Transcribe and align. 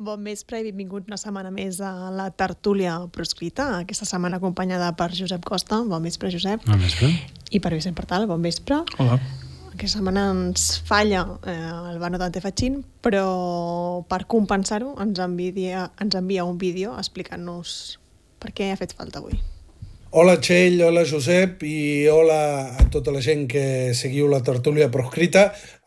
Bon 0.00 0.22
vespre 0.24 0.62
i 0.62 0.62
benvingut 0.64 1.10
una 1.10 1.18
setmana 1.20 1.50
més 1.52 1.76
a 1.84 2.08
la 2.14 2.30
tertúlia 2.32 2.94
proscrita, 3.12 3.66
aquesta 3.82 4.06
setmana 4.08 4.38
acompanyada 4.40 4.86
per 4.96 5.10
Josep 5.12 5.44
Costa. 5.44 5.82
Bon 5.84 6.00
vespre, 6.00 6.30
Josep. 6.32 6.64
Bon 6.64 6.80
vespre. 6.80 7.10
I 7.52 7.60
per 7.60 7.74
Vicent 7.74 7.98
Portal, 7.98 8.24
bon 8.30 8.40
vespre. 8.40 8.78
Hola. 8.96 9.18
Aquesta 9.74 9.98
setmana 9.98 10.22
ens 10.32 10.64
falla 10.88 11.26
eh, 11.44 11.52
el 11.92 12.00
Bano 12.00 12.16
Dante 12.16 12.40
Fatxin, 12.40 12.80
però 13.04 13.26
per 14.08 14.22
compensar-ho 14.24 14.94
ens, 15.04 15.20
envia, 15.20 15.90
ens 16.00 16.16
envia 16.16 16.48
un 16.48 16.56
vídeo 16.56 16.96
explicant-nos 16.96 17.76
per 18.40 18.54
què 18.56 18.72
ha 18.72 18.80
fet 18.80 18.96
falta 18.96 19.20
avui. 19.20 19.36
Hola 20.12 20.40
Txell, 20.42 20.80
hola 20.82 21.04
Josep 21.06 21.60
i 21.62 22.08
hola 22.10 22.38
a 22.82 22.84
tota 22.90 23.12
la 23.14 23.20
gent 23.22 23.44
que 23.46 23.92
seguiu 23.94 24.26
la 24.26 24.40
tertúlia 24.42 24.88
proscrita. 24.90 25.44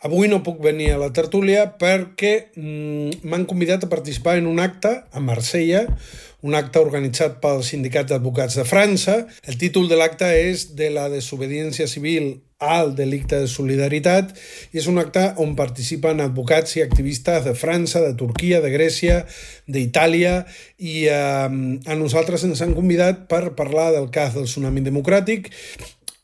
Avui 0.08 0.30
no 0.32 0.40
puc 0.46 0.62
venir 0.64 0.94
a 0.94 1.00
la 1.02 1.10
tertúlia 1.12 1.66
perquè 1.82 2.32
mm, 2.56 3.20
m'han 3.28 3.44
convidat 3.44 3.84
a 3.84 3.90
participar 3.92 4.38
en 4.40 4.48
un 4.48 4.64
acte 4.64 4.94
a 5.12 5.20
Marsella, 5.20 5.84
un 6.40 6.56
acte 6.56 6.80
organitzat 6.80 7.42
pel 7.44 7.66
Sindicat 7.68 8.14
d'Advocats 8.14 8.56
de 8.62 8.64
França. 8.64 9.18
El 9.44 9.60
títol 9.60 9.92
de 9.92 10.00
l'acte 10.00 10.32
és 10.40 10.70
de 10.80 10.88
la 10.96 11.10
desobediència 11.12 11.92
civil 11.92 12.38
al 12.64 12.94
delicte 12.96 13.42
de 13.44 13.50
solidaritat 13.52 14.32
i 14.72 14.82
és 14.82 14.90
un 14.92 15.02
acte 15.02 15.26
on 15.44 15.56
participen 15.60 16.24
advocats 16.24 16.78
i 16.78 16.84
activistes 16.86 17.44
de 17.48 17.56
França, 17.58 18.02
de 18.04 18.14
Turquia, 18.20 18.62
de 18.64 18.72
Grècia, 18.74 19.24
d'Itàlia 19.68 20.44
i 20.80 21.08
eh, 21.08 21.50
a 21.92 22.00
nosaltres 22.00 22.48
ens 22.48 22.64
han 22.64 22.78
convidat 22.78 23.28
per 23.32 23.50
parlar 23.58 23.92
del 23.96 24.10
cas 24.14 24.34
del 24.38 24.48
tsunami 24.50 24.86
democràtic 24.86 25.52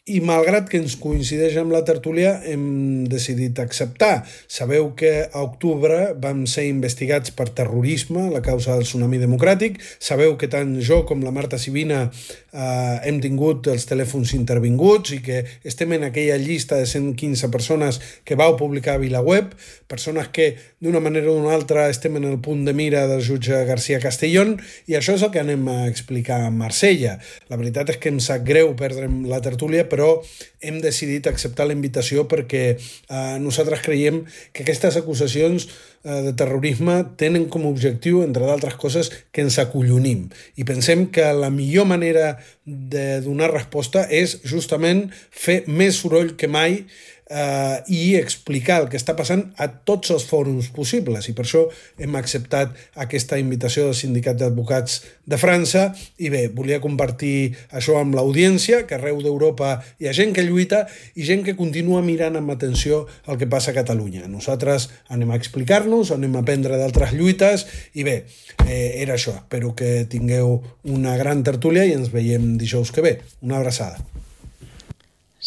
i 0.10 0.20
malgrat 0.26 0.70
que 0.70 0.80
ens 0.82 0.96
coincideix 1.00 1.58
amb 1.62 1.74
la 1.74 1.84
tertúlia 1.86 2.34
hem 2.50 3.06
decidit 3.10 3.60
acceptar. 3.62 4.24
Sabeu 4.50 4.92
que 4.98 5.12
a 5.28 5.44
octubre 5.44 6.16
vam 6.22 6.46
ser 6.50 6.66
investigats 6.70 7.34
per 7.36 7.50
terrorisme, 7.60 8.26
la 8.34 8.42
causa 8.46 8.74
del 8.74 8.88
tsunami 8.88 9.22
democràtic. 9.22 9.78
Sabeu 10.02 10.36
que 10.40 10.50
tant 10.50 10.76
jo 10.86 11.04
com 11.10 11.22
la 11.26 11.34
Marta 11.36 11.62
Sivina 11.62 12.08
eh, 12.54 12.98
hem 13.08 13.20
tingut 13.24 13.68
els 13.72 13.86
telèfons 13.90 14.34
intervinguts 14.38 15.14
i 15.16 15.20
que 15.26 15.44
estem 15.68 15.94
en 15.98 16.06
aquella 16.08 16.38
llista 16.42 16.80
de 16.80 16.88
115 16.90 17.50
persones 17.54 18.00
que 18.24 18.38
vau 18.40 18.56
publicar 18.60 18.98
a 18.98 19.02
VilaWeb, 19.02 19.54
persones 19.90 20.30
que 20.34 20.52
d'una 20.80 21.02
manera 21.04 21.32
o 21.32 21.38
d'una 21.38 21.54
altra 21.56 21.88
estem 21.90 22.18
en 22.20 22.28
el 22.30 22.40
punt 22.44 22.66
de 22.68 22.74
mira 22.74 23.06
del 23.10 23.24
jutge 23.26 23.64
García 23.66 24.00
Castellón 24.04 24.58
i 24.88 24.98
això 24.98 25.18
és 25.18 25.26
el 25.26 25.34
que 25.34 25.44
anem 25.44 25.68
a 25.72 25.80
explicar 25.88 26.44
a 26.46 26.54
Marsella. 26.54 27.18
La 27.50 27.60
veritat 27.60 27.94
és 27.96 28.02
que 28.02 28.14
em 28.14 28.20
sap 28.24 28.46
greu 28.48 28.74
perdre'm 28.80 29.24
la 29.30 29.42
tertúlia, 29.46 29.88
però 29.90 30.18
hem 30.62 30.80
decidit 30.84 31.28
acceptar 31.30 31.68
la 31.68 31.76
invitació 31.76 32.26
perquè 32.30 32.64
eh, 32.76 33.38
nosaltres 33.42 33.84
creiem 33.86 34.24
que 34.54 34.64
aquestes 34.66 34.98
acusacions 35.00 35.68
eh, 35.70 36.22
de 36.28 36.34
terrorisme 36.40 36.98
tenen 37.20 37.48
com 37.52 37.66
a 37.66 37.72
objectiu, 37.72 38.24
entre 38.26 38.48
d'altres 38.48 38.76
coses, 38.82 39.12
que 39.32 39.46
ens 39.46 39.60
acollonim. 39.62 40.28
I 40.60 40.68
pensem 40.68 41.08
que 41.14 41.28
la 41.34 41.52
millor 41.54 41.88
manera 41.90 42.34
de 42.66 43.22
donar 43.26 43.54
resposta 43.54 44.06
és 44.10 44.40
justament 44.44 45.08
fer 45.32 45.64
més 45.68 46.02
soroll 46.04 46.36
que 46.40 46.52
mai 46.52 46.84
eh, 47.30 47.78
i 47.88 48.16
explicar 48.18 48.82
el 48.84 48.90
que 48.90 48.98
està 49.00 49.16
passant 49.18 49.46
a 49.62 49.70
tots 49.88 50.12
els 50.14 50.26
fòrums 50.28 50.72
possibles 50.76 51.30
i 51.30 51.36
per 51.38 51.46
això 51.46 51.66
hem 52.02 52.18
acceptat 52.20 52.74
aquesta 53.06 53.40
invitació 53.40 53.88
del 53.88 53.98
Sindicat 53.98 54.40
d'Advocats 54.40 55.00
de 55.30 55.38
França 55.38 55.90
i 56.18 56.32
bé, 56.34 56.48
volia 56.54 56.82
compartir 56.82 57.54
això 57.70 58.00
amb 58.02 58.18
l'audiència, 58.18 58.84
que 58.90 58.98
arreu 58.98 59.22
d'Europa 59.24 59.78
hi 60.00 60.10
ha 60.10 60.16
gent 60.16 60.34
que 60.36 60.46
lluita 60.46 60.86
i 61.16 61.28
gent 61.28 61.46
que 61.46 61.58
continua 61.60 62.02
mirant 62.06 62.40
amb 62.40 62.54
atenció 62.56 63.06
el 63.28 63.38
que 63.38 63.50
passa 63.50 63.72
a 63.72 63.78
Catalunya. 63.78 64.28
Nosaltres 64.28 64.90
anem 65.14 65.32
a 65.32 65.40
explicar-nos, 65.40 66.14
anem 66.16 66.36
a 66.36 66.44
aprendre 66.44 66.80
d'altres 66.82 67.14
lluites 67.14 67.68
i 67.94 68.06
bé, 68.08 68.24
eh, 68.66 69.02
era 69.04 69.16
això. 69.18 69.36
Espero 69.38 69.76
que 69.76 70.06
tingueu 70.10 70.58
una 70.90 71.18
gran 71.18 71.44
tertúlia 71.44 71.86
i 71.86 71.94
ens 71.98 72.12
veiem 72.14 72.58
dijous 72.58 72.92
que 72.92 73.06
ve. 73.06 73.20
Una 73.46 73.62
abraçada. 73.62 74.02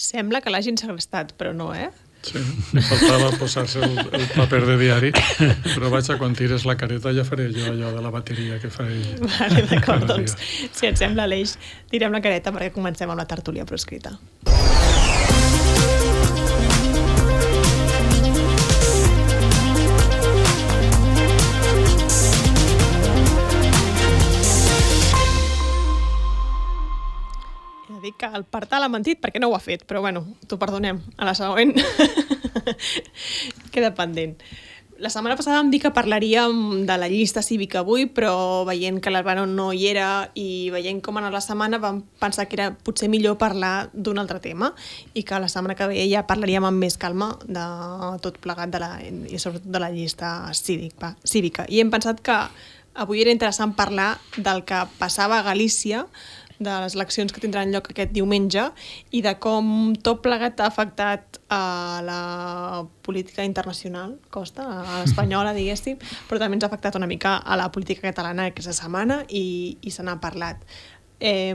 Sembla 0.03 0.41
que 0.43 0.51
l'hagin 0.51 0.75
segrestat, 0.81 1.37
però 1.39 1.53
no, 1.55 1.69
eh? 1.79 1.91
Sí, 2.27 2.39
em 2.39 2.83
faltava 2.87 3.31
posar-se 3.39 3.81
el, 3.83 3.97
el 4.15 4.25
paper 4.35 4.61
de 4.67 4.75
diari, 4.79 5.11
però 5.75 5.91
vaja, 5.95 6.17
quan 6.19 6.35
tires 6.39 6.67
la 6.67 6.77
careta 6.79 7.13
ja 7.15 7.25
faré 7.27 7.49
jo 7.55 7.69
allò 7.71 7.91
de 7.95 8.03
la 8.03 8.13
bateria 8.15 8.59
que 8.63 8.71
faré 8.71 8.99
Vale, 9.23 9.65
d'acord, 9.71 10.07
doncs, 10.11 10.37
si 10.75 10.91
et 10.91 10.99
sembla, 10.99 11.27
Aleix, 11.31 11.57
tirem 11.91 12.15
la 12.15 12.23
careta 12.23 12.55
perquè 12.55 12.71
comencem 12.75 13.11
amb 13.11 13.23
la 13.23 13.27
tertúlia 13.31 13.67
proscrita. 13.67 14.17
Dir 28.03 28.13
que 28.19 28.27
el 28.27 28.45
Partal 28.45 28.85
ha 28.85 28.91
mentit 28.93 29.23
perquè 29.23 29.41
no 29.41 29.49
ho 29.49 29.57
ha 29.57 29.63
fet, 29.63 29.87
però 29.89 30.03
bueno, 30.03 30.27
t'ho 30.49 30.59
perdonem. 30.61 31.01
A 31.17 31.29
la 31.29 31.37
següent 31.39 31.73
queda 33.73 33.95
pendent. 33.97 34.37
La 35.03 35.11
setmana 35.11 35.35
passada 35.35 35.59
em 35.59 35.71
dir 35.73 35.81
que 35.83 35.91
parlaríem 35.91 36.85
de 36.87 36.97
la 37.01 37.09
llista 37.11 37.43
cívica 37.43 37.81
avui, 37.81 38.05
però 38.07 38.63
veient 38.69 39.01
que 39.03 39.11
l'Albano 39.11 39.49
no 39.51 39.73
hi 39.75 39.89
era 39.91 40.29
i 40.39 40.71
veient 40.71 41.01
com 41.03 41.17
anar 41.19 41.33
la 41.35 41.41
setmana 41.43 41.81
vam 41.83 42.03
pensar 42.23 42.45
que 42.47 42.55
era 42.55 42.69
potser 42.87 43.09
millor 43.11 43.35
parlar 43.41 43.89
d'un 43.95 44.21
altre 44.23 44.39
tema 44.39 44.69
i 45.15 45.25
que 45.27 45.41
la 45.43 45.49
setmana 45.51 45.75
que 45.75 45.89
ve 45.91 46.05
ja 46.07 46.23
parlaríem 46.29 46.69
amb 46.69 46.79
més 46.79 46.95
calma 47.03 47.33
de 47.49 47.65
tot 48.23 48.39
plegat 48.39 48.71
de 48.71 48.83
la, 48.85 48.93
i 49.03 49.43
sobretot 49.43 49.67
de 49.67 49.83
la 49.83 49.91
llista 49.91 50.53
cívica. 50.55 51.17
cívica. 51.25 51.67
I 51.67 51.83
hem 51.83 51.91
pensat 51.91 52.23
que 52.23 52.39
avui 52.95 53.25
era 53.25 53.33
interessant 53.33 53.75
parlar 53.75 54.21
del 54.37 54.63
que 54.69 54.85
passava 55.01 55.39
a 55.41 55.43
Galícia 55.43 56.07
de 56.65 56.77
les 56.85 56.97
eleccions 56.97 57.33
que 57.33 57.43
tindran 57.43 57.73
lloc 57.73 57.91
aquest 57.91 58.13
diumenge 58.15 58.69
i 59.11 59.23
de 59.25 59.35
com 59.43 59.93
tot 60.05 60.23
plegat 60.25 60.61
ha 60.61 60.69
afectat 60.71 61.41
a 61.53 62.01
la 62.07 62.21
política 63.03 63.45
internacional, 63.45 64.17
costa, 64.31 64.65
a 64.65 64.97
l'espanyola, 65.03 65.55
diguéssim, 65.57 66.01
però 66.29 66.41
també 66.43 66.59
ens 66.59 66.67
ha 66.67 66.73
afectat 66.73 66.97
una 67.01 67.11
mica 67.11 67.37
a 67.39 67.59
la 67.61 67.69
política 67.73 68.09
catalana 68.09 68.49
aquesta 68.51 68.75
setmana 68.77 69.23
i, 69.29 69.77
i 69.83 69.95
se 69.95 70.07
n'ha 70.07 70.19
parlat. 70.23 70.65
Eh, 71.23 71.55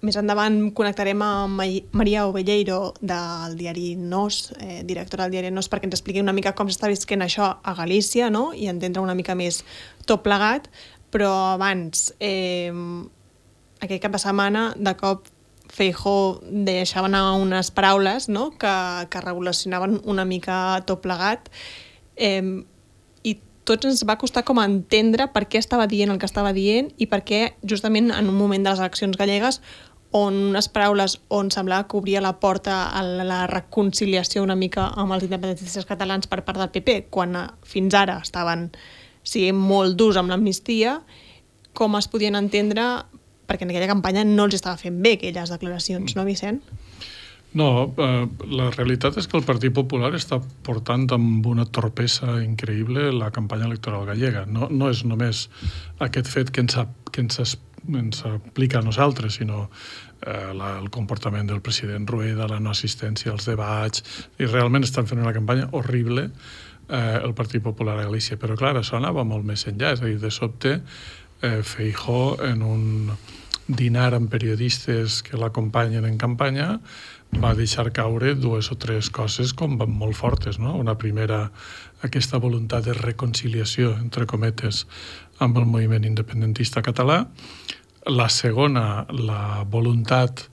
més 0.00 0.16
endavant 0.16 0.70
connectarem 0.76 1.20
amb 1.24 1.60
Maria 1.92 2.24
Ovelleiro 2.28 2.94
del 3.04 3.56
diari 3.58 3.94
Nos, 4.00 4.52
eh, 4.58 4.80
directora 4.88 5.26
del 5.26 5.36
diari 5.36 5.50
Nos, 5.52 5.68
perquè 5.68 5.88
ens 5.88 5.98
expliqui 5.98 6.22
una 6.24 6.32
mica 6.32 6.54
com 6.56 6.70
s'està 6.70 6.88
visquent 6.88 7.20
això 7.20 7.50
a 7.62 7.74
Galícia 7.76 8.30
no? 8.30 8.50
i 8.56 8.68
entendre 8.72 9.02
una 9.02 9.14
mica 9.14 9.36
més 9.36 9.62
tot 10.08 10.22
plegat, 10.24 10.70
però 11.12 11.30
abans 11.52 12.14
eh, 12.18 12.72
aquest 13.80 14.02
cap 14.02 14.12
de 14.12 14.22
setmana, 14.22 14.70
de 14.76 14.94
cop 14.96 15.28
Feijó 15.70 16.40
deixava 16.50 17.06
anar 17.06 17.36
unes 17.38 17.70
paraules 17.70 18.28
no? 18.28 18.50
que, 18.58 18.74
que 19.10 19.20
regulacionaven 19.22 20.00
una 20.04 20.24
mica 20.24 20.82
tot 20.86 21.02
plegat 21.04 21.46
eh, 22.16 22.42
i 23.22 23.36
tots 23.64 23.86
ens 23.86 24.02
va 24.08 24.18
costar 24.18 24.42
com 24.48 24.58
entendre 24.58 25.28
per 25.30 25.46
què 25.46 25.62
estava 25.62 25.86
dient 25.86 26.10
el 26.10 26.18
que 26.18 26.26
estava 26.26 26.50
dient 26.56 26.90
i 26.98 27.06
per 27.06 27.22
què 27.22 27.52
justament 27.62 28.10
en 28.10 28.32
un 28.32 28.34
moment 28.34 28.66
de 28.66 28.74
les 28.74 28.82
eleccions 28.82 29.16
gallegues 29.20 29.60
on 30.10 30.34
unes 30.50 30.66
paraules 30.68 31.20
on 31.30 31.52
semblava 31.54 31.86
que 31.86 31.96
obria 31.96 32.20
la 32.20 32.40
porta 32.42 32.88
a 32.90 33.02
la 33.02 33.46
reconciliació 33.46 34.42
una 34.42 34.58
mica 34.58 34.88
amb 34.98 35.14
els 35.14 35.28
independentistes 35.28 35.86
catalans 35.86 36.26
per 36.26 36.42
part 36.42 36.58
del 36.58 36.72
PP, 36.74 37.06
quan 37.14 37.36
eh, 37.38 37.46
fins 37.62 37.94
ara 37.94 38.18
estaven 38.24 38.70
siguent 39.22 39.58
molt 39.58 39.94
durs 40.00 40.18
amb 40.18 40.32
l'amnistia, 40.32 40.98
com 41.76 41.94
es 41.94 42.08
podien 42.10 42.34
entendre 42.34 43.04
perquè 43.50 43.66
en 43.66 43.74
aquella 43.74 43.90
campanya 43.90 44.22
no 44.22 44.46
els 44.46 44.54
estava 44.60 44.78
fent 44.78 45.00
bé 45.02 45.16
aquelles 45.18 45.50
declaracions, 45.50 46.14
no, 46.14 46.24
Vicent? 46.28 46.62
No, 47.58 47.70
eh, 47.98 48.26
la 48.54 48.68
realitat 48.70 49.16
és 49.18 49.26
que 49.26 49.34
el 49.40 49.46
Partit 49.46 49.74
Popular 49.74 50.12
està 50.14 50.38
portant 50.66 51.08
amb 51.16 51.48
una 51.50 51.66
torpesa 51.66 52.36
increïble 52.44 53.08
la 53.16 53.32
campanya 53.34 53.66
electoral 53.66 54.06
gallega. 54.06 54.44
No, 54.46 54.68
no 54.70 54.92
és 54.92 55.02
només 55.02 55.48
aquest 56.06 56.30
fet 56.30 56.52
que 56.54 56.62
ens, 56.62 56.78
que 57.10 57.24
ens, 57.24 57.56
ens 57.90 58.22
aplica 58.30 58.78
a 58.78 58.86
nosaltres, 58.86 59.40
sinó 59.40 59.64
eh, 59.66 60.52
la, 60.54 60.76
el 60.78 60.86
comportament 60.94 61.50
del 61.50 61.58
president 61.58 62.06
Rueda, 62.06 62.46
la 62.46 62.60
no 62.62 62.70
assistència 62.70 63.34
als 63.34 63.50
debats, 63.50 64.06
i 64.38 64.46
realment 64.46 64.86
estan 64.86 65.10
fent 65.10 65.24
una 65.24 65.34
campanya 65.34 65.66
horrible 65.74 66.28
eh, 66.30 67.18
el 67.18 67.34
Partit 67.34 67.66
Popular 67.66 67.98
a 67.98 68.06
Galícia. 68.06 68.38
Però, 68.38 68.54
clar, 68.54 68.76
això 68.78 69.00
anava 69.02 69.26
molt 69.26 69.42
més 69.50 69.66
enllà. 69.66 69.96
És 69.96 70.06
a 70.06 70.06
dir, 70.06 70.20
de 70.22 70.30
sobte, 70.30 70.78
eh, 71.42 71.60
Feijó 71.66 72.36
en 72.46 72.62
un 72.62 72.86
dinar 73.76 74.12
amb 74.14 74.30
periodistes 74.30 75.20
que 75.26 75.38
l'acompanyen 75.38 76.06
en 76.08 76.18
campanya, 76.18 76.78
va 77.38 77.54
deixar 77.54 77.92
caure 77.94 78.34
dues 78.34 78.70
o 78.72 78.76
tres 78.80 79.10
coses 79.10 79.52
com 79.54 79.76
molt 79.78 80.16
fortes. 80.18 80.58
No? 80.58 80.74
Una 80.76 80.96
primera, 80.98 81.50
aquesta 82.02 82.38
voluntat 82.42 82.84
de 82.88 82.94
reconciliació, 82.96 83.94
entre 83.98 84.26
cometes, 84.26 84.86
amb 85.38 85.56
el 85.58 85.66
moviment 85.66 86.04
independentista 86.04 86.82
català. 86.82 87.24
La 88.06 88.28
segona, 88.28 89.06
la 89.12 89.64
voluntat 89.68 90.46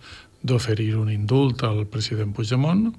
d'oferir 0.44 0.96
un 0.96 1.10
indult 1.12 1.64
al 1.64 1.86
president 1.90 2.34
Puigdemont. 2.36 2.92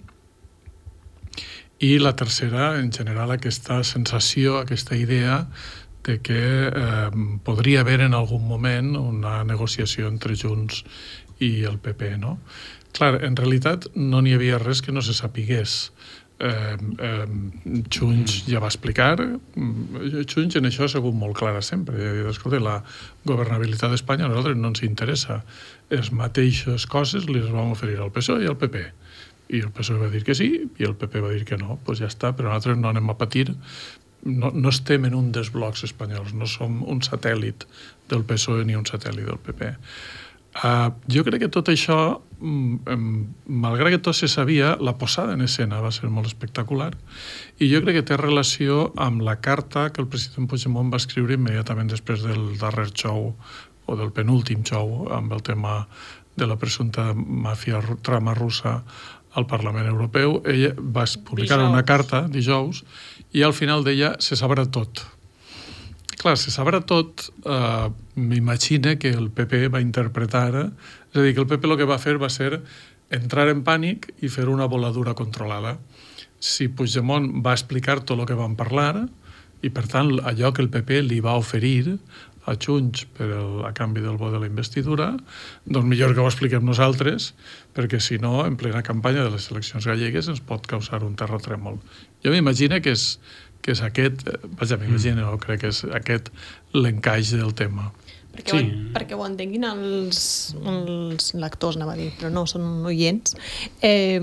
I 1.78 1.98
la 2.02 2.16
tercera, 2.18 2.72
en 2.80 2.90
general, 2.92 3.30
aquesta 3.30 3.84
sensació, 3.86 4.58
aquesta 4.58 4.96
idea 4.98 5.44
de 6.08 6.18
que 6.24 6.40
eh, 6.68 7.10
podria 7.44 7.84
haver 7.84 8.00
en 8.00 8.16
algun 8.16 8.46
moment 8.48 8.94
una 8.96 9.42
negociació 9.44 10.08
entre 10.08 10.36
Junts 10.40 10.82
i 11.44 11.64
el 11.68 11.76
PP, 11.78 12.16
no? 12.22 12.38
Clar, 12.96 13.18
en 13.26 13.36
realitat 13.36 13.90
no 13.94 14.22
n'hi 14.24 14.32
havia 14.34 14.58
res 14.62 14.80
que 14.82 14.94
no 14.94 15.04
se 15.04 15.12
sapigués. 15.14 15.92
Eh, 16.38 16.76
eh, 17.04 17.26
Junts 17.92 18.38
ja 18.48 18.62
va 18.62 18.70
explicar, 18.70 19.18
Junts 19.18 20.56
en 20.56 20.70
això 20.70 20.86
ha 20.86 20.92
sigut 20.94 21.14
molt 21.14 21.36
clara 21.36 21.60
sempre. 21.62 22.00
Ha 22.00 22.14
dit, 22.16 22.30
escolta, 22.32 22.62
la 22.64 22.78
governabilitat 23.28 23.92
d'Espanya 23.92 24.26
a 24.26 24.32
nosaltres 24.32 24.56
no 24.56 24.72
ens 24.72 24.84
interessa. 24.88 25.42
Les 25.92 26.08
mateixes 26.08 26.88
coses 26.88 27.28
les 27.28 27.52
vam 27.52 27.74
oferir 27.76 28.00
al 28.00 28.14
PSOE 28.14 28.46
i 28.46 28.48
al 28.48 28.56
PP. 28.56 28.86
I 29.52 29.62
el 29.64 29.72
PSOE 29.76 30.00
va 30.00 30.08
dir 30.12 30.24
que 30.24 30.36
sí 30.36 30.48
i 30.64 30.88
el 30.88 30.96
PP 30.96 31.20
va 31.24 31.36
dir 31.36 31.44
que 31.48 31.60
no. 31.60 31.76
Doncs 31.76 31.84
pues 31.84 32.00
ja 32.00 32.08
està, 32.08 32.32
però 32.32 32.48
nosaltres 32.48 32.80
no 32.80 32.88
anem 32.94 33.12
a 33.12 33.18
patir 33.20 33.50
no, 34.24 34.50
no 34.50 34.68
estem 34.72 35.04
en 35.08 35.14
un 35.14 35.32
dels 35.32 35.50
blocs 35.54 35.84
espanyols, 35.86 36.34
no 36.34 36.48
som 36.50 36.82
un 36.86 37.02
satèl·lit 37.04 37.66
del 38.10 38.24
PSOE 38.26 38.64
ni 38.66 38.76
un 38.78 38.86
satèl·lit 38.88 39.28
del 39.28 39.38
PP. 39.42 39.74
Uh, 40.58 40.90
jo 41.06 41.22
crec 41.22 41.44
que 41.44 41.50
tot 41.54 41.68
això, 41.70 42.18
um, 42.40 42.78
malgrat 43.46 43.92
que 43.94 44.00
tot 44.02 44.16
se 44.16 44.26
sabia, 44.32 44.72
la 44.82 44.96
posada 44.98 45.36
en 45.36 45.44
escena 45.44 45.78
va 45.84 45.92
ser 45.94 46.08
molt 46.10 46.26
espectacular 46.26 46.88
i 47.62 47.68
jo 47.70 47.82
crec 47.84 48.00
que 48.00 48.06
té 48.08 48.16
relació 48.18 48.88
amb 48.98 49.22
la 49.22 49.36
carta 49.44 49.90
que 49.92 50.02
el 50.02 50.08
president 50.10 50.48
Puigdemont 50.50 50.90
va 50.90 50.98
escriure 50.98 51.36
immediatament 51.36 51.92
després 51.92 52.24
del 52.26 52.56
darrer 52.58 52.88
show 52.90 53.28
o 53.86 53.96
del 54.00 54.10
penúltim 54.16 54.64
show 54.66 55.06
amb 55.14 55.36
el 55.36 55.44
tema 55.46 55.84
de 56.38 56.48
la 56.48 56.58
presumpta 56.58 57.12
màfia 57.14 57.78
trama 58.02 58.34
russa 58.34 58.80
al 59.38 59.46
Parlament 59.46 59.86
Europeu. 59.86 60.40
Ella 60.46 60.72
va 60.78 61.04
publicar 61.24 61.58
dijous. 61.58 61.70
una 61.70 61.84
carta 61.84 62.22
dijous 62.28 62.82
i 63.32 63.44
al 63.44 63.54
final 63.56 63.84
deia 63.84 64.14
se 64.24 64.38
sabrà 64.38 64.64
tot. 64.70 65.04
Clar, 66.18 66.34
se 66.40 66.50
sabrà 66.50 66.80
tot, 66.82 67.28
eh, 67.46 67.88
m'imagina 68.16 68.96
que 68.98 69.12
el 69.14 69.30
PP 69.30 69.68
va 69.70 69.80
interpretar, 69.80 70.48
és 71.12 71.20
a 71.20 71.22
dir, 71.22 71.34
que 71.34 71.40
el 71.40 71.46
PP 71.46 71.68
el 71.68 71.76
que 71.78 71.86
va 71.86 71.98
fer 71.98 72.18
va 72.18 72.28
ser 72.28 72.62
entrar 73.10 73.48
en 73.48 73.62
pànic 73.64 74.10
i 74.20 74.28
fer 74.28 74.48
una 74.48 74.66
voladura 74.66 75.14
controlada. 75.14 75.78
Si 76.40 76.68
Puigdemont 76.68 77.42
va 77.44 77.54
explicar 77.54 78.00
tot 78.00 78.18
el 78.18 78.26
que 78.26 78.34
van 78.34 78.56
parlar, 78.56 79.08
i 79.62 79.70
per 79.70 79.86
tant 79.90 80.18
allò 80.22 80.52
que 80.54 80.62
el 80.62 80.70
PP 80.70 81.02
li 81.02 81.20
va 81.20 81.38
oferir 81.38 81.98
a 82.48 82.54
Junts 82.56 83.04
per 83.16 83.28
el, 83.28 83.64
a 83.68 83.72
canvi 83.76 84.00
del 84.00 84.16
vot 84.16 84.32
de 84.32 84.40
la 84.40 84.48
investidura, 84.48 85.10
doncs 85.66 85.88
millor 85.88 86.14
que 86.14 86.22
ho 86.22 86.28
expliquem 86.30 86.64
nosaltres, 86.64 87.32
perquè 87.76 88.00
si 88.00 88.18
no, 88.22 88.40
en 88.46 88.56
plena 88.60 88.82
campanya 88.86 89.26
de 89.26 89.34
les 89.34 89.50
eleccions 89.52 89.86
gallegues 89.86 90.30
ens 90.32 90.40
pot 90.40 90.66
causar 90.70 91.02
un 91.04 91.16
terratrèmol. 91.18 91.76
Jo 92.24 92.34
m'imagino 92.34 92.80
que 92.84 92.94
és, 92.96 93.08
que 93.62 93.74
és 93.74 93.82
aquest, 93.84 94.26
eh, 94.28 94.38
vaja, 94.58 94.78
m'imagino, 94.80 95.26
mm. 95.26 95.42
crec 95.44 95.64
que 95.64 95.72
és 95.72 95.82
aquest 96.00 96.30
l'encaix 96.74 97.34
del 97.36 97.54
tema. 97.58 97.90
Perquè, 98.38 98.54
sí. 98.54 98.62
ho, 98.62 98.92
perquè 98.94 99.18
ho 99.18 99.26
entenguin 99.26 99.66
els, 99.66 100.20
els 100.62 101.32
lectors, 101.34 101.78
anava 101.78 101.96
a 101.96 101.98
dir, 101.98 102.12
però 102.20 102.30
no, 102.30 102.46
són 102.46 102.86
oients. 102.86 103.34
Eh, 103.82 104.20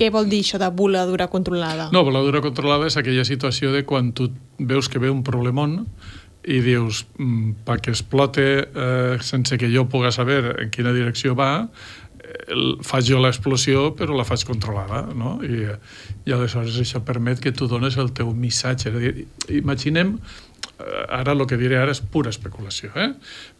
què 0.00 0.08
vol 0.14 0.30
dir 0.30 0.40
això 0.44 0.60
de 0.60 0.70
voladura 0.72 1.26
controlada? 1.28 1.90
No, 1.92 2.04
voladura 2.06 2.40
controlada 2.40 2.88
és 2.88 2.96
aquella 2.96 3.26
situació 3.28 3.74
de 3.74 3.84
quan 3.84 4.14
tu 4.16 4.30
veus 4.56 4.88
que 4.88 5.02
ve 5.02 5.10
un 5.12 5.20
problemón 5.26 5.82
i 6.48 6.60
dius, 6.64 7.04
mm, 7.18 7.66
perquè 7.66 7.92
explote 7.92 8.46
eh, 8.64 9.18
sense 9.20 9.58
que 9.60 9.68
jo 9.68 9.84
puga 9.92 10.12
saber 10.12 10.56
en 10.62 10.70
quina 10.72 10.94
direcció 10.96 11.34
va, 11.36 11.68
faig 12.86 13.08
jo 13.08 13.20
l'explosió 13.22 13.90
però 13.98 14.16
la 14.16 14.26
faig 14.28 14.44
controlada 14.48 15.02
no? 15.16 15.38
I, 15.44 15.66
i 16.28 16.36
aleshores 16.36 16.78
això 16.82 17.02
permet 17.06 17.42
que 17.42 17.52
tu 17.56 17.68
dones 17.70 17.98
el 18.00 18.12
teu 18.16 18.32
missatge 18.34 18.90
és 18.90 18.96
a 18.96 19.02
dir, 19.02 19.26
imaginem 19.60 20.16
eh, 20.16 21.04
ara 21.20 21.34
el 21.36 21.46
que 21.50 21.58
diré 21.60 21.80
ara 21.80 21.94
és 21.96 22.02
pura 22.02 22.32
especulació 22.32 22.92
eh? 22.94 23.12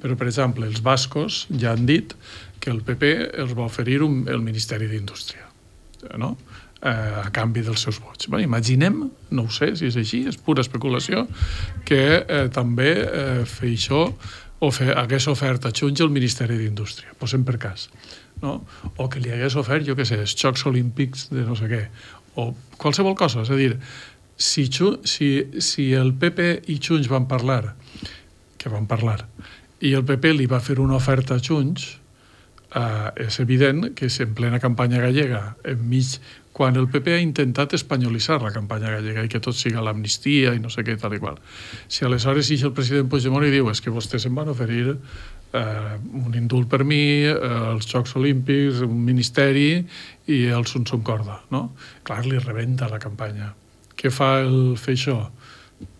però 0.02 0.16
per 0.18 0.30
exemple 0.30 0.68
els 0.68 0.82
bascos 0.84 1.46
ja 1.50 1.74
han 1.74 1.86
dit 1.88 2.16
que 2.60 2.72
el 2.72 2.82
PP 2.84 3.14
els 3.42 3.56
va 3.56 3.68
oferir 3.68 4.02
un, 4.06 4.24
el 4.28 4.42
Ministeri 4.44 4.90
d'Indústria 4.90 5.48
no? 6.20 6.36
eh, 6.82 7.24
a 7.24 7.30
canvi 7.32 7.62
dels 7.64 7.82
seus 7.84 8.00
vots. 8.00 8.28
Bé, 8.30 8.42
imaginem, 8.44 9.02
no 9.30 9.46
ho 9.46 9.52
sé 9.52 9.72
si 9.76 9.88
és 9.90 9.98
així, 10.00 10.24
és 10.28 10.38
pura 10.40 10.64
especulació, 10.64 11.26
que 11.88 12.02
eh, 12.20 12.46
també 12.52 12.92
eh, 13.04 13.42
Feixó 13.48 14.06
o 14.60 14.70
fe, 14.74 14.90
hagués 14.92 15.28
ofert 15.32 15.66
a 15.66 15.74
Junts 15.76 16.02
el 16.04 16.12
Ministeri 16.12 16.58
d'Indústria, 16.60 17.14
posem 17.20 17.44
per 17.48 17.56
cas. 17.60 17.88
No? 18.40 18.60
O 18.96 19.08
que 19.12 19.20
li 19.20 19.32
hagués 19.34 19.56
ofert, 19.60 19.84
jo 19.86 19.96
què 19.98 20.06
sé, 20.08 20.20
els 20.24 20.34
Jocs 20.38 20.64
Olímpics 20.70 21.28
de 21.32 21.44
no 21.44 21.56
sé 21.58 21.68
què, 21.70 21.84
o 22.40 22.50
qualsevol 22.80 23.16
cosa. 23.18 23.44
És 23.44 23.52
a 23.52 23.58
dir, 23.58 23.74
si, 24.40 24.66
si, 25.04 25.30
si 25.60 25.90
el 25.92 26.14
PP 26.16 26.50
i 26.72 26.78
Junts 26.80 27.10
van 27.12 27.28
parlar, 27.28 27.74
que 28.60 28.72
van 28.72 28.88
parlar, 28.88 29.20
i 29.80 29.94
el 29.96 30.04
PP 30.08 30.34
li 30.36 30.48
va 30.48 30.60
fer 30.64 30.78
una 30.80 30.96
oferta 30.96 31.36
a 31.36 31.44
Junts, 31.44 31.96
eh, 32.76 33.26
és 33.26 33.40
evident 33.40 33.90
que 33.96 34.10
si 34.10 34.24
en 34.24 34.34
plena 34.36 34.60
campanya 34.60 35.00
gallega, 35.02 35.56
enmig 35.68 36.18
quan 36.52 36.76
el 36.76 36.88
PP 36.90 37.14
ha 37.14 37.22
intentat 37.22 37.72
espanyolitzar 37.76 38.40
la 38.42 38.52
campanya 38.52 38.90
gallega 38.96 39.22
i 39.24 39.30
que 39.32 39.40
tot 39.40 39.56
siga 39.56 39.84
l'amnistia 39.84 40.54
i 40.56 40.60
no 40.60 40.72
sé 40.72 40.84
què, 40.84 40.96
tal 41.00 41.14
i 41.16 41.20
qual. 41.22 41.38
Si 41.88 42.04
aleshores 42.04 42.50
ix 42.50 42.64
el 42.66 42.74
president 42.76 43.08
Puigdemont 43.08 43.46
i 43.46 43.52
diu 43.54 43.70
és 43.70 43.80
que 43.80 43.92
vostès 43.94 44.26
em 44.28 44.36
van 44.36 44.50
oferir 44.52 44.96
eh, 45.52 45.96
un 46.24 46.34
indult 46.38 46.68
per 46.70 46.84
mi, 46.84 47.24
eh, 47.26 47.36
els 47.72 47.88
Jocs 47.90 48.16
Olímpics, 48.20 48.82
un 48.86 49.02
ministeri 49.06 49.84
i 50.30 50.40
el 50.46 50.66
Sun 50.66 50.86
Sun 50.86 51.02
Corda, 51.06 51.40
no? 51.50 51.70
Clar, 52.06 52.24
li 52.26 52.38
rebenta 52.38 52.90
la 52.90 53.00
campanya. 53.02 53.52
Què 53.96 54.12
fa 54.14 54.38
el 54.44 54.76
Feixó? 54.80 55.20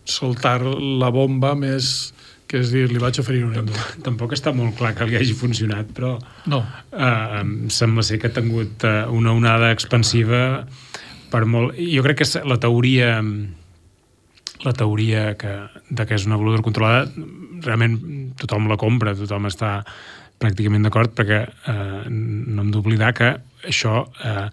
Soltar 0.04 0.60
la 0.64 1.10
bomba 1.14 1.54
més 1.58 2.12
que 2.50 2.58
és 2.58 2.72
dir, 2.74 2.88
li 2.90 2.98
vaig 2.98 3.20
oferir 3.22 3.44
un 3.46 3.54
indult. 3.54 3.98
Tampoc 4.02 4.34
està 4.34 4.50
molt 4.50 4.74
clar 4.78 4.90
que 4.98 5.06
li 5.06 5.14
hagi 5.14 5.36
funcionat, 5.38 5.92
però 5.94 6.16
no. 6.50 6.64
eh, 6.90 7.44
sembla 7.70 8.02
ser 8.02 8.18
que 8.18 8.26
ha 8.26 8.34
tingut 8.34 8.86
eh, 8.88 9.04
una 9.14 9.36
onada 9.38 9.70
expansiva 9.70 10.64
per 11.30 11.44
molt... 11.46 11.78
Jo 11.78 12.02
crec 12.02 12.24
que 12.24 12.42
la 12.50 12.58
teoria 12.58 13.20
la 14.64 14.72
teoria 14.76 15.34
que, 15.40 15.54
de 15.90 16.06
que 16.06 16.16
és 16.18 16.26
una 16.28 16.38
voladura 16.40 16.64
controlada 16.66 17.06
realment 17.64 17.98
tothom 18.40 18.68
la 18.70 18.78
compra, 18.80 19.16
tothom 19.16 19.48
està 19.50 19.80
pràcticament 20.40 20.86
d'acord 20.86 21.12
perquè 21.16 21.42
eh, 21.44 22.04
no 22.08 22.64
hem 22.64 22.70
d'oblidar 22.72 23.12
que 23.16 23.34
això 23.68 24.06
eh, 24.24 24.46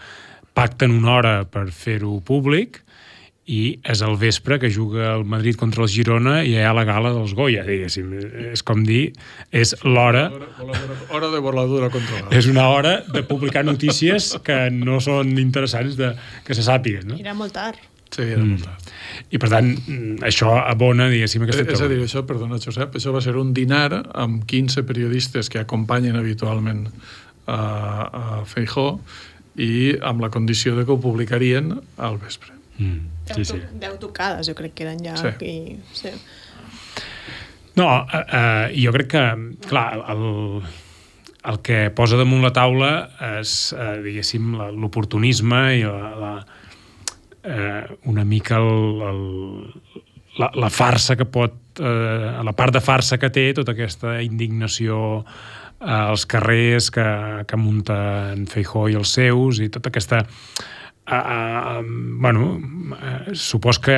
pacten 0.58 0.96
una 0.98 1.16
hora 1.16 1.34
per 1.50 1.70
fer-ho 1.72 2.18
públic 2.26 2.82
i 3.48 3.78
és 3.88 4.02
el 4.04 4.18
vespre 4.20 4.58
que 4.60 4.70
juga 4.74 5.14
el 5.14 5.24
Madrid 5.24 5.56
contra 5.56 5.86
el 5.86 5.92
Girona 5.92 6.42
i 6.44 6.52
hi 6.58 6.64
ha 6.68 6.74
la 6.76 6.84
gala 6.88 7.14
dels 7.16 7.32
Goya, 7.38 7.64
diguéssim. 7.64 8.10
És 8.52 8.64
com 8.68 8.84
dir, 8.84 9.14
és 9.56 9.72
l'hora... 9.88 10.26
Hora 11.08 11.30
de 11.32 11.40
voladura 11.40 11.88
controlada. 11.94 12.34
És 12.36 12.50
una 12.52 12.68
hora 12.68 12.98
de 13.08 13.24
publicar 13.24 13.64
notícies 13.64 14.34
que 14.44 14.66
no 14.74 15.00
són 15.04 15.38
interessants 15.40 15.96
de, 15.96 16.12
que 16.44 16.58
se 16.58 16.68
sàpiguen. 16.68 17.14
No? 17.14 17.22
Era 17.24 17.38
molt 17.38 17.56
tard. 17.56 17.80
Sí, 18.08 18.24
era 18.24 18.42
mm. 18.42 18.50
molt 18.54 18.66
tard. 18.66 18.92
I 19.34 19.40
per 19.42 19.50
tant, 19.52 19.72
això 20.26 20.54
abona, 20.62 21.10
diguéssim, 21.12 21.44
aquesta 21.46 21.66
És 21.76 21.84
a 21.84 21.90
dir, 21.92 22.00
això, 22.06 22.24
perdona, 22.28 22.60
Josep, 22.64 22.96
això 23.00 23.14
va 23.16 23.22
ser 23.24 23.36
un 23.40 23.54
dinar 23.56 23.90
amb 24.16 24.46
15 24.48 24.86
periodistes 24.88 25.52
que 25.52 25.60
acompanyen 25.64 26.16
habitualment 26.20 26.86
a, 27.48 27.58
a 27.58 28.24
Feijó 28.48 28.90
i 29.58 29.98
amb 30.06 30.22
la 30.22 30.30
condició 30.34 30.76
de 30.78 30.86
que 30.86 30.94
ho 30.94 31.00
publicarien 31.02 31.74
al 31.98 32.20
vespre. 32.22 32.54
Mm. 32.78 33.32
Sí, 33.34 33.46
sí. 33.46 33.62
Deu 33.82 33.98
tocades, 34.00 34.48
jo 34.48 34.56
crec 34.58 34.76
que 34.78 34.86
eren 34.88 35.02
ja... 35.04 35.18
Sí. 35.18 35.34
I, 35.44 35.80
sí. 35.98 36.14
No, 37.78 37.90
eh, 38.10 38.24
eh, 38.34 38.68
jo 38.86 38.94
crec 38.96 39.10
que, 39.12 39.24
clar, 39.68 39.90
el, 40.14 40.62
el 41.52 41.60
que 41.66 41.82
posa 41.94 42.18
damunt 42.18 42.42
la 42.46 42.54
taula 42.56 42.92
és, 43.38 43.58
eh, 43.78 43.98
diguéssim, 44.06 44.56
l'oportunisme 44.78 45.62
i 45.78 45.84
la, 45.86 46.14
la, 46.18 46.32
eh, 47.48 47.98
una 48.06 48.26
mica 48.26 48.58
el, 48.58 49.02
el, 49.10 49.22
la, 50.38 50.52
la 50.54 50.70
farsa 50.70 51.16
que 51.16 51.26
pot, 51.26 51.56
eh, 51.80 52.32
la 52.44 52.54
part 52.54 52.76
de 52.76 52.84
farsa 52.84 53.18
que 53.18 53.32
té 53.34 53.50
tota 53.58 53.74
aquesta 53.74 54.18
indignació 54.26 55.24
eh, 55.24 55.88
als 55.88 56.28
carrers 56.30 56.92
que, 56.94 57.08
que 57.48 57.62
munten 57.62 58.46
Feijó 58.52 58.88
i 58.92 59.00
els 59.00 59.16
seus 59.18 59.62
i 59.64 59.72
tota 59.74 59.90
aquesta 59.94 60.22
uh, 61.08 61.82
bueno, 62.22 62.54
uh, 62.94 63.34
supos 63.34 63.80
que 63.80 63.98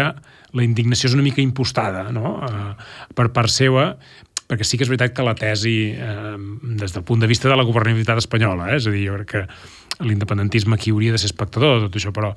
la 0.54 0.66
indignació 0.66 1.10
és 1.10 1.18
una 1.18 1.26
mica 1.26 1.42
impostada 1.42 2.08
no? 2.14 2.38
uh, 2.46 2.74
per 3.18 3.30
part 3.34 3.52
seva, 3.54 3.92
perquè 4.50 4.66
sí 4.66 4.80
que 4.80 4.86
és 4.88 4.90
veritat 4.90 5.14
que 5.14 5.26
la 5.26 5.36
tesi, 5.38 5.92
eh, 5.94 6.38
des 6.82 6.96
del 6.96 7.06
punt 7.06 7.22
de 7.22 7.30
vista 7.30 7.50
de 7.50 7.56
la 7.56 7.66
governabilitat 7.68 8.18
espanyola, 8.18 8.72
eh, 8.72 8.80
és 8.80 8.88
a 8.88 8.94
dir, 8.96 9.06
jo 9.06 9.20
crec 9.20 9.30
que 9.36 10.04
l'independentisme 10.08 10.74
aquí 10.74 10.90
hauria 10.90 11.12
de 11.14 11.20
ser 11.22 11.30
espectador 11.30 11.78
de 11.78 11.86
tot 11.86 12.00
això, 12.00 12.12
però 12.16 12.34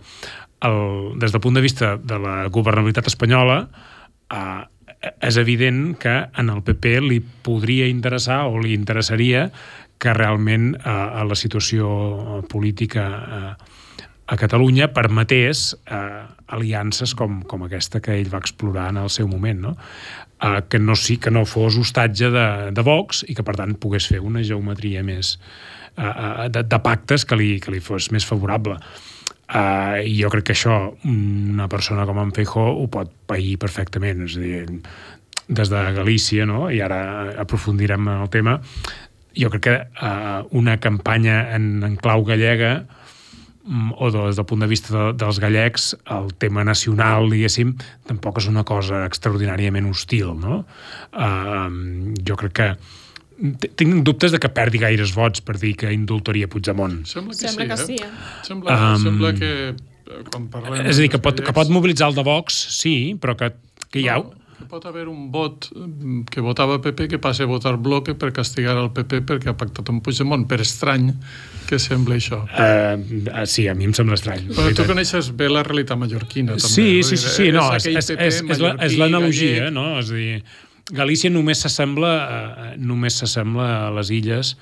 el, 0.69 1.19
des 1.19 1.33
del 1.33 1.43
punt 1.43 1.59
de 1.59 1.65
vista 1.65 1.97
de 1.97 2.19
la 2.23 2.37
governabilitat 2.53 3.11
espanyola 3.11 3.65
eh, 4.31 4.63
és 5.03 5.37
evident 5.41 5.97
que 5.99 6.15
en 6.39 6.51
el 6.53 6.63
PP 6.63 6.97
li 7.03 7.21
podria 7.21 7.89
interessar 7.91 8.45
o 8.47 8.61
li 8.63 8.75
interessaria 8.77 9.49
que 10.03 10.15
realment 10.15 10.75
eh, 10.77 10.89
a 10.91 11.25
la 11.27 11.39
situació 11.39 12.43
política 12.51 13.07
eh, 13.07 13.73
a 14.33 14.37
Catalunya 14.39 14.93
permetés 14.95 15.73
eh, 15.91 16.23
aliances 16.47 17.15
com, 17.19 17.43
com 17.43 17.67
aquesta 17.67 18.01
que 18.01 18.15
ell 18.17 18.31
va 18.33 18.41
explorar 18.41 18.89
en 18.93 19.03
el 19.03 19.11
seu 19.11 19.29
moment, 19.29 19.61
no? 19.61 19.73
Eh, 20.41 20.63
que, 20.71 20.79
no, 20.79 20.97
sí, 20.97 21.19
que 21.19 21.31
no 21.31 21.45
fos 21.45 21.77
hostatge 21.79 22.31
de, 22.33 22.47
de 22.73 22.85
Vox 22.87 23.25
i 23.29 23.37
que, 23.37 23.45
per 23.47 23.57
tant, 23.59 23.75
pogués 23.83 24.09
fer 24.09 24.23
una 24.23 24.43
geometria 24.47 25.03
més 25.07 25.37
eh, 25.97 26.07
eh 26.07 26.49
de, 26.55 26.63
de 26.65 26.81
pactes 26.83 27.27
que 27.27 27.39
li, 27.39 27.57
que 27.61 27.75
li 27.75 27.83
fos 27.83 28.11
més 28.15 28.27
favorable. 28.27 28.79
Uh, 29.53 30.01
jo 30.09 30.31
crec 30.33 30.47
que 30.49 30.55
això 30.57 30.75
una 31.05 31.67
persona 31.69 32.07
com 32.09 32.17
en 32.23 32.31
Feijó 32.33 32.71
ho 32.73 32.87
pot 32.89 33.11
pair 33.29 33.59
perfectament, 33.61 34.25
és 34.25 34.39
a 34.39 34.41
dir, 34.41 34.63
des 35.53 35.69
de 35.69 35.83
Galícia, 35.93 36.47
no? 36.49 36.71
i 36.73 36.81
ara 36.81 37.03
aprofundirem 37.43 38.09
en 38.09 38.23
el 38.25 38.31
tema, 38.33 38.57
jo 39.37 39.51
crec 39.53 39.65
que 39.67 39.75
uh, 39.77 40.41
una 40.57 40.79
campanya 40.81 41.53
en, 41.57 41.83
en 41.85 41.99
clau 42.01 42.25
gallega 42.25 42.73
mm, 43.65 43.93
o 43.99 44.11
des 44.15 44.41
del 44.41 44.49
punt 44.49 44.65
de 44.65 44.71
vista 44.73 44.95
de, 44.95 45.05
dels 45.21 45.41
gallecs, 45.43 45.91
el 46.17 46.33
tema 46.41 46.65
nacional, 46.65 47.29
diguéssim, 47.33 47.77
tampoc 48.09 48.41
és 48.41 48.49
una 48.49 48.65
cosa 48.65 49.05
extraordinàriament 49.05 49.89
hostil, 49.93 50.33
no? 50.41 50.63
Uh, 51.13 52.17
jo 52.25 52.41
crec 52.41 52.57
que 52.57 52.73
tinc 53.79 54.03
dubtes 54.07 54.35
de 54.35 54.41
que 54.43 54.51
perdi 54.53 54.81
gaires 54.83 55.15
vots 55.17 55.43
per 55.45 55.57
dir 55.61 55.75
que 55.79 55.93
indultaria 55.95 56.51
Puigdemont. 56.51 57.03
Sembla 57.09 57.37
que 57.37 57.49
Sembla 57.49 57.65
sí, 57.65 57.69
que 57.69 57.75
eh? 57.75 57.87
sí 57.87 57.97
eh? 58.05 58.13
Sembla, 58.47 58.77
um, 58.77 59.03
sembla 59.07 59.33
que 59.39 59.51
eh, 59.73 60.21
quan 60.29 60.47
parlem... 60.53 60.85
És 60.87 60.99
a 60.99 61.05
dir, 61.05 61.11
que 61.13 61.23
pot, 61.23 61.43
que 61.43 61.57
pot 61.57 61.73
mobilitzar 61.73 62.13
el 62.13 62.19
de 62.19 62.27
Vox, 62.27 62.61
sí, 62.77 63.17
però 63.21 63.37
que, 63.39 63.53
que 63.89 64.03
hi 64.03 64.09
ha... 64.13 64.21
No, 64.21 64.43
que 64.63 64.69
pot 64.71 64.85
haver 64.87 65.09
un 65.11 65.27
vot 65.35 65.67
mm, 65.75 66.25
que 66.31 66.45
votava 66.45 66.79
PP 66.83 67.09
que 67.11 67.19
passi 67.23 67.43
a 67.43 67.51
votar 67.51 67.75
bloque 67.83 68.15
per 68.19 68.31
castigar 68.37 68.77
el 68.79 68.93
PP 68.95 69.25
perquè 69.33 69.51
ha 69.51 69.57
pactat 69.59 69.91
amb 69.91 70.05
Puigdemont, 70.07 70.47
per 70.51 70.61
estrany 70.63 71.11
que 71.69 71.79
sembla 71.83 72.19
això. 72.21 72.43
Uh, 72.47 73.47
sí, 73.49 73.67
a 73.71 73.75
mi 73.79 73.89
em 73.89 73.95
sembla 73.97 74.19
estrany. 74.19 74.51
Però 74.53 74.75
tu 74.77 74.87
coneixes 74.89 75.33
bé 75.39 75.49
la 75.51 75.65
realitat 75.67 75.99
mallorquina, 75.99 76.59
també. 76.59 76.75
Sí, 76.75 76.91
sí, 77.07 77.17
sí, 77.17 77.33
sí, 77.39 77.49
no, 77.55 77.71
és, 77.79 77.89
és, 77.91 78.13
és, 78.13 78.43
és 78.45 79.01
l'analogia, 79.01 79.71
no? 79.75 79.95
És 80.03 80.13
a 80.13 80.21
dir, 80.21 80.43
Galícia 80.91 81.31
només 81.31 81.63
s'assembla 81.63 82.13
eh, 82.23 82.71
només 82.83 83.21
s'assembla 83.21 83.69
a 83.87 83.91
les 83.99 84.11
illes 84.11 84.57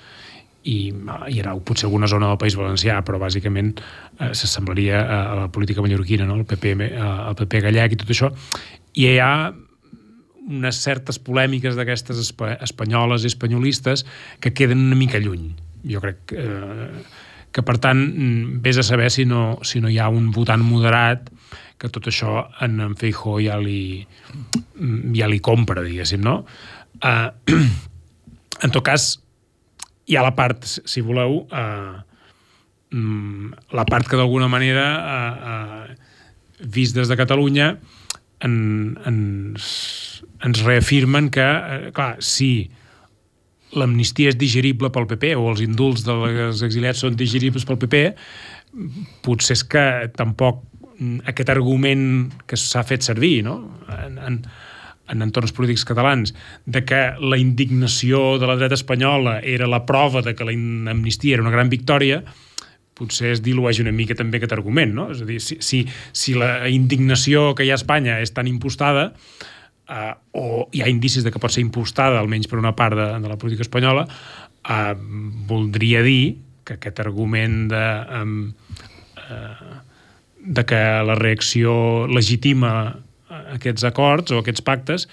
i 0.69 0.91
hi 0.93 1.41
ha 1.41 1.55
potser 1.65 1.87
alguna 1.87 2.05
zona 2.05 2.27
del 2.29 2.37
País 2.37 2.53
Valencià, 2.53 2.99
però 3.01 3.17
bàsicament 3.17 3.73
eh, 3.79 4.29
s'assemblaria 4.37 5.01
a, 5.01 5.17
a 5.31 5.35
la 5.39 5.49
política 5.49 5.81
mallorquina, 5.81 6.27
no? 6.29 6.37
el, 6.37 6.45
PP, 6.45 6.91
el 6.93 7.35
PP 7.39 7.63
gallec 7.65 7.95
i 7.95 7.99
tot 8.03 8.13
això. 8.13 8.29
I 8.93 9.07
hi 9.09 9.17
ha 9.23 9.33
unes 10.51 10.77
certes 10.83 11.17
polèmiques 11.21 11.77
d'aquestes 11.77 12.21
espanyoles 12.59 13.23
i 13.23 13.31
espanyolistes 13.31 14.05
que 14.41 14.53
queden 14.53 14.85
una 14.89 14.97
mica 14.99 15.21
lluny. 15.21 15.51
Jo 15.89 16.01
crec 16.03 16.25
que, 16.29 16.45
eh, 16.45 17.03
que 17.51 17.63
per 17.65 17.77
tant, 17.81 18.01
vés 18.63 18.77
a 18.77 18.85
saber 18.85 19.09
si 19.11 19.25
no, 19.25 19.59
si 19.63 19.81
no 19.81 19.89
hi 19.89 19.97
ha 19.99 20.09
un 20.09 20.29
votant 20.31 20.63
moderat 20.63 21.29
que 21.81 21.89
tot 21.89 22.05
això 22.11 22.35
en, 22.61 22.77
en 22.83 22.93
Feijó 22.99 23.39
ja 23.41 23.57
li, 23.57 24.03
ja 25.17 25.29
li 25.31 25.39
compra, 25.41 25.81
diguéssim, 25.85 26.21
no? 26.21 26.43
Uh, 27.01 27.31
en 28.65 28.73
tot 28.73 28.85
cas, 28.85 29.15
hi 30.05 30.17
ha 30.17 30.25
la 30.25 30.35
part, 30.37 30.67
si 30.67 31.01
voleu, 31.05 31.41
uh, 31.49 31.97
la 33.71 33.87
part 33.89 34.09
que 34.11 34.19
d'alguna 34.19 34.51
manera, 34.51 34.85
uh, 35.01 35.33
uh, 35.55 36.69
vist 36.69 36.97
des 36.97 37.09
de 37.09 37.17
Catalunya, 37.17 37.73
en, 38.45 38.55
ens, 39.09 39.65
ens 40.45 40.63
reafirmen 40.67 41.31
que, 41.33 41.47
uh, 41.47 41.89
clar, 41.97 42.13
si 42.21 42.69
l'amnistia 43.73 44.29
és 44.33 44.37
digerible 44.37 44.91
pel 44.93 45.07
PP 45.07 45.33
o 45.39 45.47
els 45.49 45.61
indults 45.63 46.03
dels 46.03 46.61
exiliats 46.67 47.01
són 47.01 47.15
digeribles 47.17 47.65
pel 47.65 47.79
PP, 47.79 48.09
potser 49.23 49.55
és 49.55 49.63
que 49.65 49.85
tampoc 50.13 50.59
Mm, 50.59 50.70
aquest 51.25 51.49
argument 51.49 52.31
que 52.47 52.59
s'ha 52.59 52.83
fet 52.85 53.05
servir 53.05 53.41
no? 53.45 53.55
en, 53.95 54.19
en, 54.21 54.37
en 55.11 55.25
entorns 55.25 55.53
polítics 55.55 55.85
catalans, 55.87 56.35
de 56.65 56.83
que 56.85 57.01
la 57.19 57.39
indignació 57.41 58.37
de 58.41 58.49
la 58.49 58.57
dreta 58.59 58.77
espanyola 58.77 59.39
era 59.41 59.69
la 59.69 59.83
prova 59.85 60.21
de 60.21 60.35
que 60.35 60.47
l'amnistia 60.47 61.35
era 61.35 61.45
una 61.45 61.53
gran 61.53 61.71
victòria, 61.73 62.21
potser 62.97 63.31
es 63.33 63.41
dilueix 63.41 63.79
una 63.81 63.93
mica 63.95 64.15
també 64.17 64.37
aquest 64.37 64.53
argument, 64.53 64.93
no? 64.93 65.07
És 65.13 65.23
a 65.23 65.27
dir, 65.27 65.39
si, 65.41 65.57
si, 65.63 65.81
si 66.13 66.35
la 66.37 66.69
indignació 66.69 67.51
que 67.57 67.65
hi 67.65 67.71
ha 67.71 67.79
a 67.79 67.81
Espanya 67.81 68.19
és 68.21 68.33
tan 68.35 68.49
impostada, 68.51 69.09
eh, 69.89 70.13
o 70.37 70.67
hi 70.71 70.83
ha 70.83 70.91
indicis 70.91 71.25
de 71.25 71.33
que 71.33 71.41
pot 71.41 71.53
ser 71.53 71.63
impostada, 71.65 72.19
almenys 72.19 72.49
per 72.51 72.59
una 72.61 72.75
part 72.77 72.99
de, 72.99 73.07
de 73.23 73.31
la 73.31 73.39
política 73.41 73.65
espanyola, 73.65 74.05
eh, 74.05 74.93
voldria 75.49 76.03
dir 76.05 76.37
que 76.67 76.77
aquest 76.77 77.01
argument 77.03 77.63
de... 77.71 77.85
Eh, 78.19 78.75
eh, 79.29 79.79
de 80.41 80.65
que 80.65 80.81
la 81.05 81.15
reacció 81.15 82.07
legitima 82.09 82.71
aquests 83.55 83.85
acords 83.87 84.33
o 84.33 84.41
aquests 84.41 84.63
pactes 84.65 85.07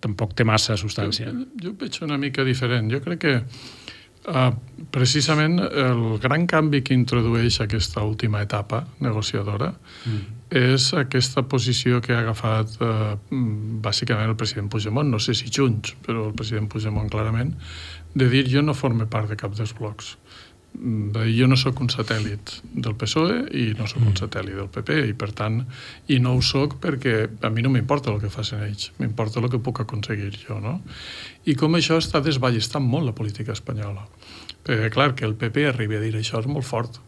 tampoc 0.00 0.32
té 0.36 0.46
massa 0.48 0.78
substància. 0.80 1.30
Jo, 1.32 1.46
jo 1.60 1.72
veig 1.80 1.98
una 2.06 2.18
mica 2.20 2.44
diferent. 2.46 2.88
Jo 2.92 3.02
crec 3.04 3.20
que 3.20 3.34
uh, 3.40 4.46
precisament 4.94 5.58
el 5.60 6.04
gran 6.22 6.46
canvi 6.50 6.80
que 6.86 6.96
introdueix 6.96 7.60
aquesta 7.60 8.04
última 8.06 8.40
etapa 8.44 8.84
negociadora 9.04 9.72
mm. 9.74 10.22
és 10.56 10.88
aquesta 10.96 11.44
posició 11.50 12.00
que 12.04 12.14
ha 12.14 12.22
agafat 12.24 12.78
uh, 12.80 13.12
bàsicament 13.84 14.32
el 14.32 14.38
president 14.40 14.70
Puigdemont, 14.72 15.10
no 15.10 15.20
sé 15.20 15.36
si 15.36 15.52
Junts, 15.52 15.96
però 16.06 16.30
el 16.30 16.38
president 16.38 16.70
Puigdemont 16.72 17.10
clarament, 17.12 17.52
de 18.14 18.30
dir 18.30 18.46
jo 18.48 18.62
no 18.62 18.76
forme 18.78 19.08
part 19.10 19.28
de 19.28 19.36
cap 19.36 19.52
dels 19.58 19.74
blocs 19.76 20.14
jo 20.74 21.46
no 21.46 21.56
sóc 21.56 21.80
un 21.80 21.90
satèl·lit 21.92 22.50
del 22.74 22.96
PSOE 22.98 23.36
i 23.54 23.66
no 23.78 23.86
sóc 23.86 24.02
un 24.02 24.10
mm. 24.10 24.20
satèl·lit 24.24 24.58
del 24.58 24.70
PP 24.74 24.96
i 25.10 25.14
per 25.18 25.30
tant, 25.36 25.60
i 26.10 26.18
no 26.22 26.34
ho 26.34 26.42
sóc 26.42 26.78
perquè 26.82 27.14
a 27.46 27.50
mi 27.54 27.62
no 27.62 27.70
m'importa 27.70 28.10
el 28.10 28.20
que 28.22 28.30
facin 28.32 28.64
ells 28.66 28.90
m'importa 28.98 29.40
el 29.40 29.50
que 29.52 29.62
puc 29.62 29.84
aconseguir 29.84 30.32
jo 30.40 30.58
no? 30.60 30.80
i 31.46 31.54
com 31.54 31.78
això 31.78 32.00
està 32.02 32.22
desballestant 32.24 32.84
molt 32.84 33.06
la 33.06 33.14
política 33.14 33.54
espanyola 33.54 34.06
perquè 34.64 34.90
clar, 34.90 35.12
que 35.14 35.28
el 35.28 35.38
PP 35.38 35.68
arribi 35.70 36.00
a 36.00 36.02
dir 36.02 36.14
això 36.18 36.42
és 36.42 36.50
molt 36.50 36.66
fort 36.66 36.98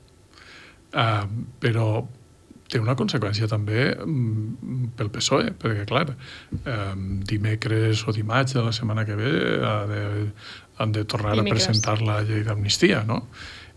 uh, 0.94 1.26
però 1.60 2.06
té 2.70 2.80
una 2.82 2.96
conseqüència 2.98 3.48
també 3.50 3.90
um, 4.02 4.88
pel 4.98 5.10
PSOE, 5.14 5.52
perquè 5.60 5.84
clar, 5.86 6.08
um, 6.62 7.04
dimecres 7.26 8.02
o 8.06 8.14
dimarts 8.14 8.56
de 8.56 8.64
la 8.66 8.72
setmana 8.74 9.06
que 9.06 9.18
ve 9.18 9.34
ha 9.62 9.76
de, 9.90 10.00
han 10.82 10.94
de 10.96 11.04
tornar 11.04 11.36
dimecres. 11.36 11.46
a 11.46 11.54
presentar 11.54 12.00
la 12.02 12.22
llei 12.26 12.42
d'amnistia, 12.46 13.04
no? 13.06 13.22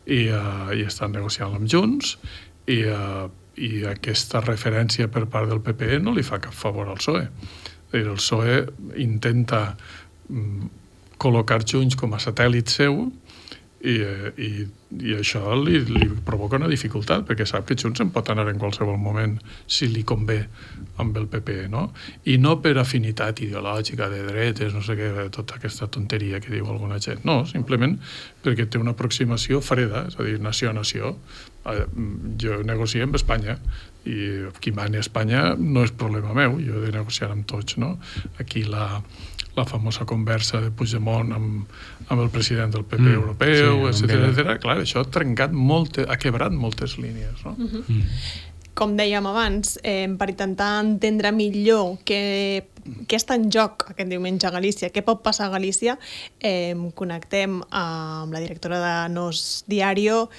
I, 0.06 0.28
uh, 0.34 0.72
i 0.76 0.86
estan 0.88 1.14
negociant 1.16 1.56
amb 1.58 1.70
Junts 1.70 2.16
i, 2.70 2.82
uh, 2.86 3.28
i 3.60 3.84
aquesta 3.90 4.44
referència 4.46 5.10
per 5.12 5.26
part 5.32 5.50
del 5.52 5.62
PP 5.66 6.00
no 6.04 6.14
li 6.16 6.24
fa 6.26 6.40
cap 6.44 6.56
favor 6.56 6.90
al 6.90 7.00
PSOE. 7.02 7.26
Dir, 7.92 8.06
el 8.06 8.20
PSOE 8.20 8.60
intenta 9.02 9.64
um, 10.30 10.70
col·locar 11.20 11.62
Junts 11.68 11.98
com 12.00 12.14
a 12.16 12.22
satèl·lit 12.24 12.72
seu 12.72 13.02
i, 13.80 13.96
eh, 14.04 14.32
i, 14.36 14.50
i 15.00 15.14
això 15.16 15.54
li, 15.56 15.80
li 15.88 16.08
provoca 16.26 16.58
una 16.60 16.68
dificultat 16.72 17.24
perquè 17.28 17.46
sap 17.48 17.68
que 17.70 17.78
Junts 17.80 18.02
en 18.04 18.12
pot 18.12 18.28
anar 18.32 18.48
en 18.52 18.60
qualsevol 18.60 18.98
moment 19.00 19.38
si 19.68 19.88
li 19.88 20.04
convé 20.08 20.40
amb 21.00 21.16
el 21.20 21.30
PP 21.32 21.70
no? 21.72 21.86
i 22.28 22.36
no 22.42 22.58
per 22.64 22.76
afinitat 22.82 23.40
ideològica 23.46 24.10
de 24.12 24.24
dretes, 24.28 24.76
no 24.76 24.84
sé 24.84 24.98
què, 25.00 25.12
tota 25.36 25.60
aquesta 25.60 25.88
tonteria 25.88 26.42
que 26.44 26.52
diu 26.52 26.68
alguna 26.68 27.00
gent, 27.00 27.24
no, 27.28 27.42
simplement 27.48 27.96
perquè 28.44 28.68
té 28.68 28.82
una 28.82 28.96
aproximació 28.98 29.64
freda, 29.64 30.08
és 30.12 30.20
a 30.20 30.28
dir, 30.28 30.40
nació 30.44 30.74
a 30.74 30.76
nació 30.76 31.16
eh, 31.72 31.86
jo 32.42 32.60
negocio 32.68 33.08
amb 33.08 33.16
Espanya 33.16 33.56
i 34.10 34.50
qui 34.60 34.76
mani 34.76 35.00
a 35.00 35.06
Espanya 35.06 35.54
no 35.56 35.88
és 35.88 35.96
problema 35.96 36.36
meu, 36.36 36.60
jo 36.60 36.80
he 36.80 36.88
de 36.90 36.96
negociar 37.00 37.32
amb 37.32 37.48
tots 37.48 37.80
no? 37.80 37.96
aquí 38.44 38.66
la, 38.68 39.00
la 39.60 39.66
famosa 39.68 40.06
conversa 40.10 40.62
de 40.64 40.72
Puigdemont 40.72 41.34
amb, 41.36 41.80
amb 42.08 42.24
el 42.24 42.30
president 42.34 42.74
del 42.74 42.86
PP 42.88 43.02
mm, 43.04 43.18
europeu, 43.22 43.88
sí, 43.94 44.06
etc 44.08 44.30
etc. 44.32 44.56
Clar, 44.64 44.80
això 44.86 45.04
ha 45.04 45.10
trencat 45.20 45.56
molt, 45.56 46.02
ha 46.08 46.20
quebrat 46.22 46.56
moltes 46.56 46.98
línies. 47.02 47.44
No? 47.46 47.56
Mm 47.58 47.68
-hmm. 47.68 47.84
mm. 47.88 48.48
Com 48.80 48.96
dèiem 48.96 49.26
abans, 49.28 49.80
eh, 49.84 50.08
per 50.18 50.30
intentar 50.30 50.80
entendre 50.80 51.34
millor 51.36 51.98
què, 52.06 52.64
què 53.08 53.18
està 53.18 53.36
en 53.36 53.50
joc 53.52 53.90
aquest 53.90 54.10
diumenge 54.10 54.48
a 54.48 54.52
Galícia, 54.52 54.90
què 54.90 55.02
pot 55.04 55.22
passar 55.22 55.48
a 55.48 55.50
Galícia, 55.50 55.98
eh, 56.40 56.76
connectem 56.96 57.62
amb 57.70 58.32
la 58.32 58.40
directora 58.40 58.80
de 58.80 59.14
Nos 59.14 59.66
Diario, 59.68 60.30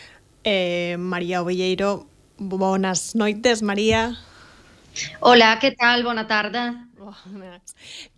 eh, 0.44 0.96
Maria 0.98 1.42
Ovilleiro. 1.42 2.06
Bones 2.38 3.14
noites, 3.14 3.62
Maria. 3.62 4.16
Hola, 5.20 5.58
què 5.60 5.76
tal? 5.76 6.02
Bona 6.02 6.26
tarda. 6.26 6.89
Oh, 7.02 7.14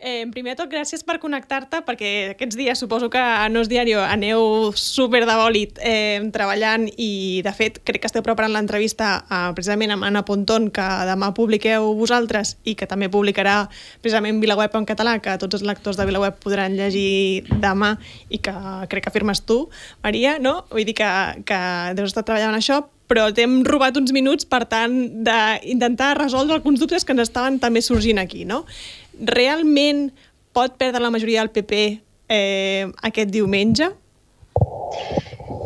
eh, 0.00 0.26
primer 0.34 0.56
de 0.56 0.58
tot, 0.58 0.70
gràcies 0.72 1.04
per 1.06 1.20
connectar-te, 1.22 1.84
perquè 1.86 2.08
aquests 2.32 2.56
dies 2.58 2.80
suposo 2.82 3.06
que 3.14 3.20
a 3.20 3.46
Nos 3.48 3.68
Diario 3.70 4.00
aneu 4.02 4.72
super 4.74 5.20
de 5.22 5.36
bòlit 5.38 5.76
eh, 5.78 6.18
treballant 6.34 6.88
i, 6.90 7.42
de 7.46 7.52
fet, 7.54 7.78
crec 7.86 8.02
que 8.02 8.10
esteu 8.10 8.24
preparant 8.26 8.50
l'entrevista 8.50 9.12
eh, 9.22 9.52
precisament 9.54 9.94
amb 9.94 10.08
Anna 10.08 10.24
Pontón, 10.26 10.66
que 10.74 10.86
demà 11.06 11.30
publiqueu 11.36 11.92
vosaltres 11.94 12.56
i 12.66 12.74
que 12.74 12.88
també 12.90 13.06
publicarà 13.06 13.68
precisament 14.02 14.42
Vilaweb 14.42 14.74
en 14.74 14.88
català, 14.90 15.20
que 15.22 15.36
tots 15.38 15.60
els 15.60 15.66
lectors 15.68 16.00
de 16.00 16.08
Vilaweb 16.08 16.42
podran 16.42 16.74
llegir 16.74 17.46
demà 17.62 17.92
i 18.34 18.42
que 18.42 18.56
crec 18.90 19.06
que 19.06 19.14
afirmes 19.14 19.44
tu, 19.46 19.68
Maria, 20.02 20.40
no? 20.42 20.64
Vull 20.74 20.90
dir 20.90 20.98
que, 20.98 21.12
que 21.46 21.62
deus 21.94 22.10
estar 22.10 22.26
treballant 22.26 22.58
això, 22.58 22.82
però 23.12 23.28
t'hem 23.36 23.60
robat 23.68 23.98
uns 24.00 24.12
minuts 24.16 24.48
per 24.48 24.64
tant 24.64 24.94
d'intentar 25.26 26.14
resoldre 26.16 26.56
alguns 26.56 26.80
dubtes 26.80 27.04
que 27.04 27.12
ens 27.12 27.26
estaven 27.26 27.58
també 27.60 27.84
sorgint 27.84 28.22
aquí, 28.22 28.46
no? 28.48 28.62
Realment 29.20 30.06
pot 30.56 30.78
perdre 30.80 31.04
la 31.04 31.12
majoria 31.12 31.44
del 31.44 31.52
PP 31.52 31.82
eh, 32.32 32.88
aquest 33.04 33.28
diumenge? 33.34 33.90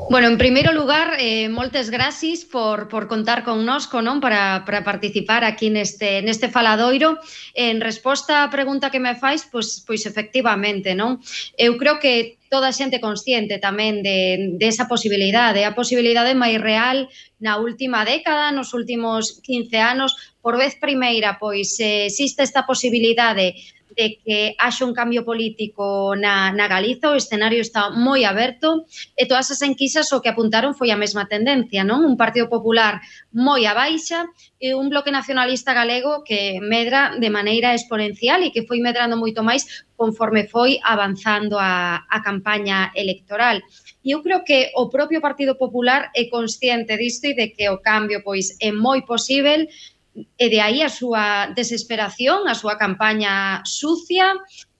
Bueno, 0.09 0.29
en 0.29 0.39
primeiro 0.39 0.73
lugar, 0.73 1.17
eh, 1.19 1.49
moltes 1.49 1.91
gracias 1.91 2.45
por, 2.45 2.89
por 2.89 3.07
contar 3.07 3.43
connosco 3.43 4.03
non? 4.03 4.21
Para, 4.21 4.65
para 4.67 4.83
participar 4.83 5.43
aquí 5.43 5.71
neste, 5.71 6.23
neste 6.23 6.51
faladoiro. 6.51 7.19
En 7.55 7.79
resposta 7.83 8.43
á 8.43 8.51
pregunta 8.51 8.91
que 8.91 9.03
me 9.03 9.15
fais, 9.15 9.47
pois, 9.47 9.83
pois 9.87 10.07
efectivamente, 10.07 10.95
non? 10.95 11.23
Eu 11.59 11.79
creo 11.79 11.99
que 12.03 12.39
toda 12.51 12.71
a 12.71 12.77
xente 12.77 13.01
consciente 13.01 13.59
tamén 13.59 14.01
de, 14.01 14.55
de 14.57 14.67
esa 14.67 14.87
posibilidade, 14.87 15.67
a 15.67 15.77
posibilidade 15.77 16.35
máis 16.35 16.59
real 16.61 17.07
na 17.43 17.59
última 17.61 18.07
década, 18.07 18.55
nos 18.55 18.73
últimos 18.73 19.43
15 19.45 19.77
anos, 19.77 20.11
por 20.41 20.57
vez 20.57 20.79
primeira, 20.79 21.37
pois 21.43 21.75
eh, 21.83 22.07
existe 22.07 22.43
esta 22.43 22.65
posibilidade 22.65 23.59
de 23.97 24.21
que 24.21 24.55
haxe 24.61 24.85
un 24.85 24.93
cambio 24.93 25.25
político 25.25 26.15
na, 26.15 26.53
na 26.53 26.69
Galiza, 26.69 27.11
o 27.11 27.17
escenario 27.17 27.65
está 27.65 27.89
moi 27.89 28.29
aberto, 28.29 28.85
e 29.17 29.25
todas 29.25 29.49
as 29.49 29.65
enquisas 29.65 30.13
o 30.13 30.21
que 30.21 30.29
apuntaron 30.29 30.77
foi 30.77 30.93
a 30.93 31.01
mesma 31.01 31.25
tendencia, 31.25 31.81
non? 31.81 32.05
Un 32.05 32.21
Partido 32.21 32.53
Popular 32.53 33.01
moi 33.33 33.65
a 33.65 33.73
baixa 33.73 34.29
e 34.61 34.77
un 34.77 34.93
bloque 34.93 35.09
nacionalista 35.09 35.73
galego 35.73 36.21
que 36.23 36.61
medra 36.61 37.17
de 37.17 37.33
maneira 37.33 37.73
exponencial 37.73 38.45
e 38.45 38.53
que 38.53 38.69
foi 38.69 38.85
medrando 38.85 39.17
moito 39.17 39.41
máis 39.41 39.65
conforme 39.97 40.45
foi 40.45 40.77
avanzando 40.85 41.57
a, 41.57 42.05
a 42.05 42.19
campaña 42.21 42.93
electoral. 42.93 43.65
E 44.05 44.13
eu 44.13 44.23
creo 44.23 44.45
que 44.45 44.71
o 44.77 44.93
propio 44.93 45.25
Partido 45.25 45.57
Popular 45.57 46.13
é 46.13 46.29
consciente 46.29 46.95
disto 47.01 47.27
e 47.27 47.35
de 47.35 47.57
que 47.57 47.67
o 47.73 47.81
cambio 47.81 48.21
pois 48.21 48.55
é 48.61 48.71
moi 48.71 49.03
posible, 49.09 49.73
e 50.17 50.47
de 50.49 50.61
aí 50.61 50.81
a 50.83 50.89
súa 50.89 51.53
desesperación, 51.53 52.49
a 52.49 52.55
súa 52.57 52.81
campaña 52.81 53.61
sucia, 53.65 54.33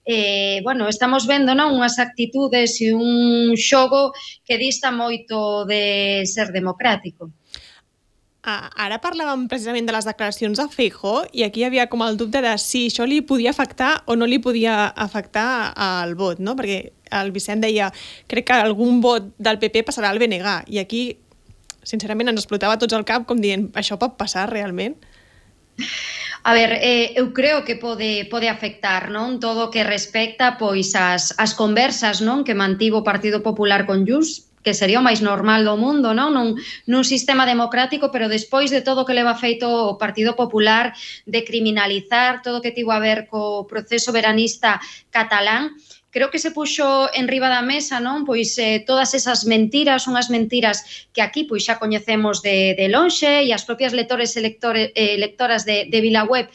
eh, 0.07 0.61
bueno, 0.63 0.87
estamos 0.87 1.27
vendo 1.27 1.51
non 1.51 1.75
unhas 1.75 1.99
actitudes 1.99 2.79
e 2.79 2.95
un 2.95 3.53
xogo 3.59 4.15
que 4.47 4.55
dista 4.55 4.87
moito 4.89 5.67
de 5.67 6.23
ser 6.23 6.55
democrático. 6.55 7.27
Ah, 8.47 8.71
ara 8.79 8.95
parlàvem 9.03 9.49
precisament 9.51 9.83
de 9.83 9.91
les 9.91 10.05
declaracions 10.07 10.55
de 10.55 10.65
Feijó 10.71 11.25
i 11.35 11.43
aquí 11.43 11.59
hi 11.59 11.65
havia 11.67 11.89
com 11.91 11.99
el 12.05 12.15
dubte 12.15 12.39
de 12.39 12.53
si 12.63 12.85
això 12.87 13.03
li 13.03 13.19
podia 13.19 13.51
afectar 13.51 14.05
o 14.07 14.15
no 14.15 14.23
li 14.23 14.39
podia 14.39 14.87
afectar 14.95 15.73
al 15.75 16.15
vot, 16.15 16.39
no? 16.39 16.55
Perquè 16.55 16.93
el 17.19 17.33
Vicent 17.35 17.59
deia, 17.59 17.91
crec 18.31 18.47
que 18.47 18.55
algun 18.55 19.01
vot 19.03 19.33
del 19.35 19.59
PP 19.59 19.83
passarà 19.89 20.13
al 20.13 20.21
BNG 20.23 20.71
i 20.71 20.79
aquí, 20.79 21.03
sincerament, 21.83 22.31
ens 22.31 22.39
explotava 22.45 22.79
tots 22.79 22.95
el 22.95 23.03
cap 23.03 23.27
com 23.27 23.43
dient, 23.43 23.67
això 23.75 23.99
pot 23.99 24.15
passar 24.15 24.47
realment? 24.47 24.95
A 26.47 26.53
ver, 26.53 26.79
eh, 26.79 27.11
eu 27.19 27.33
creo 27.33 27.65
que 27.67 27.75
pode, 27.75 28.23
pode 28.31 28.47
afectar 28.47 29.11
non 29.11 29.37
todo 29.37 29.67
o 29.67 29.71
que 29.73 29.83
respecta 29.83 30.55
pois 30.55 30.95
as, 30.95 31.35
as 31.35 31.51
conversas 31.51 32.23
non 32.23 32.47
que 32.47 32.55
mantivo 32.55 33.03
o 33.03 33.07
Partido 33.07 33.43
Popular 33.43 33.83
con 33.83 34.07
Jus, 34.07 34.47
que 34.67 34.75
sería 34.75 34.99
o 34.99 35.05
máis 35.05 35.23
normal 35.23 35.63
do 35.63 35.79
mundo, 35.79 36.11
non? 36.11 36.35
Nun, 36.35 36.59
nun 36.91 37.03
sistema 37.07 37.47
democrático, 37.47 38.11
pero 38.11 38.27
despois 38.27 38.67
de 38.67 38.83
todo 38.83 39.03
o 39.03 39.07
que 39.07 39.15
leva 39.15 39.31
feito 39.31 39.63
o 39.63 39.95
Partido 39.95 40.35
Popular 40.35 40.91
de 41.23 41.47
criminalizar 41.47 42.43
todo 42.43 42.59
o 42.59 42.63
que 42.63 42.75
tivo 42.75 42.91
a 42.91 42.99
ver 42.99 43.31
co 43.31 43.63
proceso 43.63 44.11
veranista 44.11 44.79
catalán, 45.07 45.75
creo 46.17 46.31
que 46.31 46.41
se 46.41 46.49
puxo 46.49 47.13
en 47.13 47.29
riba 47.29 47.45
da 47.45 47.61
mesa, 47.61 48.01
non? 48.01 48.25
Pois 48.25 48.57
eh, 48.57 48.81
todas 48.81 49.13
esas 49.13 49.45
mentiras, 49.45 50.09
unhas 50.09 50.33
mentiras 50.33 50.81
que 51.13 51.21
aquí 51.21 51.45
pois 51.45 51.61
xa 51.61 51.77
coñecemos 51.77 52.41
de, 52.41 52.73
de 52.73 52.89
lonxe 52.89 53.45
e 53.45 53.53
as 53.53 53.61
propias 53.69 53.93
lectores 53.93 54.33
e 54.33 54.41
lectores 54.41 54.89
eh, 54.97 55.21
lectoras 55.21 55.61
de, 55.61 55.85
de 55.85 55.99
Vila 56.01 56.25
Web 56.25 56.49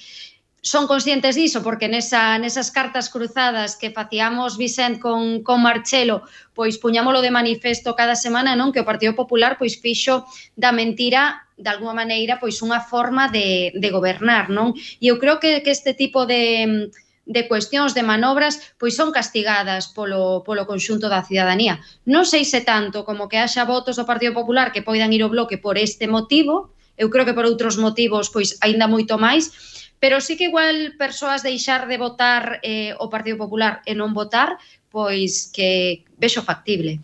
son 0.62 0.86
conscientes 0.86 1.34
diso 1.34 1.62
porque 1.62 1.90
nesa, 1.90 2.38
nesas 2.38 2.70
cartas 2.70 3.10
cruzadas 3.10 3.74
que 3.78 3.90
facíamos 3.90 4.58
Vicent 4.58 4.98
con, 4.98 5.42
con 5.46 5.62
Marcelo 5.62 6.22
pois 6.54 6.78
puñámolo 6.78 7.22
de 7.22 7.34
manifesto 7.34 7.94
cada 7.94 8.14
semana 8.14 8.58
non 8.58 8.70
que 8.74 8.82
o 8.82 8.86
Partido 8.86 9.14
Popular 9.14 9.58
pois 9.58 9.78
fixo 9.78 10.26
da 10.54 10.70
mentira 10.70 11.46
de 11.58 11.70
alguma 11.70 11.94
maneira 11.94 12.38
pois 12.38 12.58
unha 12.62 12.78
forma 12.78 13.26
de, 13.26 13.74
de 13.74 13.88
gobernar 13.90 14.50
non 14.50 14.74
e 14.74 15.10
eu 15.10 15.18
creo 15.18 15.42
que, 15.42 15.66
que 15.66 15.74
este 15.74 15.98
tipo 15.98 16.30
de 16.30 16.90
de 17.26 17.46
cuestións 17.46 17.94
de 17.94 18.02
manobras 18.02 18.74
pois 18.78 18.98
son 18.98 19.14
castigadas 19.14 19.88
polo, 19.94 20.42
polo 20.42 20.66
conxunto 20.66 21.06
da 21.06 21.22
cidadanía. 21.22 21.78
Non 22.04 22.26
sei 22.26 22.42
se 22.42 22.66
tanto 22.66 23.06
como 23.06 23.30
que 23.30 23.38
haxa 23.38 23.62
votos 23.68 23.94
do 23.94 24.08
Partido 24.08 24.34
Popular 24.34 24.74
que 24.74 24.82
poidan 24.82 25.14
ir 25.14 25.22
ao 25.22 25.30
bloque 25.30 25.58
por 25.58 25.78
este 25.78 26.10
motivo, 26.10 26.74
eu 26.98 27.08
creo 27.08 27.24
que 27.24 27.34
por 27.34 27.46
outros 27.46 27.78
motivos 27.78 28.28
pois 28.28 28.58
aínda 28.58 28.90
moito 28.90 29.16
máis, 29.16 29.54
pero 30.02 30.18
sí 30.18 30.34
que 30.34 30.50
igual 30.50 30.98
persoas 30.98 31.46
deixar 31.46 31.86
de 31.86 31.96
votar 31.96 32.58
eh, 32.66 32.98
o 32.98 33.06
Partido 33.06 33.38
Popular 33.38 33.86
e 33.86 33.94
non 33.94 34.10
votar, 34.10 34.58
pois 34.90 35.46
que 35.54 36.02
vexo 36.18 36.42
factible. 36.42 36.98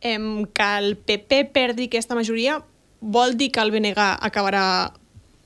Em, 0.00 0.46
que 0.46 0.70
el 0.78 0.94
PP 0.94 1.50
perdi 1.50 1.90
aquesta 1.90 2.14
majoria 2.14 2.62
vol 3.02 3.34
dir 3.34 3.50
que 3.50 3.60
el 3.60 3.74
BNG 3.74 3.98
acabarà 3.98 4.94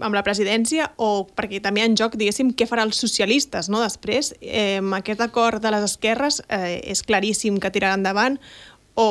amb 0.02 0.16
la 0.16 0.24
presidència 0.26 0.88
o 0.98 1.26
perquè 1.36 1.60
també 1.62 1.84
en 1.84 1.94
joc, 1.98 2.16
diguéssim, 2.18 2.52
què 2.56 2.66
farà 2.66 2.84
els 2.86 2.98
socialistes 2.98 3.70
no? 3.70 3.82
després. 3.84 4.32
Eh, 4.40 4.80
aquest 4.98 5.22
acord 5.22 5.62
de 5.62 5.74
les 5.74 5.86
esquerres 5.86 6.40
eh, 6.48 6.80
és 6.82 7.04
claríssim 7.06 7.60
que 7.62 7.70
tirarà 7.74 7.98
endavant 7.98 8.38
o, 8.94 9.06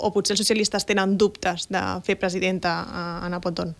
o 0.00 0.12
potser 0.12 0.36
els 0.36 0.42
socialistes 0.44 0.88
tenen 0.88 1.16
dubtes 1.20 1.68
de 1.72 1.82
fer 2.06 2.18
presidenta 2.20 2.78
a 2.88 3.04
Ana 3.26 3.40
Pontón? 3.40 3.74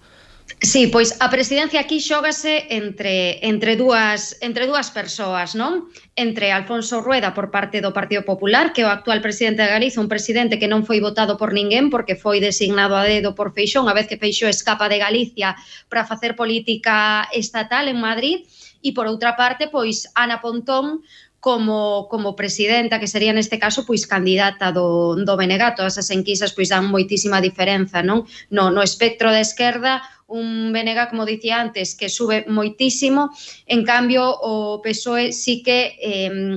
Sí, 0.61 0.87
pois 0.87 1.17
a 1.21 1.31
presidencia 1.31 1.81
aquí 1.81 1.99
xógase 1.99 2.67
entre 2.71 3.41
entre 3.47 3.75
dúas 3.77 4.37
entre 4.45 4.67
dúas 4.67 4.91
persoas, 4.93 5.57
non? 5.57 5.89
Entre 6.15 6.53
Alfonso 6.53 7.01
Rueda 7.01 7.33
por 7.33 7.51
parte 7.51 7.81
do 7.81 7.97
Partido 7.97 8.23
Popular, 8.23 8.77
que 8.77 8.83
é 8.83 8.87
o 8.87 8.93
actual 8.93 9.25
presidente 9.25 9.63
de 9.65 9.73
Galiza, 9.73 10.05
un 10.05 10.13
presidente 10.13 10.61
que 10.61 10.71
non 10.71 10.85
foi 10.85 11.01
votado 11.01 11.41
por 11.41 11.51
ninguén 11.57 11.89
porque 11.89 12.15
foi 12.15 12.39
designado 12.39 12.95
a 12.95 13.09
dedo 13.09 13.33
por 13.35 13.57
Feixón, 13.57 13.89
a 13.89 13.97
vez 13.97 14.07
que 14.07 14.21
Feixó 14.21 14.47
escapa 14.47 14.93
de 14.93 15.01
Galicia 15.01 15.57
para 15.89 16.05
facer 16.05 16.37
política 16.37 17.27
estatal 17.33 17.89
en 17.89 17.99
Madrid, 17.99 18.45
e 18.83 18.91
por 18.93 19.07
outra 19.07 19.39
parte, 19.39 19.71
pois 19.71 20.11
Ana 20.19 20.43
Pontón, 20.43 21.07
como, 21.43 22.07
como 22.09 22.37
presidenta, 22.37 23.01
que 23.03 23.11
sería 23.11 23.35
neste 23.35 23.59
caso 23.59 23.83
pois 23.83 24.07
candidata 24.07 24.71
do, 24.71 25.19
do 25.19 25.35
BNG, 25.35 25.75
todas 25.75 25.99
As 25.99 26.15
enquisas 26.15 26.55
pois 26.55 26.71
dan 26.71 26.87
moitísima 26.87 27.43
diferenza 27.43 27.99
non? 27.99 28.31
No, 28.47 28.71
no 28.71 28.79
espectro 28.79 29.27
da 29.35 29.43
esquerda 29.43 30.07
un 30.31 30.71
BNG, 30.71 31.11
como 31.11 31.27
dicía 31.27 31.59
antes, 31.59 31.99
que 31.99 32.07
sube 32.07 32.47
moitísimo, 32.47 33.35
en 33.67 33.83
cambio 33.83 34.23
o 34.31 34.79
PSOE 34.87 35.35
sí 35.35 35.67
que 35.67 35.99
eh, 35.99 36.55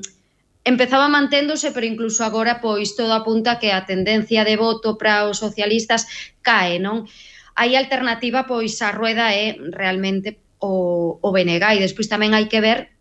empezaba 0.62 1.10
manténdose, 1.10 1.74
pero 1.74 1.90
incluso 1.90 2.22
agora 2.22 2.62
pois 2.62 2.94
todo 2.94 3.18
apunta 3.18 3.58
que 3.58 3.74
a 3.74 3.90
tendencia 3.90 4.46
de 4.46 4.54
voto 4.54 5.02
para 5.02 5.26
os 5.26 5.42
socialistas 5.42 6.06
cae, 6.46 6.78
non? 6.78 7.10
Hai 7.58 7.74
alternativa, 7.74 8.46
pois 8.46 8.78
a 8.86 8.94
rueda 8.94 9.34
é 9.34 9.58
realmente 9.58 10.38
o, 10.62 11.18
o 11.26 11.30
BNG 11.34 11.74
e 11.74 11.82
despois 11.82 12.06
tamén 12.06 12.38
hai 12.38 12.46
que 12.46 12.62
ver 12.62 12.95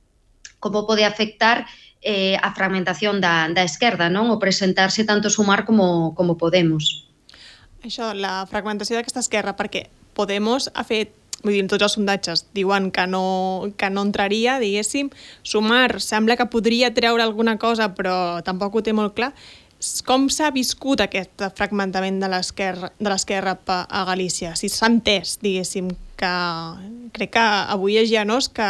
como 0.65 0.89
pode 0.89 1.05
afectar 1.05 1.69
eh, 2.01 2.41
a 2.41 2.57
fragmentación 2.57 3.21
da, 3.21 3.53
da 3.53 3.69
esquerda, 3.69 4.09
non? 4.09 4.33
O 4.33 4.41
presentarse 4.41 5.05
tanto 5.05 5.29
Sumar 5.29 5.69
como, 5.69 6.17
como 6.17 6.41
Podemos. 6.41 7.05
Això, 7.85 8.17
la 8.17 8.49
fragmentació 8.49 8.97
d'aquesta 8.97 9.21
esquerra, 9.21 9.53
perquè 9.53 9.93
Podemos 10.17 10.73
ha 10.73 10.85
fet 10.89 11.13
vull 11.45 11.53
dir, 11.53 11.67
tots 11.69 11.85
els 11.85 11.97
sondatges 11.99 12.47
diuen 12.57 12.89
que 12.95 13.05
no, 13.07 13.69
que 13.77 13.91
no 13.93 14.07
entraria, 14.09 14.57
diguéssim. 14.63 15.11
Sumar 15.45 16.01
sembla 16.01 16.39
que 16.41 16.49
podria 16.49 16.95
treure 16.97 17.21
alguna 17.21 17.59
cosa, 17.61 17.91
però 17.93 18.41
tampoc 18.47 18.81
ho 18.81 18.85
té 18.85 18.97
molt 18.97 19.13
clar. 19.19 19.35
Com 20.09 20.31
s'ha 20.33 20.49
viscut 20.55 21.03
aquest 21.05 21.45
fragmentament 21.59 22.23
de 22.23 22.31
l'esquerra 22.33 23.59
a 23.69 24.05
Galícia? 24.09 24.55
Si 24.57 24.71
s'ha 24.73 24.89
entès, 24.89 25.37
diguéssim, 25.45 25.91
que 26.19 26.33
crec 27.15 27.35
que 27.37 27.45
avui 27.45 27.99
és 28.01 28.11
genós 28.11 28.49
que, 28.49 28.69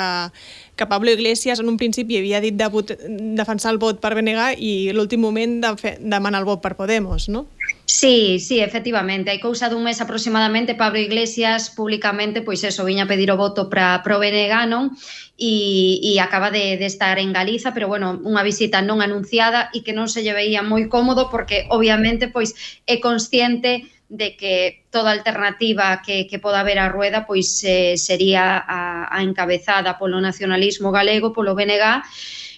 que 0.76 0.87
Pablo 0.90 1.11
Iglesias 1.12 1.61
en 1.61 1.68
un 1.68 1.80
principi 1.80 2.18
havia 2.18 2.42
dit 2.44 2.57
de 2.57 2.68
vot, 2.68 2.92
defensar 3.38 3.72
el 3.72 3.80
vot 3.83 4.00
per 4.02 4.14
BNG 4.16 4.54
i 4.59 4.72
l'últim 4.92 5.22
moment 5.22 5.61
de 5.64 5.74
fe, 5.80 5.96
demanar 6.00 6.42
el 6.42 6.48
vot 6.48 6.62
per 6.64 6.76
Podemos, 6.78 7.28
no? 7.28 7.46
Sí, 7.87 8.40
sí, 8.40 8.61
efectivamente. 8.61 9.30
Hai 9.30 9.44
cousa 9.44 9.68
dun 9.68 9.85
mes 9.85 10.00
aproximadamente 10.00 10.72
Pablo 10.72 10.96
Iglesias 10.98 11.68
públicamente 11.68 12.40
pois 12.40 12.64
eso, 12.64 12.80
viña 12.80 13.04
pedir 13.04 13.28
o 13.28 13.37
voto 13.37 13.68
para 13.68 14.00
pro 14.00 14.16
BNG, 14.16 14.64
non? 14.72 14.96
E, 15.37 16.00
e 16.00 16.16
acaba 16.16 16.48
de, 16.48 16.80
de 16.80 16.87
estar 16.88 17.20
en 17.20 17.37
Galiza, 17.37 17.76
pero 17.76 17.85
bueno, 17.85 18.16
unha 18.24 18.40
visita 18.40 18.80
non 18.80 19.04
anunciada 19.04 19.68
e 19.76 19.85
que 19.85 19.92
non 19.92 20.09
se 20.09 20.24
lle 20.24 20.33
veía 20.33 20.64
moi 20.64 20.88
cómodo 20.88 21.28
porque 21.28 21.68
obviamente 21.68 22.33
pois 22.33 22.57
é 22.88 23.04
consciente 23.04 23.85
de 24.08 24.36
que 24.36 24.84
toda 24.90 25.10
alternativa 25.10 26.02
que, 26.04 26.26
que 26.26 26.38
poda 26.38 26.60
haber 26.60 26.78
a 26.78 26.88
rueda 26.88 27.26
pois 27.26 27.62
eh, 27.64 27.96
sería 27.96 28.58
a, 28.60 29.08
a 29.08 29.22
encabezada 29.22 29.98
polo 29.98 30.20
nacionalismo 30.20 30.92
galego, 30.92 31.32
polo 31.32 31.54
BNG, 31.54 32.04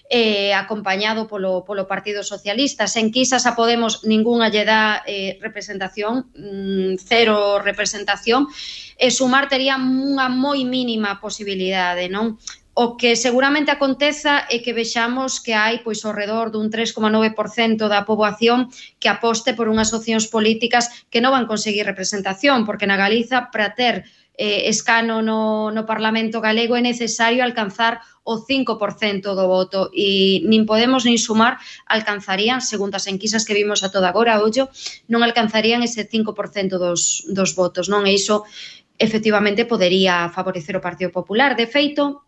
eh, 0.09 0.55
acompañado 0.55 1.27
polo, 1.27 1.65
polo 1.65 1.87
Partido 1.87 2.23
Socialista. 2.23 2.87
Sen 2.87 3.11
quizas 3.11 3.47
a 3.47 3.57
Podemos 3.59 4.07
ningunha 4.07 4.51
lle 4.51 4.65
dá 4.67 5.03
eh, 5.07 5.39
representación, 5.43 6.31
mm, 6.35 6.99
cero 7.03 7.59
representación, 7.59 8.47
e 8.97 9.11
sumar 9.11 9.51
tería 9.51 9.77
unha 9.77 10.31
moi 10.31 10.63
mínima 10.63 11.19
posibilidade, 11.19 12.07
non? 12.09 12.39
O 12.79 13.01
que 13.01 13.17
seguramente 13.17 13.73
aconteza 13.73 14.45
é 14.53 14.61
que 14.61 14.77
vexamos 14.77 15.41
que 15.41 15.57
hai 15.57 15.81
pois 15.81 16.05
ao 16.05 16.13
redor 16.13 16.53
dun 16.53 16.69
3,9% 16.69 17.89
da 17.89 18.05
poboación 18.05 18.69
que 19.01 19.09
aposte 19.09 19.57
por 19.57 19.73
unhas 19.73 19.97
opcións 19.97 20.29
políticas 20.29 21.09
que 21.09 21.25
non 21.25 21.33
van 21.33 21.49
conseguir 21.49 21.89
representación, 21.89 22.69
porque 22.69 22.85
na 22.85 23.01
Galiza 23.01 23.49
para 23.49 23.73
ter 23.73 24.05
eh, 24.37 24.69
escano 24.69 25.25
no, 25.25 25.73
no 25.73 25.89
Parlamento 25.89 26.45
galego 26.45 26.77
é 26.77 26.85
necesario 26.85 27.41
alcanzar 27.41 28.05
o 28.29 28.45
5% 28.45 29.25
do 29.33 29.47
voto 29.49 29.89
e 29.97 30.45
nin 30.45 30.69
Podemos 30.69 31.09
nin 31.09 31.17
Sumar 31.17 31.57
alcanzarían, 31.89 32.61
segundo 32.61 33.01
as 33.01 33.09
enquisas 33.09 33.49
que 33.49 33.57
vimos 33.57 33.81
a 33.81 33.89
toda 33.89 34.13
agora, 34.13 34.37
ollo, 34.45 34.69
non 35.09 35.25
alcanzarían 35.25 35.81
ese 35.81 36.05
5% 36.05 36.77
dos, 36.77 37.25
dos 37.25 37.57
votos, 37.57 37.89
non? 37.89 38.05
E 38.05 38.13
iso 38.13 38.45
efectivamente 39.01 39.65
podería 39.65 40.29
favorecer 40.29 40.77
o 40.77 40.85
Partido 40.85 41.09
Popular. 41.09 41.57
De 41.57 41.65
feito, 41.65 42.27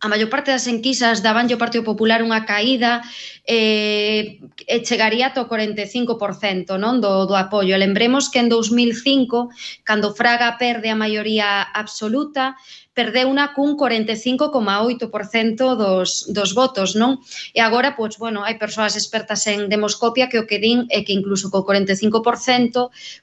a 0.00 0.06
maior 0.06 0.30
parte 0.30 0.54
das 0.54 0.70
enquisas 0.70 1.26
daban 1.26 1.50
o 1.50 1.58
Partido 1.58 1.82
Popular 1.82 2.22
unha 2.22 2.46
caída 2.46 3.02
eh, 3.42 4.38
e 4.62 4.76
chegaría 4.86 5.34
ao 5.34 5.50
45% 5.50 6.78
non 6.78 7.02
do, 7.02 7.26
do 7.26 7.34
apoio. 7.34 7.74
Lembremos 7.74 8.30
que 8.30 8.38
en 8.38 8.46
2005, 8.46 9.50
cando 9.82 10.14
Fraga 10.14 10.54
perde 10.54 10.94
a 10.94 10.96
maioría 10.98 11.66
absoluta, 11.74 12.54
perdeu 12.94 13.26
unha 13.26 13.50
cun 13.58 13.74
45,8% 13.74 15.66
dos, 15.74 16.30
dos 16.30 16.50
votos, 16.54 16.94
non? 16.94 17.18
E 17.50 17.58
agora, 17.58 17.98
pois, 17.98 18.22
bueno, 18.22 18.46
hai 18.46 18.54
persoas 18.54 18.94
expertas 18.94 19.50
en 19.50 19.66
demoscopia 19.66 20.30
que 20.30 20.38
o 20.38 20.46
que 20.46 20.62
din 20.62 20.86
é 20.94 21.02
que 21.02 21.10
incluso 21.10 21.50
co 21.50 21.66
45%, 21.66 22.14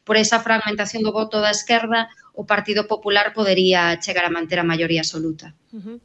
por 0.04 0.20
esa 0.20 0.44
fragmentación 0.44 1.08
do 1.08 1.16
voto 1.16 1.40
da 1.40 1.56
esquerda, 1.56 2.12
o 2.36 2.44
Partido 2.44 2.84
Popular 2.84 3.32
podería 3.32 3.96
chegar 4.04 4.28
a 4.28 4.36
manter 4.36 4.60
a 4.60 4.68
maioría 4.68 5.08
absoluta. 5.08 5.56
Uh 5.72 5.80
-huh. 5.80 6.00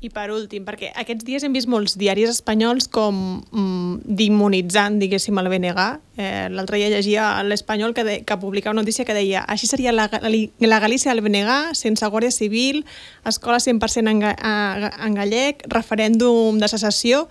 I 0.00 0.08
per 0.08 0.30
últim, 0.32 0.64
perquè 0.64 0.94
aquests 0.96 1.26
dies 1.28 1.44
hem 1.44 1.52
vist 1.52 1.68
molts 1.68 1.98
diaris 2.00 2.30
espanyols 2.32 2.86
com 2.88 3.18
mm, 3.42 4.14
dimonitzant, 4.16 4.96
diguéssim, 4.96 5.36
el 5.36 5.50
BNG. 5.52 5.84
Eh, 6.16 6.46
L'altre 6.54 6.80
dia 6.80 6.88
llegia 6.88 7.26
l'Espanyol 7.44 7.92
que, 7.92 8.06
de, 8.08 8.14
que 8.24 8.38
publicava 8.40 8.72
una 8.72 8.80
notícia 8.80 9.04
que 9.04 9.16
deia 9.16 9.44
així 9.44 9.68
seria 9.68 9.92
la, 9.92 10.08
la 10.08 10.80
Galícia 10.80 11.12
del 11.12 11.20
BNG, 11.26 11.76
sense 11.76 12.08
Guàrdia 12.08 12.32
Civil, 12.32 12.86
escola 13.28 13.60
100% 13.60 14.08
en, 14.08 14.24
en 14.24 15.20
gallec, 15.20 15.66
referèndum 15.68 16.56
de 16.56 16.72
secessió 16.72 17.26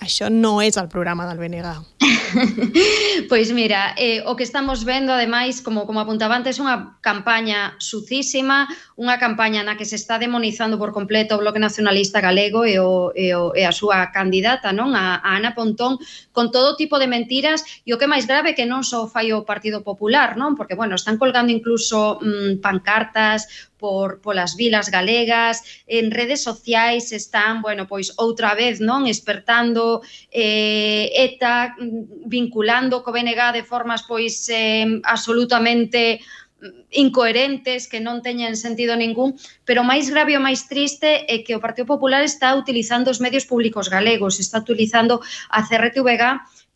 Això 0.00 0.30
no 0.32 0.62
és 0.64 0.78
el 0.80 0.88
programa 0.88 1.26
del 1.28 1.38
BNG. 1.38 1.76
pois 3.28 3.52
mira, 3.52 3.94
eh, 3.98 4.22
o 4.24 4.34
que 4.34 4.44
estamos 4.44 4.84
vendo, 4.84 5.12
ademais, 5.12 5.60
como, 5.60 5.84
como 5.84 6.00
apuntaba 6.00 6.32
antes, 6.32 6.56
unha 6.56 6.96
campaña 7.04 7.76
sucísima, 7.76 8.64
unha 8.96 9.20
campaña 9.20 9.60
na 9.60 9.76
que 9.76 9.84
se 9.84 10.00
está 10.00 10.16
demonizando 10.16 10.80
por 10.80 10.96
completo 10.96 11.36
o 11.36 11.42
Bloque 11.44 11.60
Nacionalista 11.60 12.24
Galego 12.24 12.64
e, 12.64 12.80
o, 12.80 13.12
e, 13.12 13.36
o, 13.36 13.52
e 13.52 13.68
a 13.68 13.76
súa 13.76 14.08
candidata, 14.08 14.72
non? 14.72 14.96
A, 14.96 15.20
a 15.20 15.36
Ana 15.36 15.52
Pontón, 15.52 16.00
con 16.32 16.48
todo 16.48 16.80
tipo 16.80 16.96
de 16.96 17.04
mentiras, 17.04 17.60
e 17.84 17.92
o 17.92 18.00
que 18.00 18.08
máis 18.08 18.24
grave 18.24 18.56
que 18.56 18.64
non 18.64 18.80
só 18.80 19.04
fai 19.04 19.36
o 19.36 19.44
Partido 19.44 19.84
Popular, 19.84 20.32
non? 20.40 20.56
Porque, 20.56 20.72
bueno, 20.72 20.96
están 20.96 21.20
colgando 21.20 21.52
incluso 21.52 22.16
mm, 22.24 22.64
pancartas, 22.64 23.68
por 23.80 24.20
polas 24.20 24.54
vilas 24.54 24.92
galegas, 24.92 25.64
en 25.88 26.12
redes 26.12 26.44
sociais 26.44 27.10
están, 27.16 27.62
bueno, 27.64 27.88
pois 27.88 28.12
outra 28.20 28.52
vez, 28.52 28.84
non, 28.84 29.08
espertando 29.08 30.04
eh, 30.28 31.08
ETA 31.16 31.80
mm, 31.80 32.28
vinculando 32.28 33.00
co 33.00 33.10
BNG 33.10 33.56
de 33.56 33.64
formas 33.64 34.04
pois 34.04 34.44
eh, 34.52 35.00
absolutamente 35.08 36.20
mm, 36.60 36.92
incoherentes 36.92 37.88
que 37.88 38.04
non 38.04 38.20
teñen 38.20 38.60
sentido 38.60 38.92
ningún, 39.00 39.40
pero 39.64 39.80
máis 39.80 40.12
grave 40.12 40.36
ou 40.36 40.44
máis 40.44 40.68
triste 40.68 41.24
é 41.24 41.40
que 41.40 41.56
o 41.56 41.64
Partido 41.64 41.88
Popular 41.88 42.20
está 42.20 42.52
utilizando 42.52 43.08
os 43.08 43.24
medios 43.24 43.48
públicos 43.48 43.88
galegos, 43.88 44.36
está 44.36 44.60
utilizando 44.60 45.24
a 45.48 45.64
CRTVG 45.64 46.22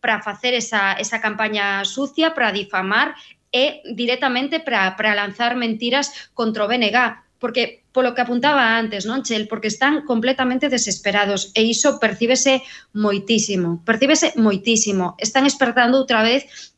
para 0.01 0.21
facer 0.21 0.53
esa, 0.53 0.93
esa 0.97 1.21
campaña 1.21 1.85
sucia, 1.85 2.33
para 2.33 2.53
difamar 2.53 3.13
é 3.55 3.79
directamente 3.95 4.59
para, 4.59 4.99
para 4.99 5.15
lanzar 5.15 5.55
mentiras 5.55 6.11
contra 6.35 6.67
o 6.67 6.67
BNG, 6.67 7.23
porque 7.39 7.87
polo 7.95 8.11
que 8.11 8.19
apuntaba 8.19 8.75
antes, 8.75 9.07
non, 9.07 9.23
Chel, 9.23 9.47
porque 9.47 9.71
están 9.71 10.03
completamente 10.03 10.67
desesperados 10.67 11.55
e 11.55 11.63
iso 11.63 11.95
percíbese 12.03 12.59
moitísimo, 12.91 13.79
percíbese 13.87 14.35
moitísimo. 14.35 15.15
Están 15.15 15.47
espertando 15.47 15.95
outra 15.95 16.19
vez 16.19 16.75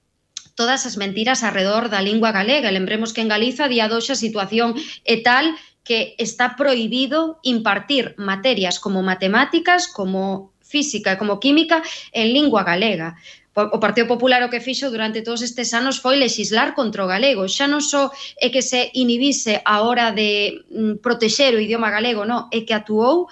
todas 0.54 0.86
as 0.86 1.02
mentiras 1.02 1.42
alrededor 1.42 1.90
da 1.90 2.06
lingua 2.06 2.30
galega. 2.30 2.70
Lembremos 2.70 3.10
que 3.10 3.26
en 3.26 3.34
Galiza 3.34 3.66
día 3.66 3.90
doxa 3.90 4.14
a 4.14 4.22
situación 4.22 4.78
é 5.02 5.26
tal 5.26 5.58
que 5.82 6.14
está 6.22 6.54
prohibido 6.54 7.42
impartir 7.42 8.14
materias 8.22 8.78
como 8.78 9.02
matemáticas, 9.02 9.90
como 9.90 10.54
física 10.62 11.16
e 11.16 11.20
como 11.22 11.40
química 11.40 11.82
en 12.14 12.36
lingua 12.36 12.62
galega 12.62 13.16
o 13.58 13.80
Partido 13.82 14.06
Popular 14.06 14.46
o 14.46 14.52
que 14.54 14.62
fixo 14.62 14.94
durante 14.94 15.26
todos 15.26 15.42
estes 15.42 15.74
anos 15.74 15.98
foi 15.98 16.16
legislar 16.22 16.78
contra 16.78 17.02
o 17.02 17.10
galego. 17.10 17.50
Xa 17.50 17.66
non 17.66 17.82
só 17.82 18.14
é 18.38 18.54
que 18.54 18.62
se 18.62 18.94
inhibise 18.94 19.66
a 19.66 19.82
hora 19.82 20.14
de 20.14 20.62
mm, 20.70 21.02
protexer 21.02 21.58
o 21.58 21.64
idioma 21.64 21.90
galego, 21.90 22.22
non, 22.22 22.46
é 22.54 22.62
que 22.62 22.78
atuou 22.78 23.26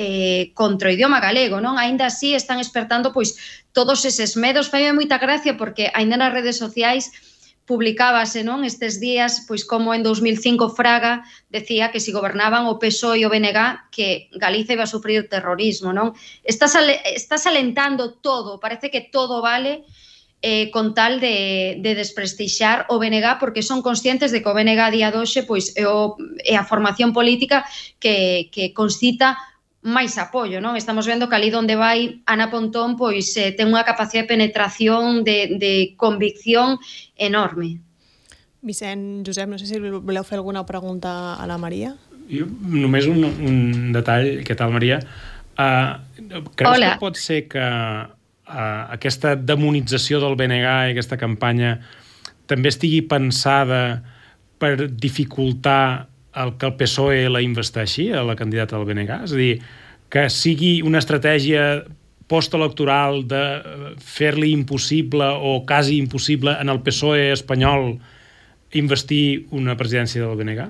eh, 0.00 0.48
contra 0.56 0.88
o 0.88 0.94
idioma 0.96 1.20
galego, 1.20 1.60
non? 1.60 1.76
Ainda 1.76 2.08
así 2.08 2.32
están 2.32 2.56
espertando 2.56 3.12
pois 3.12 3.36
todos 3.76 4.00
eses 4.08 4.32
medos. 4.32 4.72
Fai 4.72 4.88
moita 4.96 5.20
gracia 5.20 5.60
porque 5.60 5.92
aínda 5.92 6.16
nas 6.16 6.32
redes 6.32 6.56
sociais 6.56 7.12
publicábase 7.66 8.46
non 8.46 8.62
estes 8.62 9.02
días 9.02 9.44
pois 9.50 9.66
como 9.66 9.90
en 9.90 10.06
2005 10.06 10.70
Fraga 10.70 11.26
decía 11.50 11.90
que 11.90 11.98
se 11.98 12.08
si 12.08 12.16
gobernaban 12.16 12.70
o 12.70 12.78
PSOE 12.78 13.20
e 13.20 13.26
o 13.26 13.30
BNG 13.30 13.90
que 13.90 14.30
Galicia 14.38 14.78
iba 14.78 14.86
a 14.86 14.94
sufrir 14.94 15.26
terrorismo, 15.26 15.90
non? 15.90 16.14
Estás 16.46 16.78
estás 17.10 17.42
alentando 17.50 18.14
todo, 18.22 18.62
parece 18.62 18.88
que 18.88 19.02
todo 19.02 19.42
vale 19.42 19.82
eh, 20.42 20.70
con 20.70 20.94
tal 20.94 21.18
de, 21.18 21.82
de 21.82 21.94
desprestixar 21.98 22.86
o 22.88 23.02
BNG 23.02 23.42
porque 23.42 23.66
son 23.66 23.82
conscientes 23.82 24.30
de 24.30 24.42
que 24.42 24.48
o 24.48 24.54
BNG 24.54 24.78
a 24.78 24.94
día 24.94 25.10
doxe 25.10 25.42
pois, 25.42 25.74
é, 25.74 25.90
o, 25.90 26.14
é 26.46 26.54
a 26.54 26.62
formación 26.62 27.10
política 27.10 27.66
que, 27.98 28.46
que 28.54 28.70
concita 28.70 29.34
máis 29.86 30.18
apoio, 30.18 30.58
non? 30.58 30.74
Estamos 30.74 31.06
vendo 31.06 31.30
que 31.30 31.38
ali 31.38 31.54
onde 31.54 31.78
vai 31.78 32.18
Ana 32.26 32.50
Pontón 32.50 32.98
pois 32.98 33.30
eh, 33.38 33.54
ten 33.54 33.70
unha 33.70 33.86
capacidade 33.86 34.26
de 34.26 34.32
penetración, 34.34 35.22
de, 35.22 35.54
de 35.62 35.94
convicción 35.94 36.82
enorme. 37.14 37.78
Vicent, 38.66 39.22
Josep, 39.22 39.46
no 39.46 39.58
sé 39.62 39.70
si 39.70 39.78
voleu 39.78 40.26
fer 40.26 40.42
alguna 40.42 40.66
pregunta 40.66 41.38
a 41.38 41.46
la 41.46 41.54
Maria. 41.54 41.94
Jo, 42.26 42.50
només 42.66 43.06
un, 43.06 43.22
un 43.22 43.56
detall, 43.94 44.42
què 44.42 44.58
tal, 44.58 44.74
Maria? 44.74 44.98
Uh, 45.54 46.02
creus 46.58 46.74
Hola. 46.74 46.90
que 46.98 47.00
pot 47.00 47.14
ser 47.14 47.46
que 47.46 47.62
uh, 47.62 48.82
aquesta 48.90 49.36
demonització 49.38 50.18
del 50.18 50.34
BNG 50.34 50.66
i 50.66 50.92
aquesta 50.96 51.16
campanya 51.16 51.78
també 52.50 52.74
estigui 52.74 53.06
pensada 53.06 54.02
per 54.58 54.90
dificultar 54.90 56.10
el 56.42 56.54
que 56.60 56.68
el 56.68 56.76
PSOE 56.78 57.28
la 57.32 57.42
investeixi, 57.44 58.10
a 58.12 58.24
la 58.26 58.36
candidata 58.36 58.76
del 58.76 58.86
BNG? 58.88 59.20
És 59.26 59.34
a 59.34 59.40
dir, 59.40 59.52
que 60.12 60.26
sigui 60.30 60.80
una 60.86 61.00
estratègia 61.02 61.84
postelectoral 62.30 63.22
de 63.30 63.42
fer-li 64.02 64.50
impossible 64.54 65.28
o 65.38 65.60
quasi 65.66 66.00
impossible 66.02 66.56
en 66.60 66.72
el 66.72 66.82
PSOE 66.82 67.30
espanyol 67.34 67.94
investir 68.76 69.46
una 69.54 69.76
presidència 69.78 70.24
del 70.24 70.38
BNG? 70.38 70.66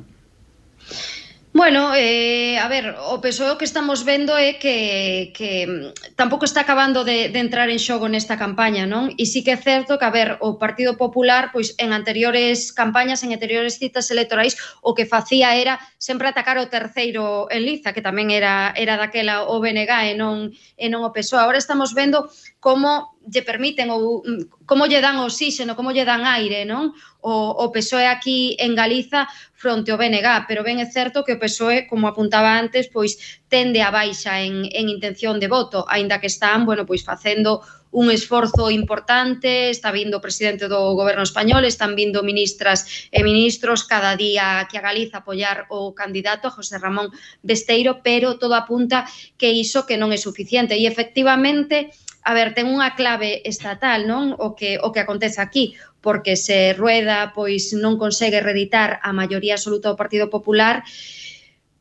Bueno, 1.57 1.95
eh, 1.95 2.59
a 2.59 2.69
ver, 2.69 2.95
o 3.01 3.19
PSOE 3.19 3.57
que 3.57 3.64
estamos 3.64 4.05
vendo 4.05 4.37
é 4.37 4.61
que, 4.61 5.33
que 5.33 5.64
tampouco 6.12 6.45
está 6.45 6.61
acabando 6.61 7.01
de, 7.01 7.33
de 7.33 7.40
entrar 7.40 7.73
en 7.73 7.81
xogo 7.81 8.12
nesta 8.12 8.37
campaña, 8.37 8.85
non? 8.85 9.09
E 9.16 9.25
sí 9.25 9.40
que 9.40 9.57
é 9.57 9.59
certo 9.59 9.97
que, 9.97 10.05
a 10.05 10.12
ver, 10.12 10.37
o 10.45 10.61
Partido 10.61 11.01
Popular, 11.01 11.57
pois 11.57 11.73
en 11.81 11.97
anteriores 11.97 12.77
campañas, 12.77 13.25
en 13.25 13.33
anteriores 13.33 13.81
citas 13.81 14.12
electorais, 14.12 14.61
o 14.85 14.92
que 14.92 15.09
facía 15.09 15.57
era 15.57 15.81
sempre 15.97 16.29
atacar 16.29 16.61
o 16.61 16.69
terceiro 16.69 17.49
en 17.49 17.64
liza, 17.64 17.97
que 17.97 18.05
tamén 18.05 18.29
era, 18.29 18.77
era 18.77 19.01
daquela 19.01 19.49
o 19.49 19.57
BNG 19.57 20.12
e 20.12 20.14
non, 20.14 20.53
e 20.53 20.92
non 20.92 21.09
o 21.09 21.11
PSOE. 21.16 21.40
Agora 21.40 21.57
estamos 21.57 21.97
vendo 21.97 22.29
como 22.66 23.14
lle 23.31 23.46
permiten 23.46 23.94
ou 23.94 24.26
mm, 24.26 24.66
como 24.66 24.90
lle 24.90 24.98
dan 24.98 25.22
oxígeno, 25.22 25.79
como 25.79 25.94
lle 25.94 26.02
dan 26.02 26.26
aire, 26.26 26.66
non? 26.66 26.90
O, 27.22 27.62
o 27.62 27.70
PSOE 27.70 28.11
aquí 28.11 28.59
en 28.59 28.74
Galiza 28.74 29.31
fronte 29.55 29.94
ao 29.94 29.98
BNG, 30.02 30.50
pero 30.50 30.66
ben 30.66 30.83
é 30.83 30.88
certo 30.90 31.22
que 31.22 31.38
o 31.38 31.42
PSOE, 31.42 31.87
como 31.87 32.11
apuntaba 32.11 32.59
antes, 32.59 32.90
pois 32.90 33.38
tende 33.46 33.87
a 33.87 33.94
baixa 33.94 34.42
en, 34.42 34.66
en 34.66 34.90
intención 34.90 35.38
de 35.38 35.46
voto, 35.46 35.87
aínda 35.87 36.18
que 36.18 36.26
están, 36.26 36.66
bueno, 36.66 36.83
pois 36.83 37.07
facendo 37.07 37.62
un 37.96 38.11
esforzo 38.11 38.70
importante, 38.70 39.70
está 39.72 39.88
vindo 39.88 40.20
o 40.20 40.24
presidente 40.24 40.68
do 40.68 40.92
goberno 40.92 41.24
español, 41.24 41.64
están 41.64 41.96
vindo 41.96 42.20
ministras 42.20 43.09
e 43.09 43.24
ministros 43.24 43.88
cada 43.88 44.20
día 44.20 44.68
que 44.68 44.76
a 44.76 44.85
Galiza 44.85 45.24
apoiar 45.24 45.64
o 45.72 45.96
candidato 45.96 46.52
José 46.52 46.76
Ramón 46.76 47.09
Besteiro, 47.40 48.04
pero 48.04 48.37
todo 48.37 48.52
apunta 48.52 49.09
que 49.40 49.48
iso 49.48 49.88
que 49.88 49.96
non 49.96 50.12
é 50.12 50.20
suficiente 50.20 50.76
e 50.76 50.85
efectivamente 50.85 51.88
a 52.26 52.35
ver, 52.37 52.52
ten 52.52 52.68
unha 52.68 52.92
clave 52.98 53.40
estatal, 53.48 54.04
non? 54.04 54.35
O 54.37 54.59
que 54.59 54.76
o 54.82 54.92
que 54.92 55.00
acontece 55.00 55.40
aquí, 55.40 55.78
porque 56.04 56.37
se 56.37 56.76
Rueda 56.76 57.32
pois 57.32 57.72
non 57.72 57.96
consegue 57.96 58.44
reeditar 58.44 59.00
a 59.00 59.16
maioría 59.16 59.56
absoluta 59.56 59.88
do 59.88 59.96
Partido 59.96 60.28
Popular, 60.28 60.85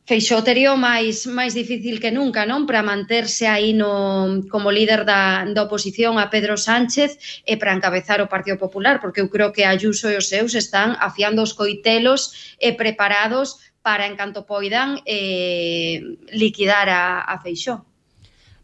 Feixó 0.06 0.38
terío 0.46 0.78
máis 0.78 1.26
máis 1.26 1.58
difícil 1.58 1.98
que 1.98 2.14
nunca, 2.14 2.46
non, 2.46 2.70
para 2.70 2.86
manterse 2.86 3.50
aí 3.50 3.74
no 3.74 4.46
como 4.54 4.70
líder 4.70 5.02
da 5.02 5.50
da 5.50 5.66
oposición 5.66 6.22
a 6.22 6.30
Pedro 6.30 6.62
Sánchez 6.62 7.42
e 7.42 7.58
para 7.58 7.74
encabezar 7.74 8.22
o 8.22 8.30
Partido 8.30 8.62
Popular, 8.62 9.02
porque 9.02 9.22
eu 9.26 9.34
creo 9.34 9.50
que 9.50 9.66
Ayuso 9.66 10.06
e 10.14 10.16
os 10.22 10.30
seus 10.30 10.54
están 10.54 10.94
afiando 11.02 11.42
os 11.42 11.58
coitelos 11.58 12.54
e 12.62 12.78
preparados 12.78 13.48
para 13.82 14.06
en 14.06 14.14
canto 14.14 14.46
poidan 14.46 15.02
eh 15.10 16.06
liquidar 16.30 16.86
a 16.86 17.26
a 17.26 17.42
Feixó. 17.42 17.76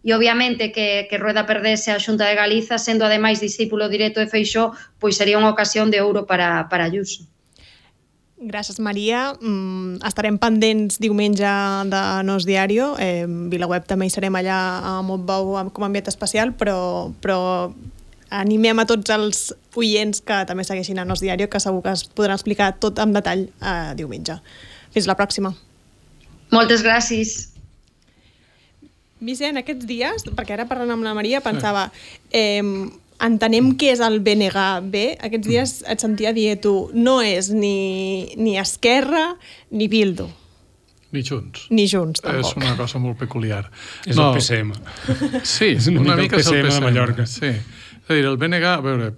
E 0.06 0.13
obviamente 0.13 0.69
que 0.69 1.10
que 1.10 1.17
Rueda 1.17 1.49
perdese 1.49 1.89
a 1.89 1.97
Xunta 1.97 2.30
de 2.30 2.38
Galiza 2.38 2.77
sendo 2.77 3.01
ademais 3.10 3.41
discípulo 3.41 3.89
directo 3.89 4.21
de 4.21 4.30
Feixó, 4.30 4.77
pois 5.01 5.17
sería 5.17 5.41
unha 5.41 5.49
ocasión 5.49 5.89
de 5.89 6.06
ouro 6.06 6.30
para 6.30 6.69
para 6.69 6.86
Ayuso. 6.86 7.25
Gràcies, 8.41 8.80
Maria. 8.82 9.36
Mm, 9.38 9.99
estarem 10.01 10.39
pendents 10.41 10.97
diumenge 10.97 11.45
de 11.91 12.01
Nos 12.25 12.47
Diario. 12.49 12.95
Eh, 12.97 13.27
Vilaweb 13.27 13.86
també 13.86 14.08
hi 14.08 14.13
serem 14.13 14.34
allà 14.34 14.58
a 14.82 14.93
Montbau 15.06 15.54
com 15.69 15.86
a 15.86 15.89
ambient 15.91 16.10
especial, 16.10 16.56
però, 16.58 17.13
però 17.21 17.69
animem 18.34 18.82
a 18.82 18.88
tots 18.89 19.13
els 19.13 19.54
oients 19.77 20.23
que 20.25 20.39
també 20.49 20.65
segueixin 20.65 20.97
a 20.97 21.06
Nos 21.06 21.21
Diario, 21.21 21.51
que 21.54 21.62
segur 21.62 21.84
que 21.86 21.93
es 21.93 22.08
podran 22.10 22.39
explicar 22.39 22.73
tot 22.82 22.97
en 22.97 23.13
detall 23.13 23.45
eh, 23.62 23.93
diumenge. 23.99 24.39
Fins 24.91 25.06
la 25.06 25.17
pròxima. 25.19 25.54
Moltes 26.49 26.82
gràcies. 26.82 27.51
Vicent, 29.21 29.62
aquests 29.62 29.86
dies, 29.86 30.25
perquè 30.34 30.58
ara 30.58 30.65
parlant 30.65 30.95
amb 30.95 31.06
la 31.06 31.13
Maria 31.13 31.43
pensava, 31.45 31.91
eh, 32.34 32.63
entenem 33.25 33.71
què 33.79 33.91
és 33.95 34.01
el 34.03 34.19
BNG-B, 34.25 35.05
aquests 35.27 35.47
dies 35.47 35.73
et 35.89 36.03
sentia 36.03 36.34
dir 36.36 36.55
tu, 36.63 36.75
no 36.93 37.19
és 37.23 37.51
ni, 37.53 38.31
ni 38.38 38.57
Esquerra 38.62 39.31
ni 39.71 39.89
Bildu. 39.91 40.29
Ni 41.12 41.23
Junts. 41.27 41.65
Ni 41.75 41.88
Junts, 41.91 42.23
tampoc. 42.23 42.53
És 42.53 42.55
una 42.55 42.75
cosa 42.79 42.99
molt 43.03 43.19
peculiar. 43.19 43.65
És 44.07 44.15
no. 44.15 44.29
el 44.31 44.39
PSM. 44.39 44.71
Sí, 45.43 45.73
és 45.77 45.89
una, 45.91 46.05
una 46.05 46.15
mica, 46.15 46.38
mica 46.38 46.39
és 46.39 46.51
el 46.51 46.62
PSM. 46.62 46.77
de 46.77 46.86
Mallorca. 46.86 47.25
Sí. 47.27 47.51
És 47.51 48.07
a 48.07 48.15
dir, 48.15 48.23
el 48.29 48.38
BNG, 48.39 48.63
a 48.67 48.84
veure, 48.84 49.10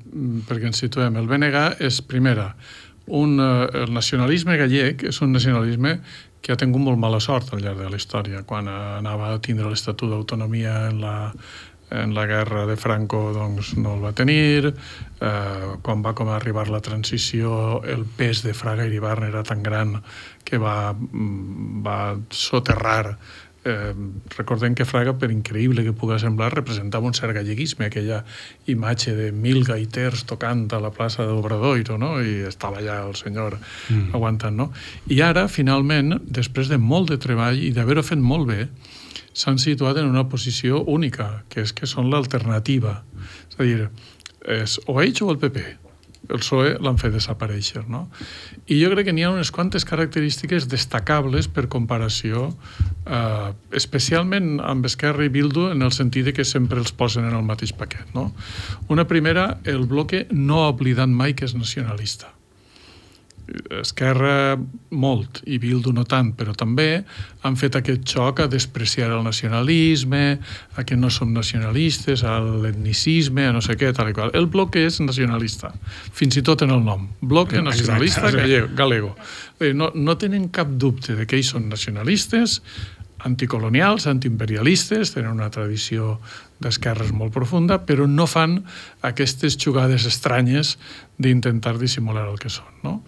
perquè 0.50 0.72
ens 0.72 0.82
situem, 0.82 1.20
el 1.22 1.30
BNG 1.30 1.62
és, 1.86 2.02
primera, 2.10 2.50
un, 3.06 3.38
eh, 3.38 3.84
el 3.84 3.94
nacionalisme 3.94 4.58
gallec 4.58 5.06
és 5.12 5.22
un 5.22 5.34
nacionalisme 5.36 6.00
que 6.44 6.52
ha 6.52 6.60
tingut 6.60 6.82
molt 6.84 7.00
mala 7.00 7.22
sort 7.24 7.54
al 7.54 7.62
llarg 7.64 7.80
de 7.86 7.92
la 7.94 8.00
història. 8.00 8.42
Quan 8.48 8.68
anava 8.68 9.32
a 9.32 9.40
tindre 9.44 9.70
l'Estatut 9.70 10.12
d'Autonomia 10.12 10.90
en 10.90 11.00
la, 11.04 11.16
en 11.94 12.16
la 12.18 12.26
guerra 12.26 12.66
de 12.66 12.76
Franco 12.78 13.32
doncs, 13.36 13.76
no 13.78 13.94
el 13.96 14.04
va 14.04 14.14
tenir, 14.18 14.74
eh, 14.74 15.70
quan 15.86 16.02
va 16.06 16.16
com 16.18 16.32
a 16.32 16.38
arribar 16.40 16.68
la 16.74 16.82
transició 16.82 17.84
el 17.86 18.06
pes 18.06 18.42
de 18.44 18.56
Fraga 18.58 18.88
i 18.88 18.98
Ibarra 18.98 19.30
era 19.30 19.44
tan 19.46 19.64
gran 19.64 20.00
que 20.44 20.58
va, 20.58 20.94
mm, 20.94 21.84
va 21.86 22.00
soterrar 22.30 23.18
eh, 23.64 23.94
recordem 24.36 24.76
que 24.76 24.86
Fraga, 24.86 25.14
per 25.18 25.30
increïble 25.32 25.84
que 25.86 25.94
pugui 25.96 26.18
semblar, 26.20 26.52
representava 26.54 27.08
un 27.08 27.16
cert 27.16 27.34
galleguisme, 27.36 27.88
aquella 27.88 28.24
imatge 28.68 29.16
de 29.16 29.32
mil 29.32 29.64
gaiters 29.68 30.26
tocant 30.30 30.66
a 30.74 30.82
la 30.84 30.92
plaça 30.92 31.26
d'Obradoiro, 31.28 31.98
no? 31.98 32.18
i 32.22 32.44
estava 32.50 32.82
allà 32.82 33.00
el 33.08 33.16
senyor 33.20 33.58
mm. 33.60 34.12
aguantant. 34.18 34.58
No? 34.60 34.72
I 35.08 35.22
ara, 35.26 35.48
finalment, 35.48 36.18
després 36.26 36.72
de 36.72 36.78
molt 36.78 37.14
de 37.14 37.20
treball 37.24 37.62
i 37.62 37.72
d'haver-ho 37.76 38.04
fet 38.04 38.20
molt 38.20 38.50
bé, 38.52 38.68
s'han 39.34 39.60
situat 39.62 39.98
en 40.02 40.10
una 40.10 40.28
posició 40.30 40.84
única, 40.88 41.44
que 41.50 41.64
és 41.66 41.74
que 41.74 41.90
són 41.90 42.10
l'alternativa. 42.12 43.02
És 43.50 43.60
a 43.60 43.64
dir, 43.64 43.88
és 44.44 44.80
o 44.88 45.00
ells 45.02 45.24
o 45.24 45.32
el 45.32 45.42
PP 45.42 45.64
el 46.32 46.40
PSOE 46.40 46.78
l'han 46.84 47.00
fet 47.00 47.14
desaparèixer. 47.16 47.84
No? 47.92 48.06
I 48.72 48.80
jo 48.80 48.92
crec 48.94 49.10
que 49.10 49.16
n'hi 49.16 49.26
ha 49.28 49.32
unes 49.34 49.52
quantes 49.56 49.86
característiques 49.88 50.70
destacables 50.72 51.50
per 51.52 51.68
comparació, 51.72 52.50
eh, 53.06 53.50
especialment 53.76 54.56
amb 54.64 54.88
Esquerra 54.88 55.28
i 55.28 55.34
Bildu, 55.34 55.70
en 55.74 55.84
el 55.84 55.92
sentit 55.96 56.32
que 56.36 56.48
sempre 56.48 56.80
els 56.80 56.94
posen 56.96 57.28
en 57.28 57.36
el 57.36 57.44
mateix 57.44 57.74
paquet. 57.76 58.14
No? 58.16 58.32
Una 58.88 59.08
primera, 59.08 59.60
el 59.66 59.86
bloque 59.90 60.26
no 60.32 60.64
ha 60.64 60.72
oblidat 60.72 61.12
mai 61.12 61.36
que 61.36 61.46
és 61.50 61.58
nacionalista. 61.58 62.32
Esquerra 63.82 64.56
molt 64.96 65.42
i 65.52 65.58
Bildu 65.60 65.92
no 65.92 66.06
tant, 66.08 66.32
però 66.38 66.54
també 66.56 67.04
han 67.44 67.58
fet 67.60 67.76
aquest 67.76 68.06
xoc 68.08 68.40
a 68.40 68.48
despreciar 68.48 69.10
el 69.12 69.24
nacionalisme, 69.26 70.40
a 70.80 70.86
que 70.88 70.96
no 70.96 71.12
som 71.12 71.34
nacionalistes, 71.36 72.24
a 72.24 72.38
l'etnicisme, 72.40 73.50
a 73.50 73.54
no 73.56 73.62
sé 73.62 73.76
què, 73.80 73.92
tal 73.96 74.14
i 74.14 74.16
qual. 74.16 74.32
El 74.38 74.48
bloc 74.54 74.78
és 74.80 75.02
nacionalista, 75.04 75.74
fins 76.16 76.40
i 76.40 76.46
tot 76.46 76.64
en 76.64 76.72
el 76.72 76.84
nom. 76.86 77.10
Bloc 77.22 77.54
nacionalista 77.60 78.32
gallego. 78.32 78.72
galego. 78.76 79.16
No, 79.76 79.92
no 79.94 80.18
tenen 80.18 80.48
cap 80.56 80.72
dubte 80.80 81.18
de 81.18 81.28
que 81.28 81.40
ells 81.40 81.52
són 81.56 81.68
nacionalistes, 81.72 82.62
anticolonials, 83.24 84.08
antiimperialistes, 84.08 85.14
tenen 85.16 85.32
una 85.32 85.50
tradició 85.52 86.18
d'esquerres 86.64 87.14
molt 87.16 87.34
profunda, 87.36 87.82
però 87.86 88.08
no 88.10 88.28
fan 88.28 88.62
aquestes 89.06 89.58
jugades 89.60 90.08
estranyes 90.10 90.78
d'intentar 91.20 91.78
dissimular 91.78 92.28
el 92.30 92.40
que 92.40 92.52
són. 92.54 92.72
No? 92.84 93.02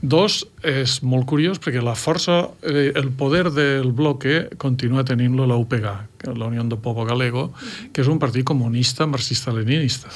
Dos, 0.00 0.46
és 0.64 1.02
molt 1.04 1.26
curiós 1.28 1.58
perquè 1.60 1.82
la 1.84 1.92
força, 1.92 2.46
eh, 2.64 2.88
el 2.96 3.10
poder 3.12 3.50
del 3.52 3.92
bloque 3.92 4.48
continua 4.56 5.04
tenint-lo 5.04 5.44
la 5.46 5.58
UPG, 5.60 5.88
la 6.32 6.46
Unió 6.46 6.64
de 6.64 6.76
Povo 6.76 7.04
Galego, 7.04 7.52
que 7.92 8.00
és 8.00 8.08
un 8.08 8.18
partit 8.18 8.44
comunista 8.44 9.06
marxista-leninista. 9.06 10.08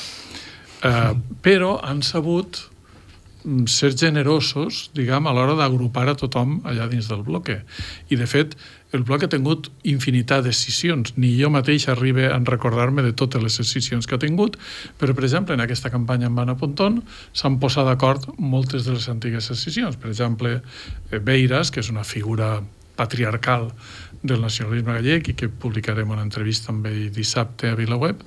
Eh, 0.85 1.13
però 1.43 1.81
han 1.85 2.01
sabut 2.01 2.63
mm, 3.45 3.67
ser 3.69 3.93
generosos, 3.93 4.91
diguem, 4.97 5.29
a 5.29 5.37
l'hora 5.37 5.55
d'agrupar 5.55 6.09
a 6.09 6.17
tothom 6.17 6.63
allà 6.65 6.89
dins 6.89 7.09
del 7.09 7.21
bloque. 7.23 7.61
I, 8.09 8.17
de 8.17 8.27
fet, 8.27 8.57
el 8.95 9.03
bloc 9.03 9.25
ha 9.27 9.31
tingut 9.31 9.69
infinitat 9.91 10.45
de 10.45 10.53
decisions. 10.53 11.15
Ni 11.19 11.33
jo 11.39 11.51
mateix 11.51 11.89
arribe 11.91 12.29
a 12.31 12.39
recordar-me 12.39 13.03
de 13.03 13.13
totes 13.13 13.43
les 13.43 13.59
decisions 13.59 14.07
que 14.07 14.15
ha 14.15 14.23
tingut, 14.23 14.57
però, 15.01 15.17
per 15.17 15.27
exemple, 15.27 15.57
en 15.57 15.65
aquesta 15.65 15.91
campanya 15.91 16.31
amb 16.31 16.39
Anna 16.45 16.55
Pontón 16.61 17.03
s'han 17.35 17.59
posat 17.63 17.89
d'acord 17.91 18.29
moltes 18.39 18.87
de 18.87 18.95
les 18.95 19.09
antigues 19.11 19.51
decisions. 19.51 19.99
Per 19.99 20.13
exemple, 20.13 20.61
eh, 21.11 21.19
Beiras, 21.19 21.71
que 21.75 21.83
és 21.83 21.91
una 21.91 22.05
figura 22.05 22.63
patriarcal 22.95 23.73
del 24.23 24.41
nacionalisme 24.41 24.95
gallec 24.95 25.29
i 25.29 25.35
que 25.37 25.51
publicarem 25.51 26.11
una 26.11 26.23
entrevista 26.23 26.71
amb 26.73 26.87
ell 26.89 27.11
dissabte 27.13 27.69
a 27.69 27.77
VilaWeb, 27.77 28.23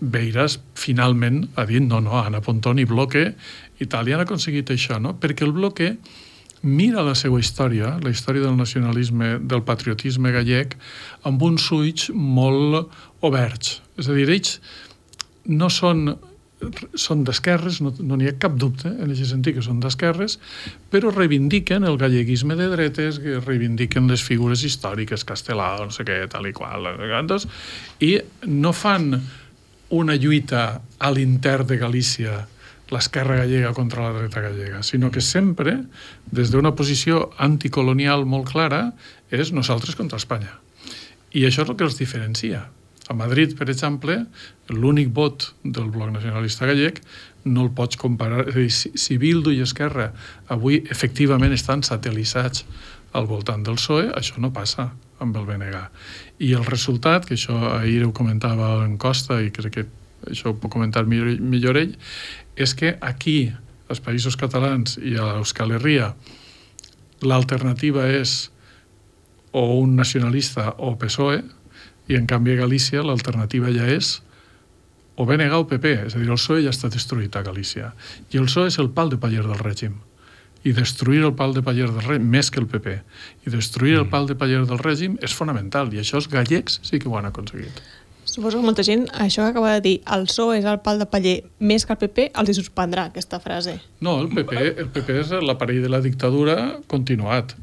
Beiras 0.00 0.58
finalment 0.78 1.44
ha 1.56 1.64
dit 1.66 1.82
no, 1.82 2.02
no, 2.04 2.18
Anna 2.20 2.42
Pontón 2.44 2.78
i 2.78 2.86
Bloque 2.86 3.32
i 3.78 3.86
tal, 3.86 4.08
i 4.08 4.14
han 4.14 4.26
aconseguit 4.26 4.70
això, 4.74 4.98
no? 5.02 5.14
perquè 5.18 5.46
el 5.46 5.54
Bloque 5.56 5.94
mira 6.62 7.04
la 7.06 7.14
seva 7.18 7.40
història, 7.40 7.96
la 8.02 8.10
història 8.10 8.46
del 8.46 8.56
nacionalisme, 8.58 9.36
del 9.40 9.62
patriotisme 9.66 10.32
gallec, 10.34 10.76
amb 11.28 11.42
uns 11.42 11.68
ulls 11.74 12.08
molt 12.14 12.88
oberts. 13.26 13.78
És 13.98 14.08
a 14.08 14.16
dir, 14.16 14.28
ells 14.30 14.58
no 15.48 15.70
són 15.72 16.18
són 16.98 17.22
d'esquerres, 17.22 17.78
no 17.84 17.92
n'hi 17.94 18.08
no 18.26 18.30
ha 18.30 18.34
cap 18.42 18.56
dubte 18.58 18.90
en 18.90 19.12
aquest 19.12 19.30
sentit 19.30 19.54
que 19.54 19.62
són 19.62 19.78
d'esquerres, 19.82 20.38
però 20.90 21.12
reivindiquen 21.14 21.86
el 21.86 21.98
galleguisme 22.00 22.56
de 22.58 22.66
dretes, 22.72 23.20
que 23.22 23.38
reivindiquen 23.38 24.08
les 24.10 24.24
figures 24.26 24.64
històriques, 24.66 25.22
Castelà, 25.28 25.76
no 25.84 25.94
sé 25.94 26.06
què, 26.08 26.18
tal 26.30 26.48
i 26.50 26.54
qual, 26.56 26.90
i 28.02 28.12
no 28.50 28.74
fan 28.74 29.12
una 29.94 30.18
lluita 30.18 30.80
a 30.98 31.10
l'intern 31.14 31.66
de 31.68 31.78
Galícia 31.78 32.40
l'esquerra 32.94 33.36
gallega 33.42 33.74
contra 33.76 34.06
la 34.06 34.14
dreta 34.16 34.40
gallega, 34.44 34.82
sinó 34.82 35.10
que 35.10 35.20
sempre, 35.20 35.76
des 36.32 36.52
d'una 36.52 36.74
posició 36.74 37.28
anticolonial 37.36 38.24
molt 38.24 38.48
clara, 38.52 38.92
és 39.30 39.52
nosaltres 39.52 39.98
contra 39.98 40.20
Espanya. 40.20 40.56
I 41.36 41.44
això 41.44 41.64
és 41.64 41.68
el 41.68 41.76
que 41.76 41.84
els 41.84 41.98
diferencia. 41.98 42.66
A 43.08 43.14
Madrid, 43.16 43.54
per 43.56 43.68
exemple, 43.72 44.18
l'únic 44.68 45.12
vot 45.16 45.50
del 45.64 45.88
bloc 45.92 46.12
nacionalista 46.12 46.68
gallec 46.68 47.00
no 47.48 47.64
el 47.64 47.70
pots 47.72 47.96
comparar. 47.96 48.46
És 48.48 48.56
a 48.56 48.60
dir, 48.60 48.96
si, 49.00 49.16
Bildu 49.20 49.52
i 49.52 49.62
Esquerra 49.64 50.10
avui 50.52 50.82
efectivament 50.92 51.54
estan 51.56 51.84
satelitzats 51.86 52.66
al 53.16 53.28
voltant 53.28 53.64
del 53.64 53.78
PSOE, 53.80 54.10
això 54.16 54.40
no 54.44 54.52
passa 54.52 54.90
amb 55.24 55.36
el 55.40 55.46
BNG. 55.48 55.80
I 56.44 56.52
el 56.58 56.66
resultat, 56.68 57.24
que 57.24 57.38
això 57.38 57.56
ahir 57.78 58.02
ho 58.04 58.12
comentava 58.12 58.76
en 58.84 58.98
Costa 59.00 59.40
i 59.42 59.50
crec 59.56 59.78
que 59.78 59.86
això 60.28 60.52
ho 60.52 60.58
puc 60.60 60.72
comentar 60.74 61.06
millor, 61.08 61.38
millor 61.40 61.78
ell, 61.80 61.94
és 62.58 62.74
que 62.74 62.96
aquí, 63.00 63.52
als 63.88 64.02
països 64.04 64.36
catalans 64.36 64.98
i 64.98 65.14
a 65.16 65.38
Euskal 65.38 65.76
Herria, 65.78 66.12
l'alternativa 67.22 68.06
és 68.10 68.50
o 69.52 69.64
un 69.80 69.94
nacionalista 69.96 70.74
o 70.78 70.96
PSOE, 70.98 71.42
i 72.08 72.16
en 72.16 72.26
canvi 72.26 72.56
a 72.56 72.62
Galícia 72.64 73.04
l'alternativa 73.04 73.70
ja 73.72 73.86
és 73.92 74.18
o 75.18 75.26
BNG 75.26 75.54
o 75.54 75.64
PP, 75.66 75.94
és 76.06 76.14
a 76.14 76.20
dir, 76.20 76.28
el 76.28 76.38
PSOE 76.38 76.62
ja 76.64 76.72
està 76.74 76.90
destruït 76.92 77.34
a 77.36 77.42
Galícia. 77.46 77.92
I 78.30 78.38
el 78.38 78.46
PSOE 78.46 78.70
és 78.70 78.78
el 78.78 78.90
pal 78.94 79.10
de 79.10 79.18
paller 79.18 79.42
del 79.46 79.58
règim. 79.58 79.96
I 80.66 80.74
destruir 80.74 81.24
el 81.26 81.34
pal 81.38 81.54
de 81.54 81.62
paller 81.62 81.88
del 81.90 82.04
règim, 82.04 82.28
més 82.30 82.50
que 82.54 82.62
el 82.62 82.68
PP, 82.70 82.98
i 83.46 83.54
destruir 83.54 83.96
el 83.98 84.08
pal 84.10 84.28
de 84.30 84.36
paller 84.38 84.64
del 84.66 84.78
règim 84.82 85.18
és 85.22 85.34
fonamental, 85.34 85.90
i 85.94 86.02
això 86.02 86.20
els 86.20 86.30
gallecs 86.30 86.78
sí 86.86 87.02
que 87.02 87.10
ho 87.10 87.18
han 87.18 87.30
aconseguit. 87.30 87.82
Suposo 88.38 88.60
que 88.60 88.68
molta 88.68 88.84
gent, 88.86 89.08
això 89.18 89.42
que 89.42 89.50
acaba 89.50 89.72
de 89.74 89.80
dir, 89.82 89.92
el 90.14 90.28
PSOE 90.28 90.60
és 90.60 90.66
el 90.70 90.76
pal 90.78 91.00
de 91.02 91.08
paller 91.10 91.32
més 91.58 91.82
que 91.82 91.90
el 91.90 91.98
PP, 91.98 92.28
els 92.38 92.52
hi 92.52 92.54
suspendrà 92.54 93.08
aquesta 93.08 93.40
frase. 93.42 93.80
No, 93.98 94.12
el 94.22 94.28
PP, 94.30 94.60
el 94.78 94.92
PP 94.94 95.16
és 95.24 95.32
l'aparell 95.42 95.80
de 95.82 95.90
la 95.90 95.98
dictadura 96.04 96.54
continuat, 96.86 97.56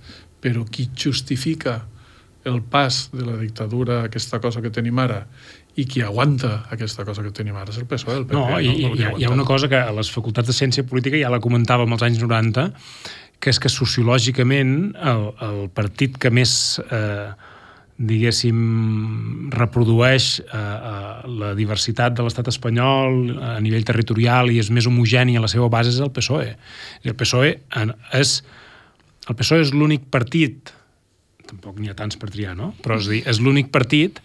però 0.44 0.66
qui 0.68 0.90
justifica 0.92 1.78
el 2.44 2.60
pas 2.60 3.06
de 3.14 3.24
la 3.24 3.38
dictadura, 3.40 4.02
aquesta 4.10 4.42
cosa 4.44 4.60
que 4.60 4.74
tenim 4.76 5.00
ara, 5.00 5.22
i 5.80 5.88
qui 5.88 6.04
aguanta 6.04 6.66
aquesta 6.76 7.08
cosa 7.08 7.24
que 7.24 7.32
tenim 7.32 7.56
ara 7.56 7.72
és 7.72 7.80
el 7.80 7.88
PSOE, 7.88 8.20
el 8.20 8.28
PP. 8.28 8.36
No, 8.36 8.60
i, 8.60 8.76
no, 8.76 8.92
no 8.92 9.00
hi, 9.00 9.08
ha, 9.08 9.16
hi 9.16 9.30
ha 9.30 9.32
una 9.32 9.48
cosa 9.48 9.72
que 9.72 9.80
a 9.80 9.96
les 9.96 10.12
facultats 10.12 10.52
de 10.52 10.60
ciència 10.60 10.84
política 10.84 11.24
ja 11.24 11.32
la 11.32 11.40
comentàvem 11.40 11.96
als 11.96 12.04
anys 12.04 12.20
90, 12.20 12.68
que 13.40 13.56
és 13.56 13.64
que 13.64 13.72
sociològicament 13.72 14.76
el, 15.00 15.28
el 15.48 15.68
partit 15.72 16.20
que 16.20 16.36
més 16.36 16.82
eh, 16.84 17.32
diguéssim, 17.96 19.50
reprodueix 19.56 20.42
eh, 20.42 20.46
eh, 20.52 21.28
la 21.40 21.54
diversitat 21.56 22.16
de 22.18 22.26
l'estat 22.26 22.50
espanyol 22.52 23.38
a 23.40 23.54
nivell 23.64 23.86
territorial 23.88 24.52
i 24.52 24.60
és 24.60 24.70
més 24.70 24.88
homogeni 24.90 25.38
a 25.38 25.44
la 25.44 25.52
seva 25.52 25.70
base 25.72 25.94
és 25.94 26.02
el 26.04 26.12
PSOE. 26.12 26.56
El 27.08 27.16
PSOE 27.16 27.54
és, 28.20 28.34
el 29.30 29.38
PSOE 29.40 29.64
és 29.64 29.72
l'únic 29.72 30.10
partit, 30.12 30.74
tampoc 31.48 31.80
n'hi 31.80 31.94
ha 31.94 31.96
tants 31.96 32.20
per 32.20 32.34
triar, 32.34 32.58
no? 32.60 32.74
però 32.84 33.00
és, 33.00 33.08
dir, 33.12 33.22
és 33.32 33.40
l'únic 33.40 33.72
partit 33.72 34.20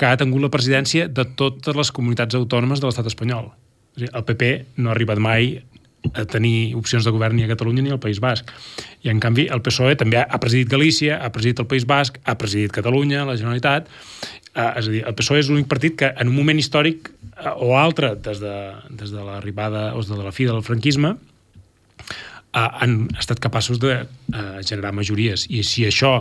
que 0.00 0.08
ha 0.08 0.16
tingut 0.16 0.40
la 0.40 0.52
presidència 0.52 1.04
de 1.08 1.26
totes 1.36 1.76
les 1.76 1.92
comunitats 1.92 2.38
autònomes 2.38 2.80
de 2.80 2.88
l'estat 2.88 3.12
espanyol. 3.12 3.52
El 4.08 4.24
PP 4.24 4.78
no 4.80 4.88
ha 4.88 4.96
arribat 4.96 5.20
mai 5.20 5.58
a 6.14 6.24
tenir 6.26 6.74
opcions 6.76 7.04
de 7.06 7.12
govern 7.14 7.36
ni 7.38 7.44
a 7.46 7.50
Catalunya 7.50 7.82
ni 7.82 7.92
al 7.94 8.00
País 8.02 8.20
Basc. 8.20 8.50
I, 9.02 9.10
en 9.12 9.20
canvi, 9.22 9.46
el 9.54 9.62
PSOE 9.64 9.96
també 9.98 10.20
ha 10.20 10.40
presidit 10.42 10.70
Galícia, 10.72 11.18
ha 11.22 11.30
presidit 11.34 11.62
el 11.62 11.68
País 11.70 11.86
Basc, 11.88 12.18
ha 12.24 12.36
presidit 12.38 12.74
Catalunya, 12.74 13.26
la 13.28 13.38
Generalitat... 13.38 13.90
Eh, 14.52 14.60
és 14.60 14.84
a 14.84 14.90
dir, 14.92 14.98
el 15.08 15.14
PSOE 15.16 15.38
és 15.40 15.48
l'únic 15.48 15.64
partit 15.64 15.94
que 15.96 16.10
en 16.20 16.28
un 16.28 16.34
moment 16.36 16.58
històric 16.60 17.06
eh, 17.08 17.54
o 17.64 17.70
altre, 17.80 18.10
des 18.20 18.36
de, 18.42 18.56
des 19.00 19.08
de 19.08 19.22
l'arribada 19.24 19.94
o 19.96 20.02
des 20.02 20.10
de 20.12 20.18
la 20.20 20.32
fi 20.36 20.44
del 20.44 20.60
franquisme, 20.66 21.14
eh, 21.96 22.60
han 22.60 23.06
estat 23.16 23.40
capaços 23.40 23.80
de 23.80 24.02
generar 24.60 24.92
majories. 24.92 25.46
I 25.48 25.62
si 25.64 25.86
això... 25.88 26.18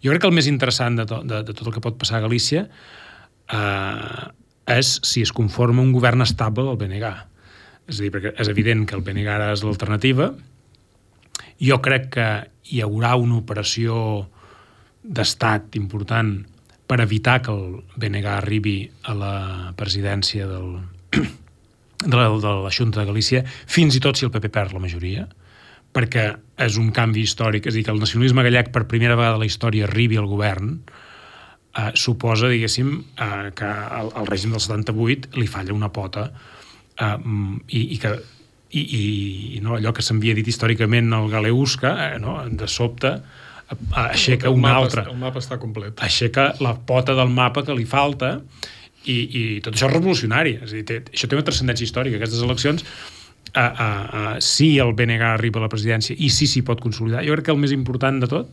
Jo 0.00 0.08
crec 0.08 0.24
que 0.24 0.30
el 0.30 0.38
més 0.38 0.48
interessant 0.48 0.96
de, 0.96 1.04
to, 1.04 1.20
de, 1.20 1.42
de 1.44 1.52
tot 1.52 1.68
el 1.68 1.76
que 1.76 1.84
pot 1.84 2.00
passar 2.00 2.16
a 2.22 2.24
Galícia 2.24 2.64
eh, 3.52 4.24
és 4.72 4.96
si 5.04 5.20
es 5.20 5.36
conforma 5.36 5.84
un 5.84 5.92
govern 5.92 6.24
estable 6.24 6.64
del 6.64 6.80
BNG 6.80 7.12
és 7.86 8.00
a 8.00 8.02
dir, 8.02 8.10
perquè 8.14 8.34
és 8.42 8.50
evident 8.50 8.84
que 8.86 8.96
el 8.98 9.04
PNG 9.06 9.30
ara 9.30 9.52
és 9.54 9.62
l'alternativa. 9.62 10.32
Jo 11.62 11.78
crec 11.82 12.10
que 12.16 12.28
hi 12.72 12.82
haurà 12.82 13.14
una 13.20 13.38
operació 13.38 14.26
d'estat 15.06 15.78
important 15.78 16.34
per 16.86 17.00
evitar 17.02 17.40
que 17.42 17.54
el 17.54 17.80
BNG 17.96 18.26
arribi 18.30 18.76
a 19.06 19.14
la 19.14 19.34
presidència 19.78 20.46
del, 20.50 20.76
de, 21.16 22.14
la, 22.14 22.28
de 22.30 22.54
la 22.66 22.74
Junta 22.74 23.00
de 23.00 23.08
Galícia, 23.08 23.42
fins 23.46 23.96
i 23.96 24.02
tot 24.02 24.18
si 24.18 24.26
el 24.26 24.34
PP 24.34 24.50
perd 24.54 24.74
la 24.74 24.82
majoria, 24.82 25.26
perquè 25.96 26.26
és 26.66 26.76
un 26.78 26.90
canvi 26.94 27.24
històric, 27.24 27.66
és 27.66 27.74
a 27.74 27.78
dir, 27.78 27.86
que 27.86 27.94
el 27.94 28.02
nacionalisme 28.02 28.44
gallec 28.46 28.72
per 28.74 28.84
primera 28.90 29.16
vegada 29.18 29.38
a 29.38 29.42
la 29.42 29.48
història 29.48 29.86
arribi 29.86 30.18
al 30.20 30.28
govern, 30.30 30.76
eh, 31.78 31.90
suposa, 31.94 32.50
diguéssim, 32.52 32.92
eh, 33.14 33.50
que 33.56 33.70
al, 33.70 34.12
al 34.14 34.28
règim 34.28 34.54
del 34.54 34.62
78 34.62 35.38
li 35.40 35.48
falla 35.50 35.74
una 35.74 35.92
pota 35.94 36.30
uh, 37.00 37.16
i, 37.68 37.82
i 37.96 37.98
que 38.02 38.14
i, 38.76 38.82
i, 38.82 39.02
i 39.56 39.60
no, 39.64 39.76
allò 39.76 39.92
que 39.94 40.04
s'havia 40.04 40.34
dit 40.36 40.48
històricament 40.50 41.12
el 41.14 41.28
Galeusca, 41.32 41.92
eh, 42.08 42.16
no? 42.22 42.38
de 42.50 42.68
sobte 42.68 43.14
aixeca 43.98 44.50
una 44.54 44.74
altra. 44.78 45.06
El 45.10 45.18
mapa 45.18 45.40
està 45.42 45.58
complet. 45.58 45.98
Aixeca 46.04 46.52
la 46.62 46.76
pota 46.86 47.16
del 47.18 47.32
mapa 47.34 47.64
que 47.66 47.74
li 47.74 47.86
falta 47.88 48.36
i, 49.06 49.16
i 49.16 49.44
tot 49.62 49.74
això 49.74 49.88
és 49.88 49.94
revolucionari. 49.94 50.56
És 50.62 50.72
a 50.72 50.78
dir, 50.78 50.84
té, 50.86 50.98
això 51.10 51.30
té 51.30 51.38
una 51.38 51.46
transcendència 51.46 51.86
històrica. 51.88 52.20
Aquestes 52.20 52.44
eleccions, 52.46 52.84
uh, 52.86 53.60
uh, 53.60 53.66
uh, 53.66 54.32
si 54.44 54.76
el 54.82 54.94
BNG 54.98 55.26
arriba 55.32 55.62
a 55.62 55.66
la 55.66 55.72
presidència 55.72 56.14
i 56.18 56.30
si 56.34 56.50
s'hi 56.50 56.62
pot 56.66 56.82
consolidar, 56.82 57.24
jo 57.26 57.34
crec 57.34 57.48
que 57.48 57.56
el 57.56 57.62
més 57.62 57.74
important 57.74 58.22
de 58.22 58.30
tot 58.30 58.52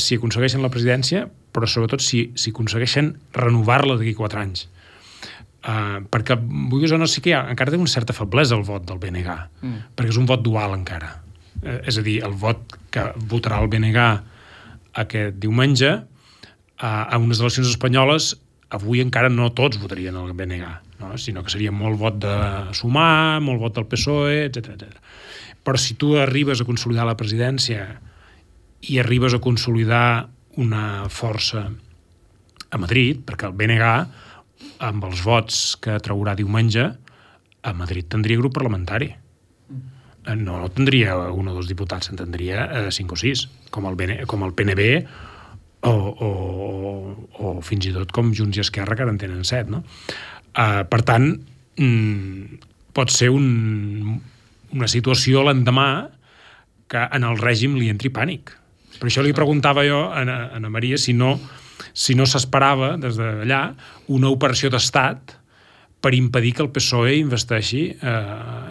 si 0.00 0.16
aconsegueixen 0.16 0.62
la 0.64 0.70
presidència, 0.72 1.26
però 1.52 1.68
sobretot 1.68 2.00
si, 2.00 2.30
si 2.38 2.50
aconsegueixen 2.54 3.12
renovar-la 3.36 3.98
d'aquí 4.00 4.14
quatre 4.16 4.40
anys. 4.40 4.66
Uh, 5.62 6.00
perquè, 6.10 6.34
vulguis 6.42 6.90
o 6.90 6.98
no, 6.98 7.06
sí 7.06 7.22
que 7.22 7.30
hi 7.30 7.34
ha, 7.38 7.44
encara 7.52 7.70
té 7.70 7.78
una 7.78 7.90
certa 7.90 8.14
feblesa 8.16 8.56
el 8.58 8.64
vot 8.66 8.82
del 8.88 8.98
BNG, 8.98 9.34
mm. 9.62 9.82
perquè 9.94 10.10
és 10.10 10.18
un 10.18 10.26
vot 10.26 10.42
dual 10.42 10.74
encara. 10.74 11.12
Uh, 11.62 11.78
és 11.86 11.98
a 12.00 12.02
dir, 12.02 12.16
el 12.26 12.34
vot 12.34 12.74
que 12.90 13.04
votarà 13.30 13.60
el 13.62 13.70
BNG 13.70 14.06
aquest 15.02 15.38
diumenge 15.38 15.92
uh, 15.94 16.82
a 16.82 17.20
unes 17.22 17.38
eleccions 17.38 17.70
espanyoles 17.70 18.32
avui 18.72 19.02
encara 19.04 19.28
no 19.30 19.50
tots 19.54 19.78
votarien 19.80 20.16
el 20.16 20.32
BNG, 20.34 20.66
no? 21.02 21.12
sinó 21.20 21.44
que 21.44 21.52
seria 21.52 21.72
molt 21.74 22.00
vot 22.00 22.18
de 22.22 22.34
Sumar, 22.76 23.40
molt 23.44 23.60
vot 23.60 23.76
del 23.76 23.86
PSOE, 23.88 24.46
etc 24.48 24.74
etc. 24.74 24.98
Però 25.62 25.78
si 25.78 25.94
tu 26.00 26.16
arribes 26.18 26.62
a 26.62 26.66
consolidar 26.66 27.06
la 27.06 27.18
presidència 27.18 27.86
i 28.88 28.98
arribes 28.98 29.36
a 29.36 29.42
consolidar 29.44 30.26
una 30.58 31.06
força 31.12 31.68
a 32.72 32.80
Madrid, 32.80 33.20
perquè 33.28 33.46
el 33.48 33.56
BNG 33.56 33.92
amb 34.82 35.04
els 35.08 35.22
vots 35.24 35.62
que 35.82 35.98
traurà 36.02 36.34
diumenge, 36.38 36.88
a 37.62 37.72
Madrid 37.78 38.08
tindria 38.10 38.40
grup 38.40 38.54
parlamentari. 38.56 39.12
Eh, 39.12 40.36
no, 40.38 40.58
no 40.58 40.70
tindria 40.74 41.16
un 41.30 41.50
o 41.50 41.54
dos 41.54 41.68
diputats, 41.70 42.10
en 42.10 42.18
tindria 42.18 42.66
eh, 42.66 42.88
cinc 42.94 43.14
o 43.14 43.18
sis, 43.18 43.46
com 43.74 43.86
el, 43.90 43.98
BN, 43.98 44.22
com 44.30 44.42
el 44.46 44.54
PNB 44.58 44.88
o, 45.88 45.92
o, 45.92 46.30
o 47.38 47.54
fins 47.66 47.88
i 47.90 47.94
tot 47.94 48.12
com 48.14 48.34
Junts 48.34 48.58
i 48.58 48.62
Esquerra, 48.62 48.96
que 48.98 49.06
ara 49.06 49.14
en 49.14 49.20
tenen 49.22 49.46
set. 49.46 49.70
No? 49.70 49.82
Eh, 50.52 50.82
per 50.90 51.02
tant, 51.06 51.30
mm, 51.78 52.60
pot 52.94 53.14
ser 53.14 53.30
un, 53.34 54.18
una 54.74 54.90
situació 54.90 55.46
l'endemà 55.46 55.88
que 56.92 57.06
en 57.16 57.24
el 57.24 57.38
règim 57.40 57.78
li 57.78 57.88
entri 57.92 58.12
pànic. 58.12 58.52
Per 58.98 59.08
això 59.08 59.24
li 59.24 59.32
preguntava 59.34 59.86
jo 59.86 60.04
a, 60.12 60.22
a 60.52 60.68
Maria 60.68 60.98
si 61.00 61.14
no 61.16 61.38
si 61.92 62.16
no 62.18 62.26
s'esperava 62.28 62.96
des 63.00 63.18
d'allà 63.18 63.62
una 64.12 64.30
operació 64.32 64.70
d'estat 64.72 65.38
per 66.02 66.16
impedir 66.18 66.50
que 66.58 66.64
el 66.64 66.70
PSOE 66.74 67.14
investeixi 67.20 67.82
eh, 67.94 68.12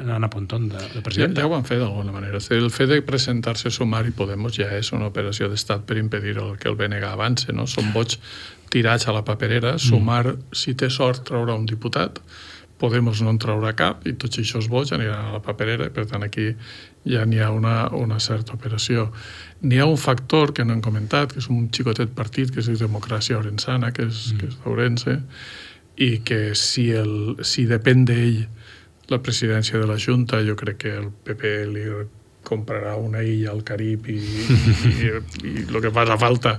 en 0.01 0.09
Ana 0.11 0.27
Pontón 0.29 0.67
de, 0.67 0.81
de 0.91 1.01
president. 1.01 1.31
Ja, 1.31 1.45
ja 1.45 1.47
ho 1.47 1.53
van 1.53 1.63
fer 1.63 1.77
d'alguna 1.79 2.11
manera. 2.11 2.41
El 2.51 2.67
fet 2.75 2.91
de 2.91 2.99
presentar-se 3.07 3.71
a 3.71 3.71
Sumar 3.71 4.03
i 4.09 4.11
Podemos 4.11 4.57
ja 4.57 4.67
és 4.75 4.91
una 4.91 5.07
operació 5.07 5.47
d'estat 5.47 5.85
per 5.87 5.95
impedir 6.01 6.35
el, 6.35 6.57
que 6.59 6.67
el 6.67 6.75
BNG 6.75 7.07
avance. 7.07 7.55
No? 7.55 7.69
Són 7.71 7.93
vots 7.95 8.19
tirats 8.71 9.07
a 9.07 9.15
la 9.15 9.23
paperera. 9.23 9.77
Mm. 9.77 9.83
Sumar, 9.85 10.25
mm. 10.27 10.59
si 10.59 10.75
té 10.75 10.91
sort, 10.91 11.23
traurà 11.31 11.55
un 11.55 11.63
diputat. 11.71 12.19
Podemos 12.83 13.23
no 13.23 13.31
en 13.31 13.39
traurà 13.39 13.71
cap 13.79 14.03
i 14.09 14.17
tots 14.19 14.41
aquests 14.41 14.67
vots 14.67 14.91
aniran 14.91 15.29
a 15.29 15.35
la 15.37 15.41
paperera 15.45 15.87
i 15.87 15.95
per 15.95 16.09
tant 16.11 16.27
aquí 16.27 16.49
ja 17.07 17.25
n'hi 17.25 17.41
ha 17.41 17.49
una, 17.51 17.89
una 17.97 18.19
certa 18.19 18.53
operació. 18.53 19.09
N'hi 19.65 19.79
ha 19.81 19.87
un 19.89 19.97
factor 19.97 20.53
que 20.53 20.65
no 20.65 20.75
hem 20.75 20.83
comentat, 20.85 21.33
que 21.33 21.41
és 21.41 21.49
un 21.49 21.67
xicotet 21.73 22.13
partit, 22.17 22.53
que 22.53 22.61
és 22.61 22.81
Democràcia 22.81 23.39
Orensana, 23.39 23.91
que 23.95 24.05
és, 24.09 24.31
mm. 24.31 24.39
que 24.39 24.49
és 24.51 24.57
d'Orense, 24.63 25.17
i 26.01 26.11
que 26.25 26.41
si, 26.57 26.89
el, 26.97 27.37
si 27.45 27.67
depèn 27.69 28.05
d'ell 28.09 28.45
la 29.11 29.19
presidència 29.21 29.79
de 29.81 29.89
la 29.89 29.99
Junta, 29.99 30.39
jo 30.45 30.55
crec 30.55 30.81
que 30.85 30.95
el 31.01 31.11
PP 31.25 31.53
li 31.73 31.85
comprarà 32.47 32.95
una 32.97 33.21
illa 33.21 33.51
al 33.51 33.61
Carib 33.63 34.07
i, 34.09 34.17
i, 34.17 35.11
i, 35.45 35.55
el 35.67 35.79
que 35.83 35.91
fa 35.93 36.05
falta 36.17 36.57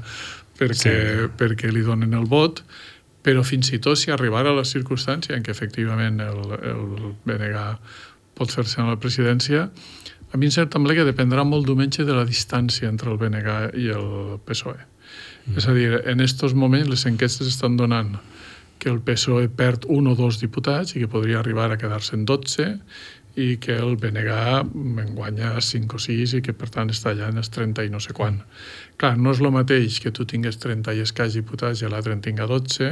perquè, 0.59 0.93
sí. 0.95 1.31
perquè 1.39 1.73
li 1.73 1.83
donen 1.83 2.15
el 2.15 2.29
vot, 2.31 2.63
però 3.23 3.43
fins 3.47 3.73
i 3.75 3.81
tot 3.83 3.99
si 3.99 4.13
arribara 4.15 4.53
a 4.53 4.59
la 4.59 4.67
circumstància 4.69 5.35
en 5.37 5.43
què 5.47 5.55
efectivament 5.55 6.21
el, 6.23 6.41
el 6.61 6.85
BNG 7.27 7.65
pot 8.39 8.55
fer-se 8.55 8.81
en 8.83 8.91
la 8.91 8.99
presidència, 9.01 9.69
a 10.33 10.38
mi 10.40 10.49
em 10.49 10.53
sembla 10.55 10.97
que 10.97 11.05
dependrà 11.05 11.45
molt 11.45 11.68
diumenge 11.68 12.07
de 12.09 12.16
la 12.16 12.25
distància 12.25 12.88
entre 12.88 13.12
el 13.12 13.18
BNG 13.21 13.77
i 13.77 13.90
el 13.92 14.38
PSOE. 14.47 14.81
Mm. 14.81 15.57
És 15.61 15.66
a 15.68 15.75
dir, 15.77 15.88
en 16.09 16.25
aquests 16.25 16.55
moments 16.57 16.88
les 16.88 17.05
enquestes 17.11 17.51
estan 17.51 17.77
donant 17.77 18.16
que 18.83 18.90
el 18.90 19.03
PSOE 19.05 19.51
perd 19.53 19.85
un 19.92 20.09
o 20.11 20.16
dos 20.18 20.40
diputats 20.40 20.97
i 20.97 21.03
que 21.03 21.11
podria 21.11 21.38
arribar 21.42 21.68
a 21.71 21.79
quedar-se 21.79 22.16
en 22.16 22.25
12 22.27 22.71
i 23.42 23.57
que 23.62 23.77
el 23.77 23.95
BNG 23.97 24.33
en 25.05 25.14
guanya 25.16 25.55
5 25.61 25.97
o 25.97 26.03
6 26.03 26.35
i 26.38 26.42
que 26.45 26.57
per 26.57 26.68
tant 26.73 26.90
està 26.92 27.12
allà 27.12 27.31
en 27.33 27.40
els 27.40 27.53
30 27.53 27.87
i 27.87 27.92
no 27.92 28.01
sé 28.01 28.16
quan. 28.16 28.42
Clar, 29.00 29.15
no 29.21 29.33
és 29.33 29.40
el 29.40 29.52
mateix 29.54 30.00
que 30.04 30.13
tu 30.17 30.27
tingues 30.29 30.59
30 30.65 30.96
i 30.96 31.04
escaig 31.04 31.37
diputats 31.37 31.85
i 31.85 31.92
l'altre 31.92 32.17
en 32.17 32.25
tinga 32.25 32.48
12 32.48 32.90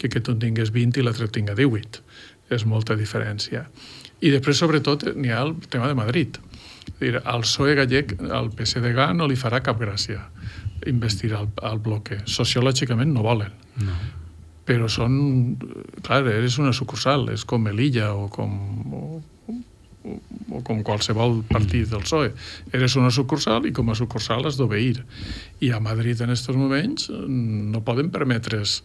que 0.00 0.08
que 0.08 0.20
tu 0.20 0.36
en 0.36 0.40
tingues 0.46 0.72
20 0.72 1.00
i 1.00 1.04
l'altre 1.04 1.28
en 1.28 1.36
tinga 1.36 1.56
18. 1.56 2.04
És 2.54 2.64
molta 2.68 2.96
diferència. 2.96 3.66
I 4.20 4.30
després, 4.32 4.60
sobretot, 4.60 5.08
n'hi 5.16 5.32
ha 5.32 5.42
el 5.42 5.56
tema 5.68 5.88
de 5.88 5.96
Madrid 5.96 6.38
dir, 7.00 7.18
al 7.20 7.42
PSOE 7.46 7.74
gallec, 7.78 8.16
al 8.30 8.50
PSDG 8.54 9.10
no 9.18 9.28
li 9.30 9.38
farà 9.38 9.62
cap 9.64 9.80
gràcia 9.80 10.22
investir 10.86 11.32
al, 11.34 11.48
al 11.62 11.80
bloque. 11.80 12.20
Sociològicament 12.28 13.12
no 13.14 13.24
volen. 13.26 13.52
No. 13.84 13.94
però 14.64 14.88
són... 14.88 15.14
Clar, 16.04 16.22
eres 16.30 16.58
una 16.62 16.72
sucursal, 16.72 17.28
és 17.34 17.44
com 17.44 17.64
Melilla 17.64 18.12
o 18.16 18.28
com... 18.32 18.52
O, 18.96 19.22
o, 20.04 20.18
o 20.56 20.60
com 20.64 20.82
qualsevol 20.84 21.42
partit 21.48 21.90
del 21.90 22.04
PSOE. 22.04 22.30
Eres 22.72 22.96
una 23.00 23.12
sucursal 23.12 23.68
i 23.68 23.72
com 23.76 23.90
a 23.92 23.98
sucursal 23.98 24.46
has 24.48 24.56
d'obeir. 24.60 25.02
I 25.64 25.72
a 25.72 25.80
Madrid 25.84 26.20
en 26.20 26.32
aquests 26.32 26.56
moments 26.60 27.10
no 27.10 27.84
poden 27.84 28.12
permetre's 28.14 28.82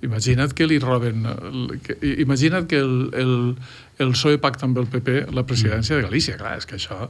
Imagina't 0.00 0.54
que 0.56 0.64
li 0.64 0.78
roben... 0.80 1.26
Que, 1.84 1.98
imagina't 2.24 2.64
que 2.70 2.78
el, 2.80 3.10
el, 3.20 3.34
el 4.04 4.14
PSOE 4.16 4.40
pacta 4.42 4.66
amb 4.68 4.78
el 4.80 4.88
PP 4.90 5.30
la 5.36 5.44
presidència 5.48 5.96
de 5.96 6.04
Galícia. 6.06 6.36
Clar, 6.40 6.56
és 6.60 6.68
que 6.68 6.76
això 6.78 7.08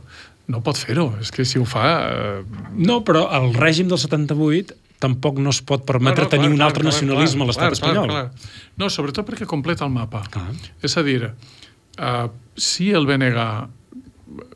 no 0.51 0.63
pot 0.67 0.79
fer-ho. 0.81 1.11
És 1.23 1.33
que 1.35 1.47
si 1.49 1.61
ho 1.61 1.67
fa... 1.69 1.87
Eh... 2.11 2.63
No, 2.79 3.01
però 3.07 3.27
el 3.39 3.53
règim 3.57 3.91
del 3.91 4.01
78 4.01 4.77
tampoc 5.01 5.41
no 5.41 5.53
es 5.55 5.63
pot 5.65 5.87
permetre 5.89 6.27
no, 6.27 6.29
no, 6.29 6.35
tenir 6.35 6.49
clar, 6.51 6.57
un 6.57 6.65
altre 6.67 6.85
clar, 6.85 6.93
nacionalisme 6.93 7.41
clar, 7.41 7.47
a 7.47 7.51
l'estat 7.53 7.77
espanyol. 7.79 8.11
Clar, 8.11 8.25
clar. 8.29 8.73
No, 8.81 8.91
sobretot 8.93 9.29
perquè 9.29 9.49
completa 9.49 9.87
el 9.87 9.95
mapa. 9.95 10.25
Clar. 10.33 10.51
És 10.85 10.97
a 11.01 11.05
dir, 11.07 11.31
uh, 11.31 12.27
si 12.61 12.91
el 12.97 13.09
BNG 13.09 13.47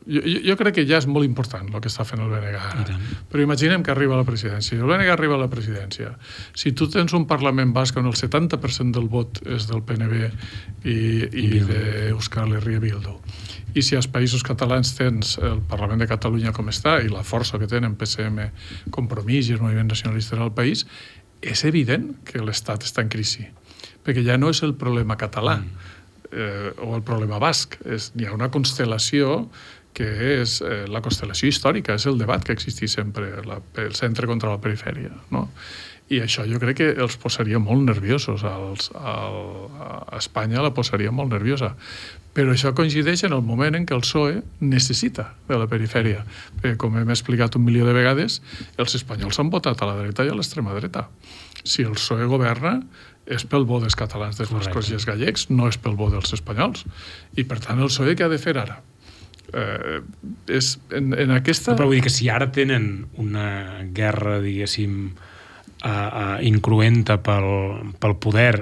jo, 0.07 0.21
jo 0.45 0.55
crec 0.59 0.77
que 0.77 0.85
ja 0.87 0.99
és 1.01 1.07
molt 1.09 1.27
important 1.27 1.67
el 1.67 1.81
que 1.83 1.89
està 1.91 2.05
fent 2.07 2.21
el 2.23 2.31
BNG 2.31 2.59
ara. 2.59 2.97
Però 3.31 3.43
imaginem 3.43 3.83
que 3.83 3.91
arriba 3.91 4.15
a 4.15 4.21
la 4.21 4.27
presidència. 4.27 4.77
El 4.79 4.87
BNG 4.87 5.11
arriba 5.11 5.35
a 5.35 5.41
la 5.41 5.49
presidència. 5.51 6.13
Si 6.55 6.71
tu 6.77 6.87
tens 6.91 7.13
un 7.17 7.27
Parlament 7.27 7.73
basc 7.75 7.97
on 7.99 8.07
el 8.09 8.15
70% 8.15 8.95
del 8.95 9.09
vot 9.11 9.41
és 9.45 9.67
del 9.71 9.83
PNB 9.85 10.21
i, 10.87 10.97
i 11.27 11.49
d'Euskal 11.67 12.55
Herria 12.59 12.83
Bildu, 12.83 13.17
i 13.75 13.83
si 13.83 13.97
als 13.99 14.07
països 14.07 14.45
catalans 14.47 14.93
tens 14.95 15.35
el 15.43 15.59
Parlament 15.67 15.99
de 16.03 16.09
Catalunya 16.11 16.55
com 16.55 16.71
està 16.71 17.01
i 17.03 17.11
la 17.11 17.25
força 17.27 17.59
que 17.59 17.67
tenen 17.71 17.97
PSM, 17.99 18.49
Compromís 18.95 19.49
i 19.49 19.57
el 19.57 19.63
moviment 19.63 19.91
nacionalista 19.91 20.39
al 20.39 20.55
país, 20.55 20.85
és 21.43 21.65
evident 21.67 22.13
que 22.25 22.41
l'Estat 22.41 22.87
està 22.87 23.03
en 23.03 23.11
crisi. 23.11 23.49
Perquè 24.05 24.23
ja 24.23 24.37
no 24.37 24.51
és 24.53 24.61
el 24.63 24.75
problema 24.79 25.17
català, 25.19 25.59
mm 25.59 25.94
eh, 26.35 26.75
o 26.83 26.91
el 26.97 27.03
problema 27.07 27.39
basc. 27.41 27.79
És, 27.87 28.11
hi 28.19 28.27
ha 28.27 28.35
una 28.35 28.51
constel·lació 28.53 29.47
que 29.95 30.05
és 30.41 30.59
eh, 30.61 30.83
la 30.91 31.01
constel·lació 31.01 31.49
històrica, 31.49 31.95
és 31.95 32.05
el 32.11 32.19
debat 32.19 32.43
que 32.43 32.53
existeix 32.55 32.97
sempre, 32.99 33.31
la, 33.47 33.61
el 33.81 33.95
centre 33.95 34.27
contra 34.27 34.51
la 34.51 34.61
perifèria. 34.61 35.13
No? 35.31 35.47
I 36.05 36.19
això 36.21 36.43
jo 36.45 36.59
crec 36.61 36.77
que 36.77 36.89
els 37.01 37.15
posaria 37.17 37.57
molt 37.57 37.81
nerviosos. 37.87 38.43
Als, 38.45 38.91
al, 38.93 39.39
a 39.81 40.19
Espanya 40.19 40.61
la 40.61 40.73
posaria 40.75 41.13
molt 41.15 41.33
nerviosa. 41.33 41.71
Però 42.35 42.51
això 42.53 42.75
coincideix 42.77 43.23
en 43.25 43.33
el 43.33 43.41
moment 43.47 43.77
en 43.77 43.87
què 43.87 43.95
el 43.95 44.03
PSOE 44.03 44.43
necessita 44.61 45.31
de 45.47 45.57
la 45.57 45.69
perifèria. 45.71 46.21
Perquè, 46.59 46.75
com 46.83 46.99
hem 46.99 47.09
explicat 47.15 47.57
un 47.57 47.65
milió 47.65 47.87
de 47.87 47.95
vegades, 47.95 48.41
els 48.77 48.99
espanyols 48.99 49.39
han 49.41 49.49
votat 49.49 49.81
a 49.81 49.89
la 49.89 49.97
dreta 50.03 50.27
i 50.27 50.29
a 50.29 50.37
l'extrema 50.37 50.75
dreta. 50.77 51.07
Si 51.63 51.87
el 51.87 51.95
PSOE 51.97 52.29
governa, 52.29 52.81
és 53.25 53.45
pel 53.49 53.65
bo 53.65 53.79
dels 53.81 53.97
catalans, 53.97 54.37
dels 54.37 54.51
bascos 54.53 54.89
i 54.91 54.97
els 54.97 55.05
gallecs, 55.07 55.47
no 55.49 55.69
és 55.71 55.79
pel 55.81 55.97
bo 55.97 56.11
dels 56.13 56.33
espanyols. 56.37 56.85
I, 57.35 57.45
per 57.47 57.59
tant, 57.63 57.81
el 57.81 57.89
PSOE 57.89 58.13
què 58.17 58.27
ha 58.27 58.31
de 58.31 58.41
fer 58.41 58.55
ara? 58.61 58.79
Eh, 59.53 59.99
és 60.53 60.75
en, 60.93 61.13
en 61.17 61.33
aquesta... 61.37 61.73
Però 61.73 61.89
vull 61.89 61.99
dir 61.99 62.05
que 62.05 62.13
si 62.13 62.29
ara 62.29 62.51
tenen 62.53 63.05
una 63.21 63.81
guerra, 63.95 64.39
diguéssim, 64.43 64.97
uh, 65.11 65.89
uh, 65.89 66.37
incruenta 66.45 67.19
pel, 67.23 67.49
pel 68.01 68.17
poder 68.21 68.53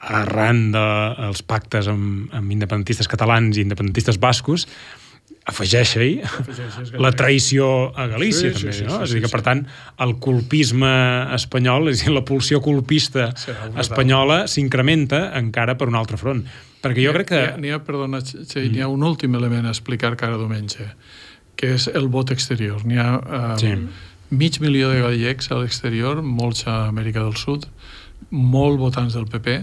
arran 0.00 0.70
dels 0.72 1.42
de, 1.42 1.46
pactes 1.46 1.90
amb, 1.92 2.30
amb 2.32 2.54
independentistes 2.54 3.08
catalans 3.10 3.58
i 3.58 3.66
independentistes 3.66 4.18
bascos, 4.22 4.66
afegeix-hi 5.50 6.10
la 7.02 7.12
traïció 7.16 7.90
a 7.98 8.06
Galícia, 8.10 8.50
sí, 8.50 8.56
també, 8.56 8.74
sí, 8.74 8.82
sí, 8.82 8.88
no? 8.88 8.98
Sí, 8.98 9.06
és 9.06 9.12
a 9.12 9.18
dir, 9.18 9.22
que, 9.24 9.30
per 9.32 9.42
tant, 9.46 9.62
el 10.06 10.16
colpisme 10.22 10.92
espanyol, 11.36 11.90
és 11.92 12.04
a 12.04 12.08
dir, 12.08 12.16
la 12.16 12.24
pulsió 12.26 12.62
colpista 12.64 13.30
sí, 13.38 13.54
espanyola 13.80 14.44
s'incrementa 14.50 15.26
encara 15.40 15.76
per 15.80 15.90
un 15.90 15.98
altre 16.00 16.20
front. 16.20 16.44
Perquè 16.80 17.04
jo 17.04 17.14
crec 17.16 17.28
que... 17.32 17.42
N'hi 17.60 17.74
ha, 17.74 17.80
perdona, 17.84 18.22
Txell, 18.24 18.68
mm. 18.68 18.70
n'hi 18.74 18.84
ha 18.84 18.88
un 18.92 19.04
últim 19.06 19.34
element 19.36 19.68
a 19.68 19.74
explicar 19.74 20.14
cada 20.20 20.38
diumenge, 20.40 20.86
que 21.60 21.74
és 21.76 21.90
el 21.92 22.08
vot 22.12 22.32
exterior. 22.32 22.80
N'hi 22.88 23.00
ha 23.02 23.10
um, 23.20 23.58
sí. 23.60 23.74
mig 24.32 24.60
milió 24.64 24.92
de 24.94 25.02
gallecs 25.04 25.50
a 25.52 25.60
l'exterior, 25.60 26.22
molts 26.24 26.64
a 26.70 26.86
Amèrica 26.88 27.20
del 27.20 27.36
Sud, 27.40 27.68
molt 28.30 28.80
votants 28.80 29.16
del 29.16 29.28
PP, 29.28 29.60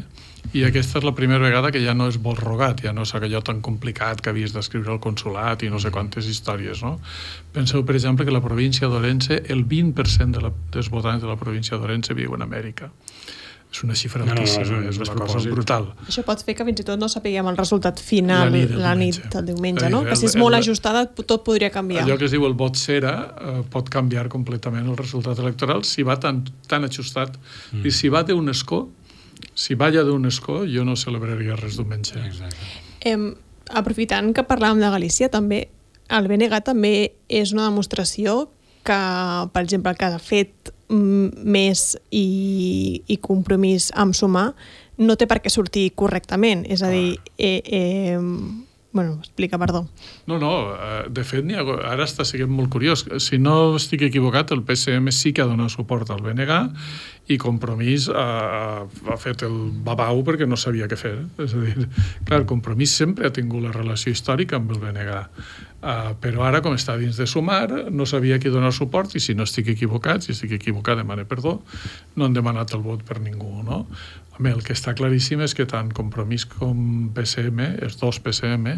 i 0.55 0.63
aquesta 0.67 0.99
és 0.99 1.05
la 1.05 1.13
primera 1.17 1.43
vegada 1.43 1.71
que 1.73 1.81
ja 1.83 1.95
no 1.97 2.07
és 2.11 2.19
vot 2.23 2.39
rogat, 2.39 2.83
ja 2.85 2.93
no 2.95 3.03
és 3.07 3.13
allò 3.17 3.41
tan 3.43 3.61
complicat 3.65 4.21
que 4.21 4.31
havies 4.31 4.53
d'escriure 4.55 4.93
al 4.93 5.01
consulat 5.03 5.63
i 5.63 5.71
no 5.73 5.81
sé 5.83 5.91
quantes 5.91 6.29
històries, 6.29 6.83
no? 6.85 6.97
Penseu, 7.53 7.83
per 7.87 7.97
exemple, 7.97 8.25
que 8.25 8.35
la 8.35 8.43
província 8.43 8.87
d'Orense, 8.87 9.43
el 9.53 9.65
20% 9.67 10.37
de 10.37 10.45
la, 10.45 10.53
dels 10.73 10.91
votants 10.93 11.23
de 11.23 11.27
la 11.27 11.37
província 11.39 11.77
d'Orense 11.77 12.15
viuen 12.17 12.45
a 12.45 12.47
Amèrica. 12.47 12.91
És 13.67 13.81
una 13.83 13.95
xifra 13.99 14.23
no, 14.23 14.31
altíssima, 14.31 14.63
no, 14.63 14.77
no, 14.79 14.89
és, 14.89 14.97
és 15.03 15.09
una 15.11 15.25
cosa 15.27 15.51
brutal. 15.51 15.89
Això 16.07 16.23
pot 16.25 16.39
fer 16.47 16.55
que 16.55 16.65
fins 16.69 16.79
i 16.81 16.85
tot 16.87 16.99
no 17.01 17.09
sapiguem 17.11 17.49
el 17.51 17.57
resultat 17.59 17.99
final 17.99 18.47
la 18.47 18.53
nit 18.53 18.69
del, 18.71 18.79
la 18.85 18.93
nit 18.95 19.17
del 19.33 19.49
diumenge, 19.49 19.89
no? 19.91 20.05
que 20.07 20.15
si 20.15 20.29
és 20.29 20.37
molt 20.39 20.55
el, 20.55 20.63
ajustada 20.63 21.03
tot 21.17 21.43
podria 21.45 21.69
canviar. 21.73 22.05
Allò 22.07 22.15
que 22.17 22.29
es 22.29 22.33
diu 22.33 22.47
el 22.47 22.55
vot 22.57 22.79
cera 22.79 23.13
eh, 23.27 23.57
pot 23.73 23.91
canviar 23.91 24.29
completament 24.31 24.87
el 24.87 24.95
resultat 24.97 25.43
electoral 25.43 25.83
si 25.85 26.07
va 26.07 26.15
tan, 26.23 26.45
tan 26.71 26.87
ajustat 26.87 27.35
mm. 27.35 27.83
i 27.83 27.91
si 27.91 28.13
va 28.13 28.23
d'un 28.23 28.55
escó 28.55 28.85
si 29.55 29.75
balla 29.75 30.03
d'un 30.07 30.25
escó, 30.29 30.63
jo 30.69 30.85
no 30.85 30.95
celebraria 30.95 31.57
res 31.59 31.77
diumenge. 31.77 32.19
Exacte. 32.25 32.69
Eh, 33.05 33.17
aprofitant 33.75 34.33
que 34.33 34.45
parlàvem 34.47 34.81
de 34.83 34.91
Galícia, 34.93 35.29
també 35.33 35.67
el 36.09 36.27
BNG 36.29 36.61
també 36.63 36.93
és 37.27 37.51
una 37.53 37.67
demostració 37.67 38.47
que, 38.87 38.99
per 39.51 39.63
exemple, 39.63 39.93
que 39.99 40.07
ha 40.07 40.19
fet 40.23 40.71
més 40.87 41.97
i, 42.15 43.03
i 43.11 43.17
compromís 43.19 43.89
amb 43.99 44.15
sumar 44.15 44.53
no 44.97 45.17
té 45.19 45.27
per 45.27 45.41
què 45.43 45.51
sortir 45.51 45.89
correctament. 45.99 46.63
És 46.71 46.81
a 46.81 46.89
dir, 46.93 47.17
eh, 47.37 47.61
eh, 47.65 48.17
Bueno, 48.93 49.17
explica, 49.19 49.59
perdó. 49.59 49.87
No, 50.25 50.39
no, 50.39 50.73
eh, 50.73 51.05
de 51.09 51.23
fet, 51.27 51.45
ha, 51.51 51.63
ara 51.91 52.05
està 52.07 52.23
sent 52.25 52.49
molt 52.49 52.71
curiós. 52.71 53.03
Si 53.21 53.37
no 53.37 53.75
estic 53.75 54.07
equivocat, 54.07 54.53
el 54.55 54.63
PSM 54.63 55.11
sí 55.11 55.33
que 55.33 55.43
ha 55.43 55.49
donat 55.49 55.73
suport 55.73 56.09
al 56.09 56.23
BNG 56.23 56.55
i 57.27 57.37
Compromís 57.37 58.07
ha, 58.07 58.87
ha 58.87 59.17
fet 59.19 59.43
el 59.43 59.55
babau 59.83 60.21
perquè 60.27 60.47
no 60.47 60.55
sabia 60.59 60.87
què 60.87 60.97
fer. 60.99 61.15
És 61.43 61.53
a 61.53 61.63
dir, 61.63 61.87
clar, 62.27 62.45
Compromís 62.47 62.95
sempre 62.95 63.27
ha 63.27 63.35
tingut 63.35 63.65
la 63.65 63.73
relació 63.75 64.13
històrica 64.15 64.55
amb 64.57 64.71
el 64.71 64.79
BNG, 64.79 65.17
uh, 65.83 66.13
però 66.23 66.47
ara, 66.47 66.63
com 66.63 66.77
està 66.77 66.95
dins 66.99 67.19
de 67.19 67.27
sumar, 67.27 67.67
no 67.91 68.07
sabia 68.07 68.39
qui 68.39 68.53
donar 68.53 68.71
suport 68.75 69.17
i 69.19 69.23
si 69.23 69.35
no 69.35 69.43
estic 69.47 69.73
equivocat, 69.75 70.23
si 70.23 70.31
estic 70.31 70.55
equivocat, 70.61 71.01
demane 71.03 71.27
perdó, 71.27 71.59
no 72.15 72.25
han 72.25 72.37
demanat 72.37 72.71
el 72.77 72.85
vot 72.87 73.03
per 73.07 73.19
ningú, 73.19 73.59
no? 73.67 73.83
Home, 74.37 74.51
el 74.53 74.61
que 74.61 74.75
està 74.77 74.93
claríssim 74.93 75.41
és 75.41 75.55
que 75.57 75.65
tant 75.65 75.89
Compromís 75.97 76.45
com 76.45 77.09
PSM, 77.15 77.71
els 77.81 77.97
dos 77.97 78.19
PSM, 78.21 78.75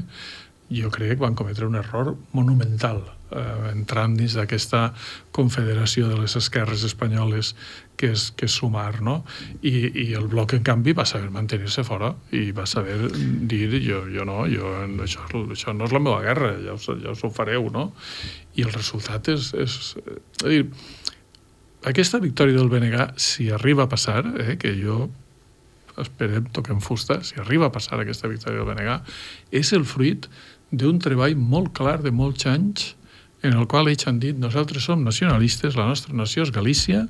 jo 0.69 0.91
crec 0.93 1.17
que 1.17 1.25
van 1.25 1.35
cometre 1.35 1.65
un 1.67 1.75
error 1.75 2.13
monumental 2.31 3.01
eh, 3.33 3.71
entrant 3.71 4.13
dins 4.15 4.35
d'aquesta 4.37 4.93
confederació 5.35 6.07
de 6.07 6.19
les 6.21 6.35
esquerres 6.37 6.85
espanyoles 6.85 7.55
que 7.99 8.11
és, 8.13 8.29
que 8.37 8.47
és 8.47 8.55
sumar, 8.61 9.01
no? 9.03 9.17
I, 9.59 9.73
I 9.89 10.05
el 10.19 10.29
bloc, 10.31 10.53
en 10.55 10.63
canvi, 10.63 10.93
va 10.95 11.07
saber 11.09 11.33
mantenir-se 11.33 11.83
fora 11.83 12.13
i 12.31 12.51
va 12.55 12.67
saber 12.69 12.95
dir, 13.11 13.67
jo, 13.83 14.05
jo 14.13 14.27
no, 14.29 14.43
jo, 14.47 14.71
això, 15.03 15.25
això 15.49 15.75
no 15.75 15.89
és 15.89 15.95
la 15.95 16.03
meva 16.05 16.21
guerra, 16.23 16.53
ja 16.63 16.77
us, 16.77 16.87
ja 17.03 17.17
us 17.17 17.25
ho 17.25 17.33
fareu, 17.33 17.67
no? 17.73 17.89
I 18.55 18.67
el 18.67 18.75
resultat 18.75 19.33
és... 19.35 19.51
és, 19.57 19.79
és 19.99 20.45
dir, 20.45 20.63
aquesta 21.89 22.19
victòria 22.19 22.57
del 22.57 22.67
BNG, 22.67 23.13
si 23.15 23.49
arriba 23.55 23.85
a 23.85 23.89
passar, 23.91 24.25
eh, 24.43 24.57
que 24.59 24.73
jo 24.75 25.05
esperem, 26.03 26.47
toquem 26.55 26.79
fusta, 26.83 27.19
si 27.23 27.39
arriba 27.41 27.67
a 27.69 27.73
passar 27.73 27.99
aquesta 27.99 28.29
victòria 28.31 28.63
del 28.63 28.69
BNG, 28.69 28.99
és 29.51 29.73
el 29.77 29.85
fruit 29.87 30.29
d'un 30.71 30.99
treball 31.01 31.35
molt 31.35 31.73
clar 31.77 31.99
de 32.03 32.13
molts 32.13 32.45
anys 32.49 32.93
en 33.41 33.55
el 33.55 33.67
qual 33.71 33.87
ells 33.87 34.07
han 34.07 34.19
dit 34.19 34.37
nosaltres 34.37 34.83
som 34.89 35.03
nacionalistes, 35.05 35.77
la 35.79 35.87
nostra 35.87 36.15
nació 36.15 36.43
és 36.43 36.51
Galícia 36.51 37.05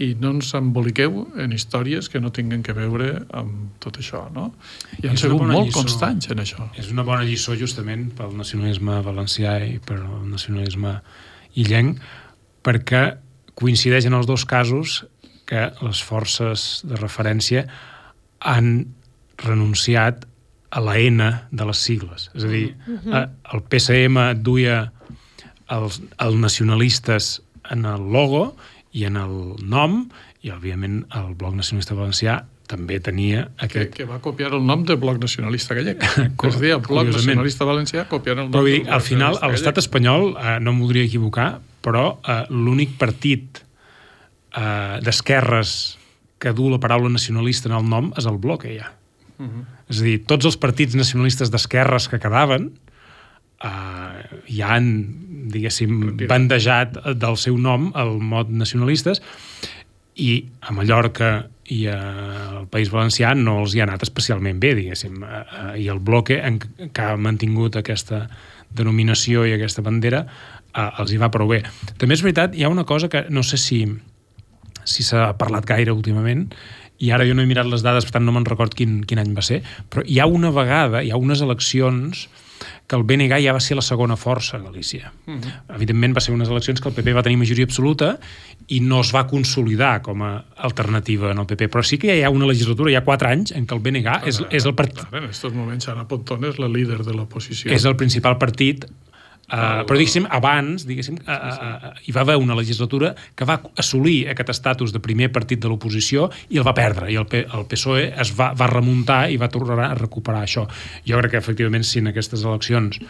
i 0.00 0.14
no 0.16 0.32
ens 0.32 0.54
emboliqueu 0.56 1.26
en 1.42 1.52
històries 1.52 2.08
que 2.08 2.22
no 2.24 2.32
tinguin 2.32 2.62
que 2.64 2.72
veure 2.72 3.26
amb 3.36 3.74
tot 3.84 3.98
això, 4.00 4.24
no? 4.32 4.48
I 5.02 5.10
han 5.10 5.20
sigut 5.20 5.44
molt 5.44 5.68
lliçó, 5.68 5.82
constants 5.82 6.30
en 6.32 6.40
això. 6.40 6.70
És 6.80 6.88
una 6.94 7.04
bona 7.04 7.26
lliçó 7.28 7.56
justament 7.60 8.08
pel 8.16 8.32
nacionalisme 8.38 8.96
valencià 9.04 9.58
i 9.66 9.76
pel 9.84 10.06
nacionalisme 10.30 10.96
illenc, 11.60 12.00
perquè 12.64 13.04
coincideix 13.60 14.08
en 14.08 14.16
els 14.16 14.28
dos 14.30 14.46
casos 14.48 15.02
que 15.50 15.68
les 15.84 16.00
forces 16.06 16.80
de 16.88 16.96
referència 16.96 17.66
han 18.40 18.94
renunciat 19.40 20.26
a 20.70 20.80
la 20.80 20.96
N 20.98 21.26
de 21.50 21.66
les 21.66 21.78
sigles. 21.78 22.30
És 22.34 22.44
a 22.44 22.48
dir, 22.48 22.74
mm-hmm. 22.74 23.12
-huh. 23.12 23.28
el 23.54 23.62
PSM 23.70 24.42
duia 24.42 24.92
els, 25.68 26.00
els 26.18 26.36
nacionalistes 26.36 27.42
en 27.70 27.84
el 27.84 28.12
logo 28.12 28.56
i 28.92 29.04
en 29.04 29.16
el 29.16 29.56
nom, 29.62 30.08
i, 30.42 30.50
òbviament, 30.50 31.04
el 31.14 31.34
Bloc 31.34 31.54
Nacionalista 31.54 31.94
Valencià 31.94 32.44
també 32.70 33.00
tenia 33.02 33.48
aquest... 33.58 33.90
Que, 33.90 34.02
que 34.02 34.04
va 34.08 34.20
copiar 34.22 34.52
el 34.54 34.64
nom 34.66 34.84
del 34.86 34.96
Bloc 34.96 35.18
Nacionalista 35.20 35.74
Gallec. 35.74 36.04
es 36.48 36.60
deia 36.62 36.78
Bloc 36.78 37.10
Nacionalista 37.10 37.66
Valencià 37.68 38.06
copiant 38.10 38.38
el 38.38 38.48
nom 38.48 38.52
però, 38.54 38.64
dir, 38.66 38.84
al 38.88 39.02
final, 39.04 39.38
l'estat 39.50 39.78
espanyol, 39.82 40.34
eh, 40.38 40.58
no 40.62 40.74
em 40.74 40.82
voldria 40.84 41.04
equivocar, 41.04 41.50
però 41.84 42.20
eh, 42.22 42.44
l'únic 42.50 42.96
partit 43.00 43.62
eh, 43.62 45.00
d'esquerres 45.04 45.99
que 46.40 46.54
du 46.56 46.70
la 46.72 46.80
paraula 46.80 47.10
nacionalista 47.12 47.68
en 47.68 47.76
el 47.76 47.88
nom 47.88 48.12
és 48.18 48.26
el 48.26 48.38
bloc, 48.40 48.64
ja. 48.64 48.92
Uh 49.38 49.46
-huh. 49.46 49.64
És 49.88 50.00
a 50.00 50.04
dir, 50.04 50.24
tots 50.26 50.44
els 50.44 50.56
partits 50.56 50.94
nacionalistes 50.94 51.50
d'esquerres 51.50 52.08
que 52.08 52.18
quedaven 52.18 52.72
eh, 53.64 54.40
ja 54.48 54.74
han, 54.74 54.90
diguéssim, 55.50 56.16
bandejat 56.28 56.98
del 57.16 57.36
seu 57.36 57.58
nom 57.58 57.92
el 57.96 58.18
mot 58.18 58.48
nacionalistes 58.48 59.22
i 60.16 60.44
a 60.60 60.72
Mallorca 60.72 61.48
i 61.70 61.86
al 61.86 62.66
País 62.70 62.90
Valencià 62.90 63.32
no 63.38 63.60
els 63.62 63.74
hi 63.74 63.80
ha 63.80 63.86
anat 63.86 64.02
especialment 64.02 64.58
bé, 64.60 64.74
diguéssim. 64.74 65.22
Eh, 65.22 65.42
eh, 65.42 65.74
I 65.84 65.88
el 65.92 66.00
bloque, 66.02 66.40
en, 66.42 66.58
que 66.58 67.02
ha 67.02 67.16
mantingut 67.16 67.78
aquesta 67.78 68.24
denominació 68.74 69.46
i 69.46 69.54
aquesta 69.54 69.84
bandera, 69.86 70.24
eh, 70.74 70.88
els 70.98 71.12
hi 71.12 71.20
va 71.22 71.30
prou 71.30 71.48
bé. 71.48 71.62
També 71.96 72.18
és 72.18 72.24
veritat, 72.26 72.56
hi 72.58 72.66
ha 72.66 72.72
una 72.72 72.84
cosa 72.84 73.08
que 73.08 73.26
no 73.30 73.44
sé 73.46 73.60
si 73.60 73.84
si 74.84 75.02
s'ha 75.06 75.32
parlat 75.40 75.66
gaire 75.68 75.92
últimament, 75.92 76.48
i 77.00 77.10
ara 77.10 77.24
jo 77.24 77.34
no 77.34 77.42
he 77.42 77.48
mirat 77.48 77.68
les 77.68 77.82
dades, 77.82 78.04
per 78.04 78.18
tant 78.18 78.26
no 78.26 78.34
me'n 78.36 78.46
record 78.48 78.76
quin, 78.76 79.00
quin 79.08 79.22
any 79.22 79.32
va 79.36 79.44
ser, 79.44 79.62
però 79.88 80.04
hi 80.04 80.20
ha 80.20 80.28
una 80.28 80.52
vegada, 80.52 81.02
hi 81.02 81.10
ha 81.10 81.20
unes 81.20 81.40
eleccions 81.40 82.28
que 82.90 82.96
el 82.98 83.04
BNG 83.08 83.38
ja 83.40 83.54
va 83.56 83.60
ser 83.62 83.76
la 83.78 83.84
segona 83.86 84.16
força 84.20 84.58
a 84.58 84.60
Galícia. 84.60 85.12
Uh 85.26 85.38
-huh. 85.38 85.76
Evidentment 85.76 86.16
va 86.16 86.20
ser 86.20 86.34
unes 86.34 86.48
eleccions 86.48 86.80
que 86.80 86.88
el 86.88 86.94
PP 86.94 87.14
va 87.14 87.22
tenir 87.22 87.38
majoria 87.38 87.64
absoluta 87.64 88.18
i 88.68 88.80
no 88.80 89.00
es 89.00 89.14
va 89.14 89.26
consolidar 89.26 90.02
com 90.02 90.22
a 90.22 90.44
alternativa 90.56 91.30
en 91.30 91.38
el 91.38 91.46
PP, 91.46 91.70
però 91.70 91.82
sí 91.82 91.98
que 91.98 92.18
hi 92.18 92.22
ha 92.22 92.30
una 92.30 92.46
legislatura, 92.46 92.90
hi 92.90 92.96
ha 92.96 93.04
quatre 93.04 93.28
anys, 93.28 93.52
en 93.52 93.66
què 93.66 93.74
el 93.74 93.80
BNG 93.80 94.06
ah, 94.06 94.20
és, 94.26 94.42
és 94.50 94.66
el 94.66 94.74
partit... 94.74 95.06
En 95.12 95.24
aquests 95.24 95.54
moments 95.54 95.88
Ana 95.88 96.06
Pontón 96.06 96.44
és 96.44 96.58
la 96.58 96.68
líder 96.68 97.04
de 97.04 97.12
l'oposició. 97.12 97.72
És 97.72 97.84
el 97.84 97.96
principal 97.96 98.36
partit 98.38 98.84
Uh, 99.50 99.82
però 99.82 99.96
diguéssim, 99.98 100.28
abans 100.30 100.84
diguéssim, 100.86 101.16
uh, 101.24 101.34
uh, 101.34 101.88
uh, 101.90 101.92
hi 102.06 102.12
va 102.14 102.22
haver 102.22 102.36
una 102.38 102.54
legislatura 102.54 103.16
que 103.34 103.46
va 103.48 103.56
assolir 103.82 104.28
aquest 104.30 104.52
estatus 104.54 104.94
de 104.94 105.00
primer 105.02 105.32
partit 105.34 105.58
de 105.58 105.66
l'oposició 105.66 106.28
i 106.54 106.60
el 106.60 106.66
va 106.66 106.74
perdre, 106.76 107.08
i 107.10 107.18
el, 107.18 107.26
P 107.26 107.42
el 107.42 107.66
PSOE 107.66 108.04
es 108.22 108.30
va, 108.38 108.52
va 108.54 108.70
remuntar 108.70 109.24
i 109.34 109.40
va 109.42 109.50
tornar 109.50 109.88
a 109.88 109.96
recuperar 109.98 110.44
això. 110.46 110.68
Jo 111.08 111.18
crec 111.18 111.34
que 111.34 111.42
efectivament 111.42 111.82
si 111.86 111.98
en 111.98 112.12
aquestes 112.12 112.46
eleccions 112.46 113.00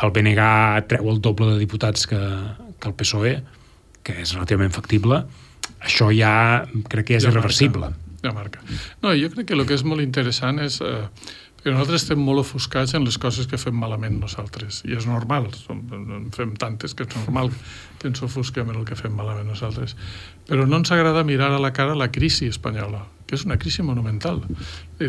el 0.00 0.14
BNG 0.16 0.48
treu 0.88 1.10
el 1.12 1.20
doble 1.20 1.52
de 1.52 1.58
diputats 1.60 2.08
que, 2.08 2.20
que 2.80 2.88
el 2.88 2.96
PSOE, 2.96 3.34
que 4.06 4.16
és 4.22 4.32
relativament 4.32 4.72
factible, 4.72 5.20
això 5.84 6.08
ja 6.14 6.32
crec 6.88 7.10
que 7.10 7.20
és 7.20 7.26
ja 7.26 7.34
irreversible. 7.34 7.92
Marca. 7.92 8.08
Ja 8.24 8.32
marca. 8.36 8.64
No, 9.04 9.12
jo 9.16 9.28
crec 9.32 9.48
que 9.48 9.56
el 9.56 9.66
que 9.68 9.76
és 9.76 9.84
molt 9.84 10.04
interessant 10.04 10.60
és... 10.64 10.80
Eh, 10.84 11.04
perquè 11.60 11.74
nosaltres 11.74 12.06
estem 12.06 12.20
molt 12.24 12.40
ofuscats 12.40 12.94
en 12.96 13.04
les 13.04 13.18
coses 13.20 13.44
que 13.46 13.58
fem 13.60 13.76
malament 13.76 14.16
nosaltres, 14.16 14.80
i 14.88 14.94
és 14.96 15.04
normal, 15.04 15.50
som, 15.52 15.82
fem 16.32 16.54
tantes 16.56 16.94
que 16.96 17.04
és 17.04 17.16
normal 17.18 17.50
que 18.00 18.08
ens 18.08 18.22
ofusquem 18.24 18.70
en 18.72 18.78
el 18.80 18.86
que 18.88 18.96
fem 18.96 19.12
malament 19.12 19.50
nosaltres. 19.52 19.92
Però 20.48 20.64
no 20.64 20.80
ens 20.80 20.92
agrada 20.96 21.24
mirar 21.28 21.50
a 21.52 21.60
la 21.60 21.72
cara 21.76 21.98
la 21.98 22.08
crisi 22.08 22.48
espanyola, 22.48 23.02
que 23.28 23.36
és 23.36 23.44
una 23.44 23.58
crisi 23.60 23.84
monumental. 23.84 24.40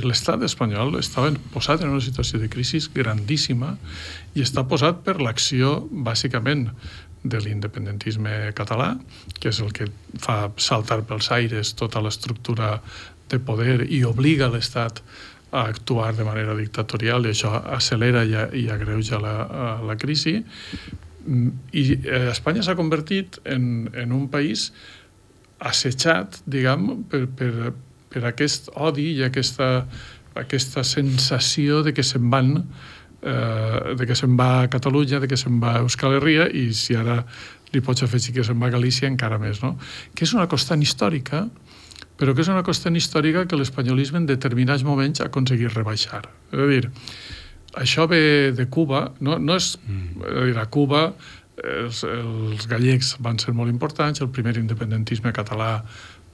L'estat 0.04 0.43
espanyol 0.43 0.99
estava 0.99 1.32
posat 1.56 1.86
en 1.86 1.95
una 1.95 2.04
situació 2.04 2.41
de 2.43 2.52
crisi 2.52 2.84
grandíssima 2.93 3.78
i 4.36 4.43
està 4.43 4.68
posat 4.68 5.06
per 5.08 5.22
l'acció, 5.24 5.88
bàsicament, 5.89 6.68
de 7.24 7.38
l'independentisme 7.38 8.52
català, 8.58 8.95
que 9.39 9.52
és 9.54 9.60
el 9.62 9.72
que 9.78 9.88
fa 10.20 10.49
saltar 10.58 11.04
pels 11.06 11.30
aires 11.32 11.76
tota 11.78 12.02
l'estructura 12.02 12.80
de 13.30 13.39
poder 13.39 13.86
i 13.88 14.02
obliga 14.04 14.49
l'Estat 14.52 14.99
a 14.99 15.30
actuar 15.52 16.16
de 16.16 16.24
manera 16.24 16.56
dictatorial 16.56 17.26
i 17.28 17.34
això 17.34 17.52
accelera 17.60 18.24
i, 18.24 18.36
i 18.64 18.68
agreuja 18.72 19.20
la, 19.20 19.36
la 19.84 19.97
crisi 19.99 20.38
i 21.72 21.84
eh, 21.93 22.32
Espanya 22.32 22.64
s'ha 22.66 22.78
convertit 22.80 23.38
en, 23.45 23.89
en 23.93 24.14
un 24.16 24.28
país 24.32 24.72
assetjat, 25.62 26.39
diguem, 26.49 27.04
per, 27.12 27.26
per, 27.38 27.74
per 28.10 28.24
aquest 28.32 28.72
odi 28.74 29.12
i 29.20 29.26
aquesta, 29.28 29.86
aquesta 30.39 30.86
sensació 30.88 31.84
de 31.86 31.93
que 31.93 32.06
se'n 32.06 32.32
van 32.34 32.56
eh, 32.58 33.95
de 33.97 34.08
que 34.08 34.18
se'n 34.18 34.34
va 34.39 34.64
a 34.64 34.70
Catalunya, 34.72 35.22
de 35.22 35.30
que 35.30 35.38
se'n 35.38 35.60
va 35.62 35.78
a 35.78 35.84
Euskal 35.86 36.18
Herria 36.18 36.47
i 36.49 36.72
si 36.74 36.97
ara 36.97 37.22
li 37.72 37.84
pots 37.86 38.04
afegir 38.04 38.34
que 38.36 38.45
se'n 38.47 38.60
va 38.60 38.72
a 38.72 38.76
Galícia 38.76 39.10
encara 39.12 39.38
més, 39.39 39.62
no? 39.64 39.76
Que 40.16 40.26
és 40.26 40.34
una 40.36 40.49
constant 40.52 40.82
històrica 40.82 41.45
però 42.22 42.36
que 42.38 42.45
és 42.45 42.51
una 42.53 42.61
qüestió 42.61 42.93
històrica 42.93 43.47
que 43.49 43.57
l'espanyolisme 43.57 44.22
en 44.22 44.30
determinats 44.30 44.86
moments 44.86 45.24
ha 45.24 45.30
aconseguit 45.32 45.74
rebaixar. 45.74 46.22
És 46.53 46.61
a 46.61 46.67
dir, 46.69 46.84
això 47.82 48.05
ve 48.11 48.51
de 48.53 48.67
Cuba, 48.69 49.07
no, 49.26 49.39
no 49.41 49.57
és, 49.57 49.74
mm. 49.82 50.26
és 50.30 50.41
a 50.43 50.49
dir, 50.51 50.57
a 50.61 50.67
Cuba 50.69 51.07
els, 51.61 52.03
els 52.05 52.67
gallecs 52.69 53.15
van 53.22 53.39
ser 53.41 53.53
molt 53.57 53.72
importants, 53.72 54.22
el 54.22 54.30
primer 54.34 54.55
independentisme 54.61 55.34
català, 55.34 55.80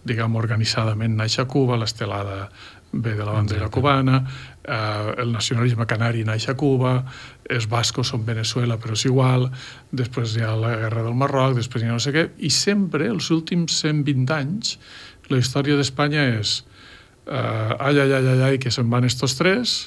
diguem, 0.08 0.36
organitzadament 0.40 1.18
naix 1.20 1.40
a 1.40 1.48
Cuba, 1.50 1.80
l'estelada 1.80 2.48
ve 2.92 3.14
de 3.16 3.26
la 3.26 3.34
bandera 3.36 3.68
cubana, 3.70 4.22
eh, 4.64 5.14
el 5.24 5.34
nacionalisme 5.34 5.86
canari 5.86 6.24
naix 6.24 6.48
a 6.50 6.56
Cuba, 6.56 7.02
els 7.54 7.68
bascos 7.72 8.12
són 8.12 8.26
Venezuela 8.28 8.78
però 8.82 8.96
és 8.98 9.06
igual, 9.08 9.48
després 9.92 10.36
hi 10.36 10.46
ha 10.46 10.54
la 10.60 10.76
guerra 10.84 11.04
del 11.06 11.18
Marroc, 11.18 11.56
després 11.58 11.84
hi 11.84 11.90
ha 11.90 11.96
no 11.96 12.04
sé 12.04 12.14
què, 12.16 12.28
i 12.38 12.52
sempre, 12.54 13.08
els 13.12 13.30
últims 13.34 13.80
120 13.84 14.34
anys, 14.36 14.78
la 15.32 15.42
història 15.42 15.78
d'Espanya 15.80 16.26
és 16.38 16.62
uh, 17.28 17.76
ai, 17.80 18.00
ai, 18.00 18.12
ai, 18.12 18.24
ai, 18.24 18.42
ai, 18.52 18.58
que 18.64 18.72
se'n 18.74 18.90
van 18.92 19.08
estos 19.08 19.38
tres, 19.40 19.78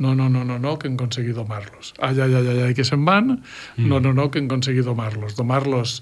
no, 0.00 0.14
no, 0.16 0.30
no, 0.32 0.44
no, 0.48 0.56
no, 0.58 0.78
que 0.80 0.88
hem 0.88 0.96
aconseguit 0.96 1.36
domar-los. 1.36 1.92
Ai, 2.00 2.16
ai, 2.16 2.32
ai, 2.32 2.46
ai, 2.48 2.60
ai, 2.70 2.74
que 2.74 2.86
se'n 2.88 3.04
van, 3.04 3.34
mm. 3.36 3.88
no, 3.90 4.00
no, 4.00 4.14
no, 4.16 4.30
que 4.32 4.40
hem 4.40 4.48
aconseguit 4.48 4.86
domar-los. 4.86 5.36
Domar-los 5.36 5.98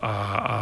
a, 0.00 0.12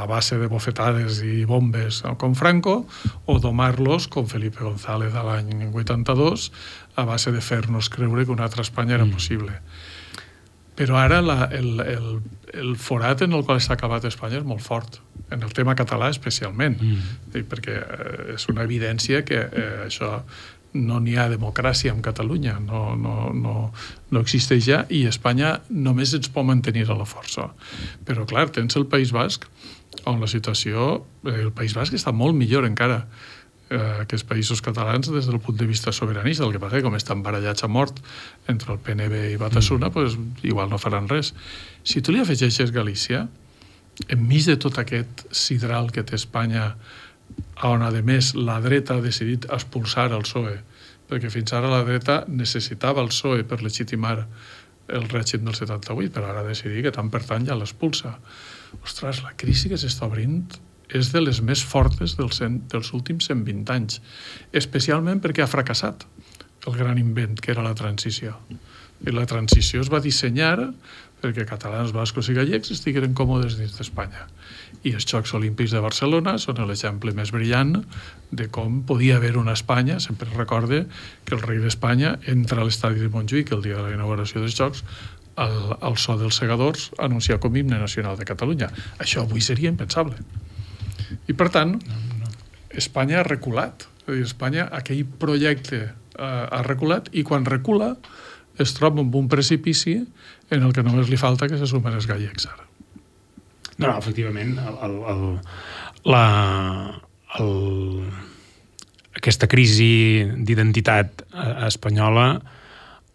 a 0.02 0.06
base 0.06 0.38
de 0.40 0.48
bofetades 0.50 1.20
i 1.24 1.44
bombes 1.48 2.00
com 2.18 2.34
Franco 2.34 2.86
o 3.26 3.38
domar-los 3.38 4.08
com 4.08 4.26
Felipe 4.28 4.64
González 4.64 5.14
a 5.14 5.22
l'any 5.24 5.68
82 5.70 6.50
a 6.96 7.06
base 7.08 7.32
de 7.32 7.40
fer-nos 7.44 7.88
creure 7.92 8.26
que 8.26 8.34
una 8.34 8.48
altra 8.48 8.64
Espanya 8.66 8.96
era 8.98 9.06
mm. 9.06 9.14
possible. 9.14 9.60
Però 10.80 10.96
ara 10.96 11.20
la, 11.20 11.42
el, 11.52 11.74
el, 11.84 12.06
el 12.56 12.70
forat 12.80 13.26
en 13.26 13.36
el 13.36 13.44
qual 13.44 13.60
s'ha 13.60 13.74
acabat 13.76 14.06
Espanya 14.08 14.38
és 14.40 14.46
molt 14.48 14.64
fort 14.64 14.96
en 15.30 15.44
el 15.44 15.52
tema 15.52 15.74
català 15.76 16.08
especialment, 16.10 16.78
mm. 16.80 17.42
perquè 17.50 17.74
eh, 17.76 18.22
és 18.38 18.48
una 18.48 18.64
evidència 18.64 19.20
que 19.28 19.42
eh, 19.44 19.66
això 19.84 20.16
no 20.72 21.00
n'hi 21.02 21.16
ha 21.18 21.26
democràcia 21.28 21.92
en 21.92 22.00
Catalunya, 22.02 22.56
no, 22.62 22.94
no, 22.96 23.30
no, 23.34 23.54
no 24.10 24.22
existeix 24.22 24.64
ja, 24.66 24.80
i 24.88 25.02
Espanya 25.10 25.56
només 25.68 26.14
ens 26.16 26.30
pot 26.32 26.46
mantenir 26.46 26.86
a 26.88 26.96
la 26.98 27.08
força. 27.10 27.48
Però, 28.06 28.24
clar, 28.30 28.48
tens 28.54 28.78
el 28.78 28.86
País 28.90 29.12
Basc, 29.14 29.48
on 30.06 30.22
la 30.22 30.30
situació... 30.30 31.02
El 31.26 31.50
País 31.52 31.74
Basc 31.76 31.92
està 31.98 32.14
molt 32.16 32.38
millor 32.38 32.64
encara 32.64 33.02
eh, 33.70 34.04
que 34.08 34.18
els 34.18 34.24
països 34.26 34.60
catalans 34.64 35.10
des 35.14 35.28
del 35.30 35.40
punt 35.40 35.56
de 35.58 35.66
vista 35.66 35.92
sobiranista. 35.94 36.44
El 36.44 36.52
que 36.52 36.62
passa 36.62 36.80
que 36.80 36.86
com 36.86 36.96
estan 36.98 37.22
barallats 37.22 37.64
a 37.64 37.70
mort 37.70 38.00
entre 38.50 38.74
el 38.74 38.80
PNB 38.82 39.20
i 39.34 39.38
Batasuna, 39.40 39.88
mm. 39.88 39.92
pues, 39.94 40.18
igual 40.42 40.70
no 40.70 40.78
faran 40.82 41.08
res. 41.08 41.32
Si 41.84 42.02
tu 42.02 42.12
li 42.12 42.20
afegeixes 42.20 42.74
Galícia, 42.74 43.26
enmig 44.08 44.48
de 44.48 44.56
tot 44.60 44.80
aquest 44.82 45.26
sidral 45.30 45.90
que 45.94 46.04
té 46.06 46.18
Espanya, 46.18 46.74
on, 47.66 47.84
a 47.84 47.90
més, 48.02 48.34
la 48.34 48.58
dreta 48.64 48.98
ha 48.98 49.04
decidit 49.04 49.46
expulsar 49.52 50.10
el 50.10 50.24
PSOE, 50.26 50.56
perquè 51.10 51.30
fins 51.30 51.52
ara 51.54 51.70
la 51.70 51.84
dreta 51.86 52.24
necessitava 52.28 53.02
el 53.04 53.12
PSOE 53.12 53.44
per 53.46 53.60
legitimar 53.62 54.16
el 54.90 55.06
règim 55.10 55.44
del 55.46 55.54
78, 55.54 56.10
però 56.14 56.32
ara 56.32 56.42
ha 56.42 56.48
decidit 56.48 56.82
que 56.86 56.94
tant 56.94 57.10
per 57.12 57.22
tant 57.26 57.46
ja 57.46 57.54
l'expulsa. 57.58 58.16
Ostres, 58.82 59.22
la 59.22 59.36
crisi 59.38 59.70
que 59.70 59.78
s'està 59.78 60.08
obrint 60.08 60.48
és 60.94 61.12
de 61.14 61.22
les 61.22 61.40
més 61.42 61.62
fortes 61.64 62.16
dels, 62.18 62.42
dels 62.72 62.92
últims 62.96 63.30
120 63.30 63.74
anys, 63.74 64.00
especialment 64.52 65.22
perquè 65.22 65.44
ha 65.44 65.50
fracassat 65.50 66.06
el 66.66 66.76
gran 66.76 66.98
invent 67.00 67.38
que 67.40 67.54
era 67.54 67.64
la 67.64 67.76
transició. 67.76 68.36
I 69.00 69.14
la 69.16 69.24
transició 69.28 69.80
es 69.80 69.88
va 69.92 70.02
dissenyar 70.04 70.72
perquè 71.20 71.44
catalans, 71.48 71.92
bascos 71.92 72.30
i 72.32 72.34
gallecs 72.36 72.72
estigueren 72.72 73.14
còmodes 73.16 73.58
dins 73.58 73.76
d'Espanya. 73.76 74.26
I 74.88 74.94
els 74.96 75.04
Jocs 75.08 75.34
Olímpics 75.36 75.74
de 75.76 75.82
Barcelona 75.84 76.36
són 76.40 76.62
l'exemple 76.64 77.12
més 77.16 77.32
brillant 77.34 77.74
de 78.32 78.48
com 78.52 78.80
podia 78.88 79.18
haver 79.20 79.34
una 79.36 79.56
Espanya, 79.56 79.98
sempre 80.00 80.28
recorde 80.32 80.86
que 81.24 81.36
el 81.36 81.44
rei 81.44 81.60
d'Espanya 81.60 82.16
entra 82.32 82.62
a 82.62 82.68
l'estadi 82.68 83.04
de 83.04 83.12
Montjuïc 83.12 83.52
el 83.56 83.64
dia 83.66 83.76
de 83.76 83.88
la 83.88 83.96
inauguració 83.96 84.40
dels 84.40 84.56
Jocs 84.56 84.84
al, 85.36 85.76
al 85.80 85.98
so 86.00 86.16
dels 86.20 86.40
segadors 86.40 86.90
anunciar 86.98 87.40
com 87.40 87.56
himne 87.56 87.80
nacional 87.80 88.16
de 88.16 88.28
Catalunya. 88.28 88.70
Això 88.98 89.24
avui 89.24 89.44
seria 89.44 89.72
impensable. 89.72 90.16
I 91.30 91.36
per 91.36 91.48
tant, 91.54 91.76
Espanya 92.70 93.20
ha 93.20 93.26
reculat. 93.26 93.86
És 94.04 94.08
a 94.08 94.16
dir, 94.16 94.26
Espanya, 94.26 94.66
aquell 94.74 95.04
projecte 95.20 95.80
eh, 95.84 96.24
ha 96.24 96.62
reculat 96.66 97.10
i 97.12 97.24
quan 97.26 97.46
recula 97.48 97.94
es 98.60 98.74
troba 98.76 99.00
amb 99.00 99.14
un 99.16 99.28
precipici 99.30 100.00
en 100.50 100.64
el 100.66 100.74
que 100.76 100.84
només 100.84 101.08
li 101.08 101.18
falta 101.20 101.48
que 101.48 101.58
se 101.58 101.68
sumen 101.70 101.96
els 101.96 102.08
gallecs 102.10 102.48
ara. 102.50 102.66
No, 103.80 103.86
no, 103.86 103.94
efectivament, 103.96 104.58
el, 104.60 104.74
el, 104.84 104.96
el, 105.08 105.22
la, 106.12 106.24
el, 107.40 107.54
aquesta 109.16 109.48
crisi 109.48 110.26
d'identitat 110.36 111.24
eh, 111.24 111.54
espanyola 111.70 112.26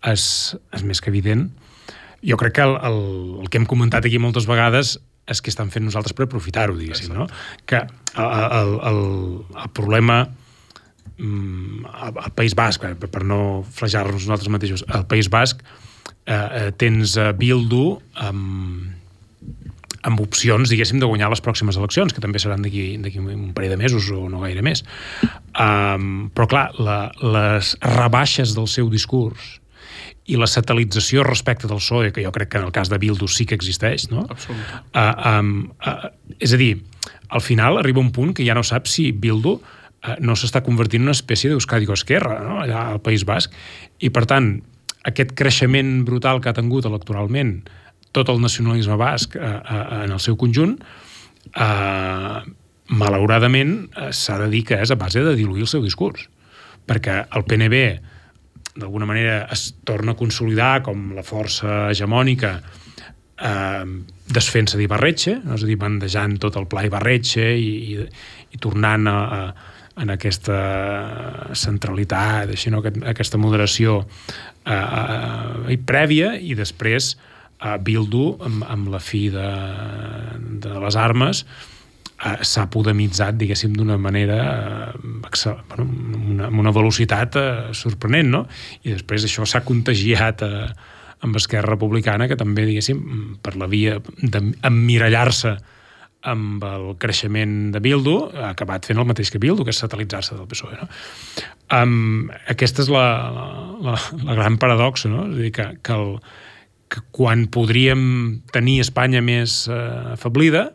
és, 0.09 0.25
és 0.73 0.85
més 0.87 1.01
que 1.01 1.13
evident. 1.13 1.47
Jo 2.25 2.39
crec 2.41 2.57
que 2.57 2.65
el, 2.65 2.73
el, 2.89 2.99
el 3.43 3.51
que 3.51 3.61
hem 3.61 3.69
comentat 3.69 4.07
aquí 4.07 4.17
moltes 4.21 4.49
vegades 4.49 4.97
és 5.25 5.41
què 5.41 5.51
estan 5.51 5.71
fent 5.73 5.85
nosaltres 5.87 6.13
per 6.15 6.27
aprofitar-ho, 6.27 6.75
diguéssim, 6.77 7.13
no? 7.15 7.27
Que 7.69 7.81
el, 7.81 8.43
el, 8.59 8.73
el, 8.91 9.69
problema 9.73 10.19
mm, 11.17 11.85
al 12.21 12.33
País 12.37 12.53
Basc, 12.57 12.85
per, 12.85 13.09
per 13.09 13.23
no 13.25 13.39
flajar-nos 13.65 14.27
nosaltres 14.27 14.53
mateixos, 14.53 14.85
al 14.87 15.07
País 15.09 15.31
Basc 15.33 15.63
eh, 15.65 16.35
eh, 16.35 16.69
tens 16.77 17.17
eh, 17.17 17.31
Bildu 17.37 17.87
amb, 18.21 18.93
amb 20.05 20.21
opcions, 20.21 20.69
diguéssim, 20.69 21.01
de 21.01 21.09
guanyar 21.09 21.31
les 21.33 21.41
pròximes 21.41 21.81
eleccions, 21.81 22.13
que 22.13 22.21
també 22.21 22.41
seran 22.41 22.61
d'aquí 22.65 22.85
un 23.01 23.49
parell 23.57 23.73
de 23.73 23.81
mesos 23.81 24.11
o 24.13 24.27
no 24.29 24.43
gaire 24.45 24.61
més. 24.65 24.85
Um, 25.57 26.27
però, 26.35 26.45
clar, 26.51 26.65
la, 26.77 26.99
les 27.25 27.73
rebaixes 27.81 28.53
del 28.57 28.69
seu 28.69 28.93
discurs 28.93 29.55
i 30.25 30.39
la 30.41 30.47
satelització 30.49 31.23
respecte 31.23 31.69
del 31.69 31.81
PSOE, 31.81 32.11
que 32.13 32.23
jo 32.25 32.33
crec 32.33 32.49
que 32.51 32.61
en 32.61 32.67
el 32.67 32.73
cas 32.73 32.89
de 32.89 32.97
Bildu 33.01 33.27
sí 33.29 33.45
que 33.45 33.57
existeix, 33.57 34.09
no? 34.09 34.25
Absolutament. 34.25 34.85
Uh, 34.91 35.31
um, 35.31 35.51
uh, 35.85 36.35
és 36.41 36.55
a 36.55 36.59
dir, 36.61 36.73
al 37.29 37.43
final 37.45 37.77
arriba 37.77 38.01
un 38.01 38.11
punt 38.15 38.33
que 38.33 38.45
ja 38.45 38.55
no 38.57 38.63
sap 38.65 38.89
si 38.89 39.11
Bildu 39.11 39.57
uh, 39.59 40.15
no 40.19 40.33
s'està 40.33 40.63
convertint 40.65 41.03
en 41.03 41.11
una 41.11 41.17
espècie 41.17 41.51
d'Euskadi 41.51 41.89
Esquerra, 41.93 42.39
no? 42.41 42.61
allà 42.63 42.87
al 42.95 43.03
País 43.05 43.25
Basc, 43.27 43.53
i 44.01 44.09
per 44.09 44.25
tant, 44.25 44.55
aquest 45.05 45.35
creixement 45.37 45.99
brutal 46.05 46.41
que 46.41 46.49
ha 46.49 46.57
tingut 46.57 46.87
electoralment 46.89 47.59
tot 48.15 48.31
el 48.31 48.39
nacionalisme 48.41 48.95
basc 48.99 49.35
eh, 49.35 49.43
eh, 49.43 49.81
en 50.05 50.15
el 50.15 50.21
seu 50.23 50.37
conjunt, 50.39 50.77
eh, 51.51 52.39
malauradament 53.01 53.75
eh, 53.91 54.11
s'ha 54.15 54.39
de 54.43 54.49
dir 54.53 54.63
que 54.69 54.79
és 54.81 54.93
a 54.93 54.99
base 54.99 55.23
de 55.25 55.35
diluir 55.37 55.65
el 55.65 55.71
seu 55.71 55.83
discurs. 55.83 56.29
Perquè 56.85 57.23
el 57.35 57.45
PNB, 57.49 57.81
d'alguna 58.75 59.07
manera, 59.07 59.45
es 59.51 59.69
torna 59.87 60.13
a 60.13 60.19
consolidar 60.19 60.81
com 60.83 61.13
la 61.15 61.23
força 61.23 61.85
hegemònica 61.91 62.57
eh, 63.39 63.85
desfent-se 64.25 64.79
d'Ibarretxe, 64.79 65.37
és 65.55 65.63
a 65.63 65.69
dir, 65.69 65.77
bandejant 65.79 66.35
tot 66.43 66.57
el 66.59 66.67
pla 66.71 66.85
Ibarretxe 66.87 67.45
i, 67.55 67.71
i, 67.95 68.07
i 68.55 68.61
tornant 68.61 69.07
a, 69.11 69.15
a, 69.15 69.75
en 70.03 70.11
aquesta 70.11 70.57
centralitat, 71.55 72.51
així, 72.51 72.73
no? 72.73 72.81
Aquest, 72.83 72.99
aquesta 73.15 73.39
moderació 73.39 74.01
eh, 74.03 74.75
eh, 74.75 75.77
prèvia 75.87 76.33
i 76.35 76.57
després 76.57 77.13
eh, 77.15 77.77
Bildu, 77.79 78.27
amb, 78.43 78.67
amb 78.67 78.91
la 78.91 78.99
fi 79.03 79.29
de, 79.31 79.47
de 80.65 80.75
les 80.83 80.99
armes, 80.99 81.45
eh, 81.45 81.74
s'ha 82.15 82.65
podemitzat, 82.71 83.35
diguéssim, 83.37 83.73
d'una 83.75 83.97
manera 83.99 84.39
eh, 84.95 85.59
bueno, 85.69 85.85
una, 86.31 86.47
una 86.47 86.71
velocitat 86.71 87.35
eh, 87.35 87.47
sorprenent, 87.75 88.29
no? 88.31 88.45
I 88.83 88.95
després 88.95 89.27
això 89.27 89.45
s'ha 89.45 89.65
contagiat 89.67 90.43
eh, 90.45 90.67
amb 91.25 91.39
Esquerra 91.39 91.73
Republicana, 91.73 92.29
que 92.31 92.37
també, 92.39 92.65
diguéssim, 92.67 93.01
per 93.43 93.55
la 93.59 93.67
via 93.71 93.99
d'emmirallar-se 94.21 95.57
amb 96.25 96.63
el 96.65 96.87
creixement 97.01 97.69
de 97.75 97.81
Bildu, 97.83 98.15
ha 98.33 98.49
acabat 98.53 98.87
fent 98.87 98.97
el 98.97 99.05
mateix 99.05 99.29
que 99.29 99.41
Bildu, 99.41 99.65
que 99.65 99.75
és 99.75 99.81
satelitzar-se 99.83 100.37
del 100.37 100.47
PSOE. 100.49 100.79
No? 100.79 100.87
Um, 101.75 102.31
aquesta 102.49 102.81
és 102.81 102.89
la, 102.93 103.05
la, 103.85 103.99
la 104.23 104.37
gran 104.37 104.57
paradoxa, 104.61 105.11
no? 105.11 105.27
És 105.29 105.37
a 105.37 105.43
dir, 105.43 105.51
que, 105.53 105.67
que 105.85 105.99
el, 105.99 106.15
que 106.89 107.03
quan 107.13 107.45
podríem 107.53 108.01
tenir 108.53 108.79
Espanya 108.85 109.21
més 109.25 109.65
eh, 109.69 110.15
afablida, 110.15 110.71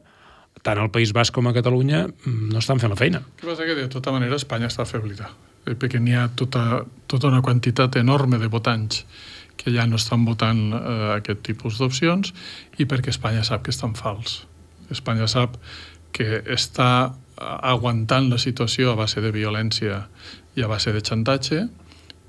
tant 0.66 0.78
al 0.80 0.90
País 0.92 1.14
Basc 1.16 1.34
com 1.34 1.48
a 1.48 1.54
Catalunya 1.56 2.06
mm, 2.08 2.50
no 2.52 2.60
estan 2.60 2.80
fent 2.82 2.92
la 2.92 2.98
feina. 3.00 3.22
Que 3.40 3.48
passa 3.48 3.66
que 3.68 3.76
de 3.78 3.88
tota 3.92 4.12
manera 4.12 4.38
Espanya 4.38 4.70
està 4.70 4.84
afablida, 4.84 5.30
eh, 5.66 5.74
perquè 5.74 6.00
n'hi 6.02 6.16
ha 6.16 6.28
tota, 6.36 6.84
tota 7.10 7.30
una 7.32 7.42
quantitat 7.42 7.96
enorme 8.00 8.40
de 8.42 8.50
votants 8.52 9.04
que 9.60 9.72
ja 9.74 9.86
no 9.86 9.98
estan 10.00 10.24
votant 10.24 10.60
eh, 10.72 11.16
aquest 11.18 11.42
tipus 11.46 11.80
d'opcions 11.80 12.32
i 12.78 12.86
perquè 12.88 13.12
Espanya 13.12 13.44
sap 13.44 13.66
que 13.66 13.74
estan 13.74 13.96
fals. 13.98 14.44
Espanya 14.90 15.28
sap 15.30 15.58
que 16.16 16.42
està 16.50 17.12
aguantant 17.40 18.28
la 18.28 18.38
situació 18.38 18.92
a 18.92 18.98
base 18.98 19.22
de 19.24 19.30
violència 19.32 20.02
i 20.58 20.64
a 20.64 20.68
base 20.68 20.92
de 20.92 21.00
xantatge, 21.00 21.62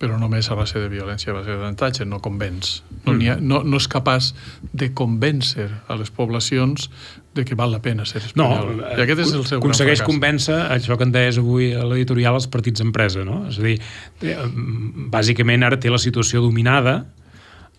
però 0.02 0.18
només 0.18 0.50
a 0.50 0.58
base 0.58 0.82
de 0.82 0.90
violència, 0.90 1.30
a 1.30 1.38
base 1.38 1.54
de 1.54 1.60
d'antatge, 1.62 2.08
no 2.10 2.18
convenç. 2.26 2.80
No, 3.06 3.14
ha, 3.14 3.38
no, 3.38 3.62
no 3.62 3.78
és 3.78 3.88
capaç 3.92 4.32
de 4.74 4.90
convèncer 4.98 5.68
a 5.86 5.98
les 6.00 6.10
poblacions 6.14 6.90
de 7.38 7.46
que 7.48 7.56
val 7.56 7.72
la 7.72 7.80
pena 7.86 8.08
ser 8.10 8.24
espanyol. 8.26 8.74
No, 8.82 8.90
I 8.98 9.06
aquest 9.06 9.24
és 9.28 9.34
el 9.38 9.46
seu 9.48 9.62
aconsegueix 9.62 10.02
convèncer 10.04 10.58
això 10.74 10.98
que 10.98 11.06
en 11.08 11.14
deies 11.14 11.38
avui 11.40 11.72
a 11.78 11.86
l'editorial 11.88 12.40
els 12.40 12.50
partits 12.52 12.82
d'empresa, 12.82 13.24
no? 13.28 13.44
És 13.52 13.62
a 13.62 13.68
dir, 13.68 13.78
eh, 14.26 14.38
bàsicament 15.14 15.70
ara 15.70 15.80
té 15.80 15.94
la 15.94 16.02
situació 16.02 16.42
dominada 16.44 17.04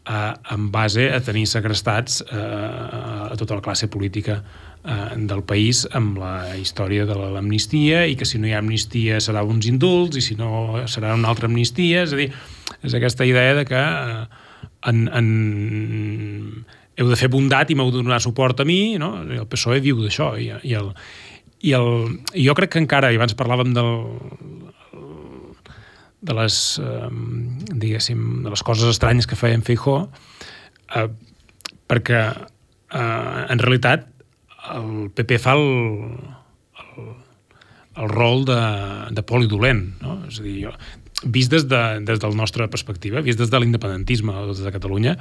eh, 0.07 0.55
en 0.55 0.71
base 0.73 1.11
a 1.11 1.21
tenir 1.27 1.49
segrestats 1.51 2.23
eh, 2.23 2.39
a 2.39 3.35
tota 3.41 3.59
la 3.59 3.67
classe 3.67 3.91
política 3.91 4.41
eh, 4.85 5.17
del 5.31 5.43
país 5.47 5.85
amb 5.95 6.19
la 6.21 6.57
història 6.59 7.07
de 7.09 7.17
l'amnistia 7.17 8.05
i 8.11 8.17
que 8.19 8.29
si 8.29 8.41
no 8.41 8.49
hi 8.49 8.55
ha 8.57 8.61
amnistia 8.63 9.21
serà 9.23 9.45
uns 9.47 9.69
indults 9.71 10.19
i 10.19 10.25
si 10.25 10.39
no 10.39 10.83
serà 10.91 11.15
una 11.19 11.31
altra 11.33 11.51
amnistia, 11.51 12.05
és 12.07 12.15
a 12.15 12.21
dir, 12.21 12.31
és 12.83 12.95
aquesta 12.99 13.27
idea 13.29 13.57
de 13.61 13.67
que 13.69 13.83
eh, 13.83 14.23
en, 14.91 15.05
en, 15.09 15.29
heu 16.99 17.11
de 17.11 17.19
fer 17.19 17.31
bondat 17.33 17.71
i 17.71 17.77
m'heu 17.79 17.93
de 17.93 18.03
donar 18.03 18.21
suport 18.23 18.61
a 18.61 18.67
mi, 18.69 18.99
no? 19.01 19.15
el 19.23 19.49
PSOE 19.51 19.81
viu 19.85 20.03
d'això 20.03 20.33
i, 20.39 20.51
i, 20.63 20.75
el, 20.79 20.93
i, 21.63 21.75
el, 21.79 22.19
i 22.35 22.47
jo 22.49 22.57
crec 22.59 22.75
que 22.75 22.83
encara, 22.83 23.13
i 23.13 23.21
abans 23.21 23.37
parlàvem 23.39 23.73
del, 23.77 23.93
de 26.23 26.37
les, 26.39 26.57
eh, 26.79 27.11
diguéssim, 27.75 28.43
de 28.45 28.55
les 28.55 28.63
coses 28.63 28.89
estranyes 28.95 29.27
que 29.27 29.39
feien 29.39 29.65
Feijó, 29.67 29.97
eh, 30.95 31.09
perquè 31.91 32.23
eh, 32.31 33.41
en 33.51 33.63
realitat 33.63 34.07
el 34.71 35.11
PP 35.15 35.39
fa 35.43 35.57
el, 35.59 35.69
el, 36.83 37.13
el 38.03 38.09
rol 38.09 38.45
de, 38.49 38.61
de 39.11 39.25
poli 39.27 39.51
dolent, 39.51 39.85
no? 40.03 40.21
És 40.31 40.41
a 40.41 40.47
dir, 40.47 40.59
jo, 40.67 40.75
vist 41.25 41.51
des, 41.53 41.67
de, 41.69 41.81
des 42.03 42.21
del 42.21 42.37
nostre 42.37 42.67
perspectiva, 42.69 43.23
vist 43.23 43.39
des 43.39 43.51
de 43.51 43.61
l'independentisme 43.61 44.35
des 44.49 44.63
de 44.65 44.73
Catalunya, 44.75 45.17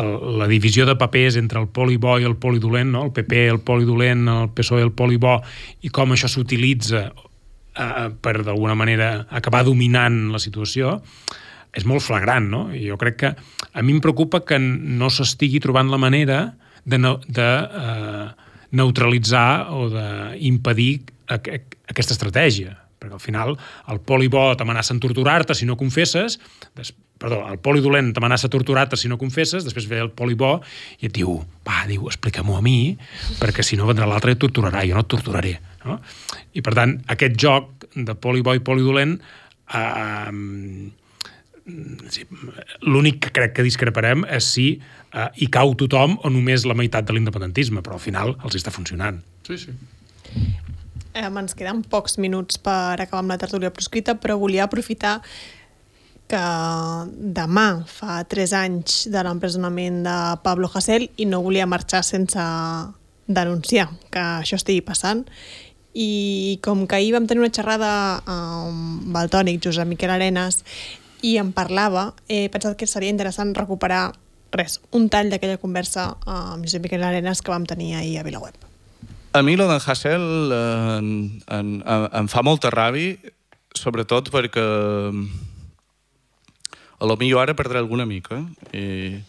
el, 0.00 0.12
la 0.40 0.48
divisió 0.50 0.86
de 0.88 0.96
papers 1.00 1.36
entre 1.40 1.60
el 1.60 1.68
poli 1.68 1.98
bo 2.00 2.18
i 2.20 2.28
el 2.28 2.36
poli 2.36 2.60
dolent, 2.60 2.92
no? 2.92 3.06
el 3.08 3.12
PP 3.16 3.46
el 3.48 3.60
poli 3.60 3.88
dolent, 3.88 4.26
el 4.28 4.50
PSOE 4.56 4.82
el 4.84 4.92
poli 4.96 5.20
bo, 5.20 5.38
i 5.82 5.92
com 5.92 6.12
això 6.12 6.30
s'utilitza 6.30 7.06
eh, 7.08 8.08
per 8.12 8.42
d'alguna 8.42 8.76
manera 8.78 9.12
acabar 9.30 9.64
dominant 9.68 10.26
la 10.32 10.42
situació, 10.42 11.00
és 11.72 11.86
molt 11.88 12.04
flagrant, 12.04 12.50
no? 12.52 12.66
I 12.76 12.84
jo 12.90 12.98
crec 13.00 13.16
que 13.22 13.32
a 13.32 13.82
mi 13.82 13.94
em 13.94 14.02
preocupa 14.04 14.42
que 14.44 14.58
no 14.60 15.08
s'estigui 15.08 15.60
trobant 15.64 15.88
la 15.88 16.00
manera 16.00 16.42
de, 16.84 16.98
no, 17.00 17.14
de 17.24 17.48
eh, 17.48 18.26
neutralitzar 18.72 19.72
o 19.72 19.88
d'impedir 19.92 21.02
aquesta 21.28 22.14
estratègia 22.16 22.78
perquè 23.02 23.18
al 23.18 23.22
final 23.22 23.56
el 23.90 23.98
polibó 24.06 24.52
t'amenaça 24.54 24.94
en 24.94 25.00
torturar-te 25.02 25.56
si 25.58 25.66
no 25.66 25.74
confesses, 25.78 26.38
des, 26.78 26.92
perdó, 27.18 27.40
el 27.50 27.58
polidolent 27.62 28.12
t'amenaça 28.14 28.48
a 28.48 28.52
torturar-te 28.52 28.98
si 28.98 29.10
no 29.10 29.18
confesses, 29.18 29.66
després 29.66 29.88
ve 29.90 30.00
el 30.04 30.12
polibó 30.14 30.54
i 31.00 31.08
et 31.10 31.14
diu, 31.18 31.36
va, 31.66 31.82
diu, 31.90 32.06
explica-m'ho 32.10 32.58
a 32.58 32.64
mi, 32.64 32.94
perquè 33.42 33.66
si 33.66 33.78
no 33.78 33.88
vendrà 33.90 34.08
l'altre 34.10 34.34
i 34.34 34.38
et 34.38 34.42
torturarà, 34.42 34.84
jo 34.86 34.98
no 34.98 35.04
et 35.04 35.10
torturaré. 35.10 35.56
No? 35.82 35.98
I 36.54 36.62
per 36.64 36.76
tant, 36.78 36.96
aquest 37.10 37.38
joc 37.42 37.88
de 37.94 38.14
polibó 38.14 38.54
i 38.54 38.62
polidolent 38.64 39.18
eh, 39.18 40.30
sí, 42.10 42.26
l'únic 42.82 43.20
que 43.26 43.32
crec 43.34 43.56
que 43.56 43.66
discreparem 43.66 44.26
és 44.26 44.50
si 44.54 44.66
eh, 44.76 45.28
hi 45.36 45.48
cau 45.52 45.74
tothom 45.78 46.18
o 46.22 46.32
només 46.32 46.66
la 46.66 46.76
meitat 46.78 47.06
de 47.06 47.16
l'independentisme, 47.16 47.82
però 47.84 47.98
al 47.98 48.04
final 48.04 48.36
els 48.42 48.58
està 48.58 48.74
funcionant. 48.74 49.22
Sí, 49.46 49.58
sí. 49.58 49.74
Eh, 51.12 51.26
ens 51.28 51.54
queden 51.54 51.82
pocs 51.84 52.16
minuts 52.18 52.58
per 52.62 52.96
acabar 52.96 53.20
amb 53.22 53.34
la 53.34 53.40
tertúlia 53.40 53.72
proscrita, 53.74 54.16
però 54.16 54.38
volia 54.40 54.64
aprofitar 54.64 55.20
que 56.32 56.44
demà 57.36 57.66
fa 57.84 58.22
tres 58.24 58.54
anys 58.56 59.02
de 59.12 59.20
l'empresonament 59.26 60.00
de 60.06 60.16
Pablo 60.44 60.70
Hasél 60.72 61.10
i 61.20 61.26
no 61.28 61.42
volia 61.44 61.68
marxar 61.68 62.00
sense 62.06 62.40
denunciar 63.28 63.90
que 64.10 64.22
això 64.40 64.56
estigui 64.56 64.80
passant 64.86 65.26
i 65.92 66.58
com 66.64 66.86
que 66.88 66.96
ahir 66.96 67.12
vam 67.12 67.26
tenir 67.28 67.42
una 67.44 67.52
xerrada 67.52 67.90
amb 68.24 69.16
el 69.20 69.28
tònic 69.32 69.60
Josep 69.66 69.88
Miquel 69.90 70.14
Arenas 70.14 70.62
i 71.22 71.36
em 71.40 71.52
parlava, 71.54 72.12
he 72.28 72.48
pensat 72.52 72.76
que 72.78 72.88
seria 72.90 73.12
interessant 73.12 73.54
recuperar 73.56 74.10
res, 74.52 74.80
un 74.92 75.08
tall 75.08 75.30
d'aquella 75.32 75.60
conversa 75.62 76.10
amb 76.28 76.66
Josep 76.66 76.84
Miquel 76.84 77.04
Arenas 77.06 77.40
que 77.40 77.52
vam 77.54 77.64
tenir 77.66 77.94
ahir 77.96 78.18
a 78.20 78.26
Vilaweb. 78.26 78.58
A 79.32 79.40
mi 79.40 79.56
lo 79.56 79.64
d'en 79.70 79.80
Hassel 79.80 80.52
eh, 80.52 80.98
en, 80.98 81.08
en, 81.48 81.70
em 82.12 82.28
fa 82.28 82.42
molta 82.44 82.68
ràbia, 82.74 83.32
sobretot 83.72 84.28
perquè 84.34 84.64
a 87.02 87.08
lo 87.08 87.16
millor 87.16 87.46
ara 87.46 87.56
perdré 87.56 87.80
alguna 87.80 88.04
mica. 88.04 88.42
I 88.76 89.22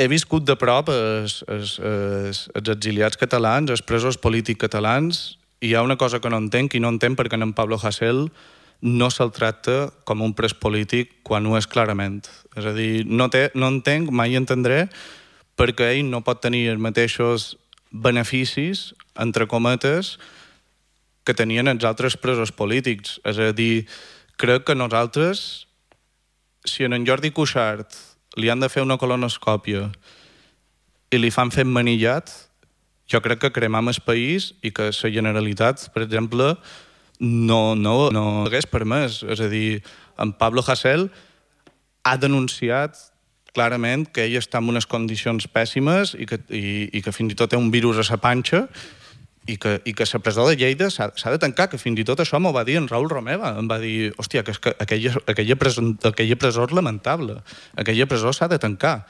he 0.00 0.06
viscut 0.08 0.46
de 0.48 0.56
prop 0.56 0.88
els, 0.94 1.42
els, 1.44 1.76
els, 1.84 2.46
els 2.56 2.72
exiliats 2.72 3.20
catalans, 3.20 3.70
els 3.70 3.84
presos 3.84 4.16
polítics 4.16 4.62
catalans, 4.64 5.20
i 5.60 5.70
hi 5.70 5.74
ha 5.76 5.84
una 5.84 5.98
cosa 6.00 6.22
que 6.24 6.32
no 6.32 6.40
entenc, 6.40 6.74
i 6.74 6.80
no 6.80 6.88
entenc 6.88 7.20
perquè 7.20 7.36
en 7.36 7.52
Pablo 7.52 7.76
Hasél 7.76 8.30
no 8.80 9.10
se'l 9.12 9.32
tracta 9.36 9.90
com 10.08 10.22
un 10.24 10.32
pres 10.36 10.54
polític 10.56 11.20
quan 11.26 11.46
ho 11.46 11.56
és 11.58 11.68
clarament. 11.68 12.22
És 12.56 12.66
a 12.66 12.72
dir, 12.76 13.04
no, 13.06 13.28
té, 13.32 13.50
no 13.54 13.68
entenc, 13.68 14.10
mai 14.10 14.36
entendré 14.38 14.86
perquè 15.60 15.90
ell 15.92 16.08
no 16.08 16.22
pot 16.24 16.40
tenir 16.40 16.70
els 16.72 16.80
mateixos 16.80 17.54
beneficis, 17.90 18.94
entre 19.20 19.46
cometes, 19.50 20.14
que 21.26 21.36
tenien 21.36 21.68
els 21.68 21.84
altres 21.84 22.16
presos 22.16 22.52
polítics. 22.56 23.18
És 23.28 23.38
a 23.38 23.50
dir, 23.52 23.84
crec 24.40 24.64
que 24.64 24.78
nosaltres, 24.78 25.66
si 26.64 26.86
en 26.88 27.04
Jordi 27.04 27.32
Cuixart 27.36 27.92
li 28.40 28.48
han 28.48 28.62
de 28.62 28.70
fer 28.72 28.82
una 28.86 28.96
colonoscòpia 28.96 29.90
i 31.10 31.18
li 31.18 31.32
fan 31.34 31.50
fer 31.52 31.66
manillat, 31.66 32.30
jo 33.10 33.20
crec 33.20 33.42
que 33.42 33.52
cremam 33.52 33.90
el 33.90 34.00
país 34.06 34.52
i 34.62 34.70
que 34.70 34.88
la 34.94 35.10
Generalitat, 35.12 35.90
per 35.92 36.06
exemple, 36.06 36.54
no, 37.20 37.76
no, 37.76 38.10
no 38.10 38.24
hagués 38.46 38.66
permès. 38.66 39.22
És 39.28 39.40
a 39.40 39.48
dir, 39.52 39.82
en 40.18 40.32
Pablo 40.32 40.64
Hasél 40.66 41.10
ha 42.04 42.16
denunciat 42.16 42.96
clarament 43.54 44.06
que 44.14 44.24
ell 44.24 44.38
està 44.38 44.60
en 44.62 44.70
unes 44.70 44.86
condicions 44.86 45.46
pèssimes 45.50 46.14
i 46.18 46.26
que, 46.26 46.38
i, 46.54 46.88
i 46.94 47.02
que 47.04 47.12
fins 47.12 47.34
i 47.34 47.38
tot 47.38 47.50
té 47.52 47.58
un 47.58 47.70
virus 47.74 47.98
a 47.98 48.06
sa 48.06 48.20
panxa 48.22 48.66
i 49.50 49.56
que, 49.58 49.80
i 49.88 49.94
que 49.96 50.06
la 50.06 50.20
presó 50.22 50.46
de 50.46 50.56
Lleida 50.56 50.90
s'ha 50.92 51.10
de 51.10 51.40
tancar, 51.42 51.68
que 51.72 51.80
fins 51.80 51.98
i 51.98 52.06
tot 52.06 52.20
això 52.22 52.38
m'ho 52.38 52.52
va 52.54 52.64
dir 52.68 52.76
en 52.78 52.86
Raül 52.88 53.08
Romeva, 53.10 53.54
em 53.58 53.68
va 53.70 53.80
dir, 53.82 54.12
hòstia, 54.20 54.44
que, 54.46 54.54
és 54.54 54.60
que 54.62 54.74
aquella, 54.78 55.14
aquella, 55.26 55.56
presó, 55.58 55.84
aquella 56.06 56.38
presó 56.38 56.68
és 56.68 56.74
lamentable, 56.76 57.40
aquella 57.80 58.06
presó 58.06 58.34
s'ha 58.36 58.50
de 58.52 58.60
tancar. 58.62 59.00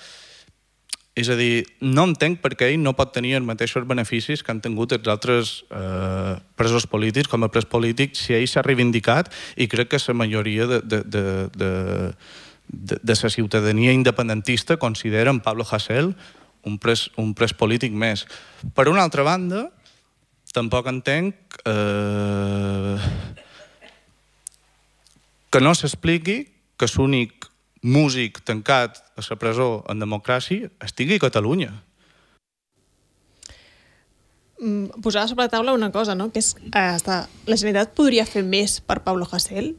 És 1.18 1.28
a 1.28 1.34
dir, 1.34 1.64
no 1.82 2.04
entenc 2.06 2.38
per 2.40 2.52
què 2.54 2.68
ell 2.70 2.82
no 2.84 2.94
pot 2.96 3.10
tenir 3.12 3.34
els 3.36 3.46
mateixos 3.46 3.86
beneficis 3.88 4.44
que 4.46 4.52
han 4.54 4.60
tingut 4.62 4.94
els 4.94 5.08
altres 5.10 5.54
eh, 5.74 6.36
presos 6.56 6.86
polítics 6.86 7.28
com 7.28 7.42
a 7.42 7.50
pres 7.50 7.66
polític 7.66 8.14
si 8.14 8.36
ell 8.36 8.46
s'ha 8.48 8.62
reivindicat 8.62 9.32
i 9.58 9.66
crec 9.68 9.90
que 9.90 10.00
la 10.06 10.14
majoria 10.14 10.68
de, 10.70 10.78
de, 10.80 11.02
de, 11.02 11.24
de, 11.56 11.72
de, 12.68 13.00
de 13.02 13.18
la 13.22 13.30
ciutadania 13.30 13.92
independentista 13.92 14.78
consideren 14.78 15.40
Pablo 15.40 15.66
Hasél 15.68 16.14
un 16.62 16.78
pres, 16.78 17.08
un 17.16 17.34
pres 17.34 17.54
polític 17.56 17.92
més. 17.92 18.26
Per 18.76 18.86
una 18.88 19.02
altra 19.02 19.24
banda, 19.26 19.66
tampoc 20.54 20.88
entenc 20.90 21.60
eh, 21.66 22.96
que 25.50 25.62
no 25.62 25.74
s'expliqui 25.74 26.44
que 26.78 26.88
l'únic 26.96 27.49
músic 27.82 28.42
tancat 28.44 29.00
a 29.16 29.24
la 29.24 29.36
presó 29.40 29.84
en 29.88 30.02
democràcia 30.02 30.70
estigui 30.84 31.16
a 31.16 31.24
Catalunya. 31.26 31.70
Mm, 34.60 35.00
posar 35.00 35.26
sobre 35.28 35.44
la 35.44 35.48
taula 35.48 35.72
una 35.72 35.90
cosa, 35.90 36.14
no? 36.14 36.28
que 36.32 36.42
és 36.42 36.52
eh, 36.74 36.92
està, 36.92 37.24
la 37.48 37.56
Generalitat 37.56 37.94
podria 37.96 38.26
fer 38.28 38.44
més 38.44 38.80
per 38.84 39.00
Pablo 39.06 39.24
Hasél? 39.24 39.72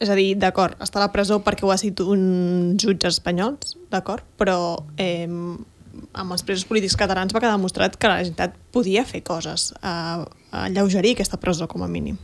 És 0.00 0.08
a 0.08 0.16
dir, 0.16 0.34
d'acord, 0.40 0.76
està 0.80 1.00
a 1.00 1.06
la 1.06 1.12
presó 1.12 1.40
perquè 1.44 1.64
ho 1.64 1.72
ha 1.72 1.78
sigut 1.80 2.06
un 2.08 2.76
jutge 2.80 3.08
espanyols, 3.08 3.76
d'acord, 3.92 4.24
però 4.40 4.76
eh, 5.00 5.28
amb 5.28 6.32
els 6.32 6.44
presos 6.44 6.64
polítics 6.68 6.96
catalans 6.96 7.32
va 7.32 7.40
quedar 7.40 7.56
demostrat 7.56 7.96
que 7.96 8.08
la 8.08 8.20
Generalitat 8.20 8.56
podia 8.72 9.04
fer 9.08 9.22
coses 9.24 9.70
a, 9.80 10.24
a 10.52 10.64
alleugerir 10.68 11.16
aquesta 11.16 11.40
presó 11.40 11.68
com 11.68 11.84
a 11.84 11.88
mínim. 11.88 12.20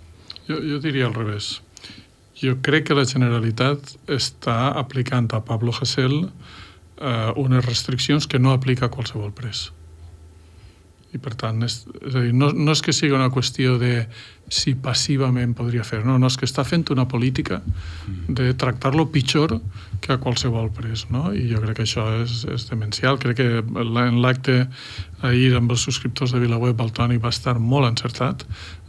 Jo, 0.48 0.60
jo 0.60 0.80
diria 0.80 1.08
al 1.08 1.16
revés. 1.16 1.56
Jo 2.36 2.58
crec 2.60 2.90
que 2.90 2.96
la 2.96 3.06
Generalitat 3.08 3.94
està 4.12 4.72
aplicant 4.76 5.30
a 5.32 5.40
Pablo 5.44 5.72
Hasél 5.72 6.26
eh, 7.00 7.32
unes 7.40 7.64
restriccions 7.64 8.28
que 8.28 8.38
no 8.38 8.52
aplica 8.52 8.86
a 8.86 8.92
qualsevol 8.92 9.32
pres. 9.32 9.70
I 11.16 11.20
per 11.22 11.32
tant, 11.38 11.62
és, 11.64 11.78
és 12.02 12.16
a 12.16 12.22
dir, 12.26 12.32
no, 12.36 12.50
no 12.52 12.74
és 12.74 12.82
que 12.84 12.92
sigui 12.92 13.14
una 13.16 13.30
qüestió 13.32 13.76
de 13.80 14.04
si 14.52 14.74
passivament 14.78 15.54
podria 15.56 15.84
fer, 15.86 16.02
no, 16.04 16.18
no, 16.20 16.28
és 16.28 16.36
que 16.36 16.46
està 16.46 16.62
fent 16.66 16.84
una 16.92 17.06
política 17.08 17.60
de 18.28 18.50
tractar-lo 18.58 19.06
pitjor 19.14 19.56
que 20.04 20.12
a 20.12 20.20
qualsevol 20.22 20.68
pres, 20.76 21.06
no? 21.10 21.30
I 21.32 21.46
jo 21.50 21.62
crec 21.62 21.80
que 21.80 21.86
això 21.86 22.04
és, 22.20 22.42
és 22.52 22.66
demencial. 22.68 23.20
Crec 23.22 23.40
que 23.40 23.48
en 23.62 24.20
l'acte 24.22 24.58
ahir 25.24 25.54
amb 25.56 25.72
els 25.72 25.86
subscriptors 25.88 26.34
de 26.34 26.42
VilaWeb 26.42 26.84
el 26.84 26.92
Toni 26.92 27.22
va 27.22 27.32
estar 27.32 27.56
molt 27.58 27.88
encertat 27.88 28.44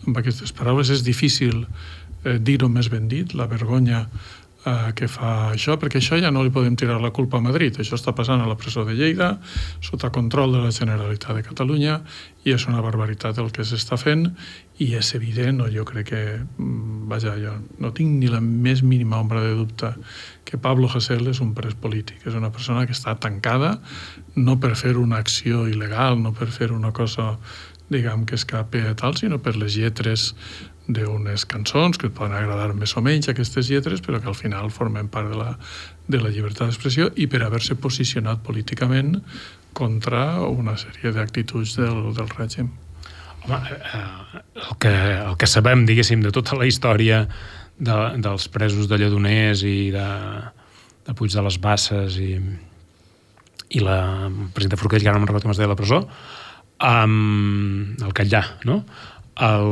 amb 0.06 0.20
aquestes 0.20 0.54
paraules. 0.58 0.92
És 0.94 1.06
difícil 1.08 1.64
eh, 2.28 2.38
dir-ho 2.40 2.70
més 2.70 2.92
ben 2.94 3.08
dit, 3.12 3.34
la 3.34 3.48
vergonya 3.50 4.06
eh, 4.68 4.92
que 4.96 5.08
fa 5.12 5.52
això, 5.54 5.78
perquè 5.80 6.02
això 6.02 6.18
ja 6.20 6.32
no 6.34 6.44
li 6.44 6.52
podem 6.54 6.76
tirar 6.80 7.00
la 7.02 7.14
culpa 7.16 7.40
a 7.40 7.44
Madrid. 7.44 7.80
Això 7.80 7.98
està 7.98 8.14
passant 8.16 8.42
a 8.42 8.48
la 8.50 8.58
presó 8.60 8.84
de 8.88 8.96
Lleida, 8.98 9.36
sota 9.84 10.12
control 10.14 10.58
de 10.58 10.64
la 10.66 10.74
Generalitat 10.76 11.40
de 11.40 11.46
Catalunya, 11.46 12.00
i 12.48 12.54
és 12.56 12.68
una 12.70 12.82
barbaritat 12.84 13.40
el 13.44 13.52
que 13.56 13.66
s'està 13.68 14.00
fent, 14.00 14.28
i 14.84 14.92
és 14.96 15.14
evident, 15.18 15.58
no, 15.62 15.70
jo 15.74 15.86
crec 15.88 16.10
que, 16.12 16.24
mm, 16.40 17.08
vaja, 17.12 17.36
jo 17.42 17.56
no 17.80 17.92
tinc 17.94 18.20
ni 18.20 18.32
la 18.32 18.42
més 18.42 18.84
mínima 18.84 19.20
ombra 19.20 19.42
de 19.42 19.56
dubte 19.56 19.94
que 20.46 20.58
Pablo 20.58 20.88
Hasél 20.88 21.28
és 21.28 21.42
un 21.44 21.54
pres 21.54 21.76
polític, 21.76 22.22
és 22.26 22.36
una 22.36 22.52
persona 22.52 22.86
que 22.86 22.96
està 22.96 23.18
tancada 23.20 23.80
no 24.36 24.60
per 24.60 24.76
fer 24.76 24.96
una 24.98 25.18
acció 25.18 25.66
il·legal, 25.68 26.22
no 26.22 26.32
per 26.32 26.48
fer 26.48 26.72
una 26.72 26.94
cosa 26.94 27.38
diguem 27.90 28.26
que 28.26 28.36
escape 28.36 28.82
a 28.88 28.96
tal, 28.96 29.16
sinó 29.16 29.40
per 29.40 29.56
les 29.56 29.76
lletres 29.76 30.34
d'unes 30.88 31.44
cançons 31.52 32.00
que 32.00 32.08
et 32.08 32.16
poden 32.16 32.36
agradar 32.38 32.72
més 32.76 32.96
o 32.96 33.04
menys 33.04 33.28
aquestes 33.32 33.70
lletres, 33.70 34.02
però 34.04 34.22
que 34.24 34.32
al 34.32 34.38
final 34.38 34.72
formen 34.72 35.10
part 35.12 35.30
de 35.32 35.38
la, 35.38 35.52
de 36.08 36.22
la 36.22 36.32
llibertat 36.32 36.70
d'expressió 36.70 37.10
i 37.16 37.28
per 37.28 37.44
haver-se 37.44 37.76
posicionat 37.76 38.44
políticament 38.46 39.18
contra 39.78 40.42
una 40.48 40.78
sèrie 40.80 41.12
d'actituds 41.14 41.76
del, 41.78 42.00
del 42.18 42.32
règim. 42.34 42.72
Home, 43.46 43.60
eh, 43.76 44.42
el, 44.64 44.78
que, 44.82 44.94
el 45.20 45.36
que 45.40 45.50
sabem, 45.50 45.86
diguéssim, 45.88 46.24
de 46.24 46.32
tota 46.36 46.58
la 46.58 46.68
història 46.70 47.26
de, 47.78 47.98
dels 48.24 48.48
presos 48.54 48.88
de 48.90 48.98
Lledoners 49.00 49.64
i 49.68 49.92
de, 49.94 50.08
de 51.08 51.16
Puig 51.18 51.36
de 51.36 51.44
les 51.46 51.60
Basses 51.62 52.18
i, 52.24 52.34
i 53.76 53.84
la 53.84 54.00
presidenta 54.56 54.80
Forquell, 54.80 55.04
que 55.04 55.12
ara 55.12 55.20
no 55.20 55.26
me'n 55.26 55.32
recordo 55.32 55.50
com 55.50 55.56
es 55.56 55.62
deia 55.62 55.72
la 55.72 55.80
presó, 55.80 56.02
um, 56.80 57.96
el 58.02 58.16
Catllà, 58.18 58.44
no? 58.68 58.82
El, 59.38 59.68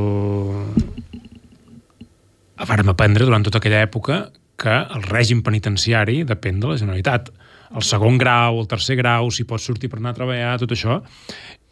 vàrem 2.70 2.92
aprendre 2.92 3.26
durant 3.26 3.46
tota 3.46 3.62
aquella 3.62 3.82
època 3.86 4.28
que 4.62 4.76
el 4.96 5.04
règim 5.10 5.42
penitenciari 5.44 6.24
depèn 6.28 6.62
de 6.62 6.72
la 6.72 6.78
Generalitat. 6.80 7.32
El 7.76 7.84
segon 7.84 8.20
grau, 8.22 8.62
el 8.62 8.70
tercer 8.72 8.96
grau, 9.00 9.32
si 9.34 9.46
pots 9.48 9.66
sortir 9.68 9.90
per 9.92 10.00
anar 10.00 10.14
a 10.14 10.20
treballar, 10.20 10.56
tot 10.62 10.72
això. 10.76 11.02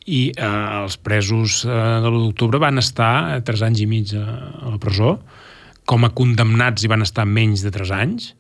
I 0.04 0.22
eh, 0.36 0.54
els 0.82 0.98
presos 1.00 1.62
eh, 1.64 1.72
de 2.04 2.10
l'1 2.10 2.26
d'octubre 2.28 2.60
van 2.60 2.82
estar 2.82 3.40
tres 3.48 3.64
anys 3.64 3.84
i 3.86 3.88
mig 3.88 4.12
a, 4.20 4.26
a 4.66 4.74
la 4.74 4.80
presó, 4.82 5.18
com 5.88 6.04
a 6.04 6.12
condemnats 6.16 6.84
hi 6.84 6.92
van 6.92 7.06
estar 7.06 7.28
menys 7.30 7.64
de 7.64 7.72
tres 7.72 7.92
anys, 7.94 8.34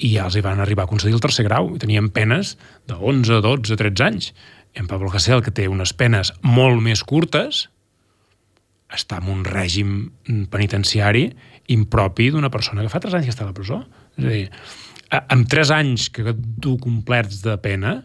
i 0.00 0.14
ja 0.14 0.24
els 0.26 0.38
hi 0.38 0.42
van 0.42 0.62
arribar 0.64 0.86
a 0.86 0.90
concedir 0.90 1.14
el 1.14 1.22
tercer 1.22 1.44
grau. 1.46 1.74
I 1.76 1.82
tenien 1.82 2.08
penes 2.14 2.56
de 2.88 2.96
11, 2.96 3.42
12, 3.44 3.76
13 3.76 4.06
anys. 4.06 4.30
I 4.74 4.80
en 4.82 4.88
Pablo 4.88 5.10
Hasél, 5.12 5.42
que 5.44 5.52
té 5.52 5.68
unes 5.68 5.92
penes 5.92 6.32
molt 6.40 6.80
més 6.82 7.04
curtes, 7.04 7.66
està 8.94 9.20
en 9.20 9.30
un 9.32 9.42
règim 9.46 10.10
penitenciari 10.50 11.28
impropi 11.70 12.30
d'una 12.34 12.50
persona 12.50 12.82
que 12.82 12.92
fa 12.92 13.02
3 13.02 13.18
anys 13.18 13.28
que 13.28 13.34
està 13.34 13.46
a 13.46 13.50
la 13.50 13.56
presó. 13.56 13.82
És 14.18 14.24
a 14.24 14.32
dir, 14.32 14.46
amb 15.20 15.46
3 15.50 15.74
anys 15.76 16.08
que 16.14 16.34
tu 16.62 16.76
complerts 16.82 17.42
de 17.46 17.56
pena, 17.62 18.00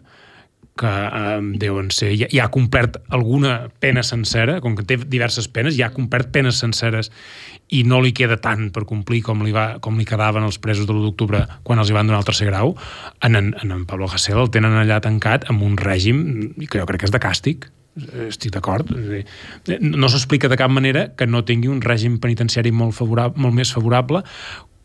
que 0.76 0.86
eh, 0.86 1.40
deuen 1.56 1.88
ser, 1.90 2.12
ja, 2.20 2.28
ja 2.30 2.44
ha 2.46 2.52
complert 2.52 2.98
alguna 3.08 3.70
pena 3.80 4.02
sencera, 4.04 4.58
com 4.60 4.76
que 4.76 4.84
té 4.84 4.98
diverses 5.00 5.48
penes, 5.48 5.76
ja 5.78 5.88
ha 5.88 5.94
complert 5.94 6.28
penes 6.34 6.60
senceres 6.60 7.10
i 7.72 7.82
no 7.88 8.02
li 8.04 8.12
queda 8.14 8.36
tant 8.42 8.68
per 8.74 8.84
complir 8.86 9.22
com 9.26 9.40
li, 9.42 9.54
va, 9.56 9.80
com 9.82 9.96
li 9.98 10.04
quedaven 10.06 10.44
els 10.46 10.60
presos 10.62 10.86
de 10.86 10.92
l'1 10.92 11.08
d'octubre 11.08 11.42
quan 11.66 11.80
els 11.80 11.90
hi 11.90 11.96
van 11.96 12.06
donar 12.06 12.20
el 12.20 12.28
tercer 12.28 12.50
grau, 12.50 12.76
en, 13.24 13.40
en, 13.40 13.54
en 13.64 13.86
Pablo 13.88 14.10
Hasél 14.12 14.44
el 14.44 14.52
tenen 14.52 14.76
allà 14.76 15.00
tancat 15.02 15.48
amb 15.50 15.64
un 15.64 15.80
règim 15.80 16.22
que 16.66 16.76
jo 16.76 16.86
crec 16.86 17.06
que 17.06 17.10
és 17.10 17.14
de 17.14 17.22
càstig 17.24 17.70
estic 18.26 18.52
d'acord. 18.54 18.90
No 19.80 20.10
s'explica 20.12 20.50
de 20.52 20.58
cap 20.60 20.70
manera 20.72 21.08
que 21.16 21.26
no 21.26 21.44
tingui 21.48 21.70
un 21.72 21.82
règim 21.84 22.20
penitenciari 22.22 22.72
molt, 22.72 22.96
favorable, 22.96 23.40
molt 23.40 23.56
més 23.56 23.72
favorable 23.72 24.22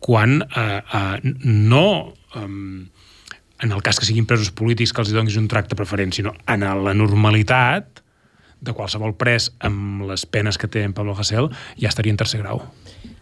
quan 0.02 0.40
eh, 0.42 0.82
eh, 0.82 1.18
no 1.44 2.14
eh, 2.34 2.46
en 3.62 3.72
el 3.72 3.82
cas 3.82 4.00
que 4.00 4.06
siguin 4.08 4.26
presos 4.26 4.50
polítics 4.50 4.92
que 4.92 5.04
els 5.04 5.12
donis 5.14 5.38
un 5.38 5.46
tracte 5.48 5.78
preferent, 5.78 6.10
sinó 6.10 6.34
en 6.50 6.66
la 6.66 6.94
normalitat 6.98 8.02
de 8.62 8.74
qualsevol 8.74 9.14
pres 9.18 9.52
amb 9.62 10.02
les 10.08 10.26
penes 10.26 10.58
que 10.58 10.70
té 10.70 10.82
en 10.86 10.94
Pablo 10.94 11.14
Hasél 11.18 11.50
ja 11.78 11.90
estaria 11.90 12.10
en 12.10 12.18
tercer 12.18 12.42
grau. 12.42 12.64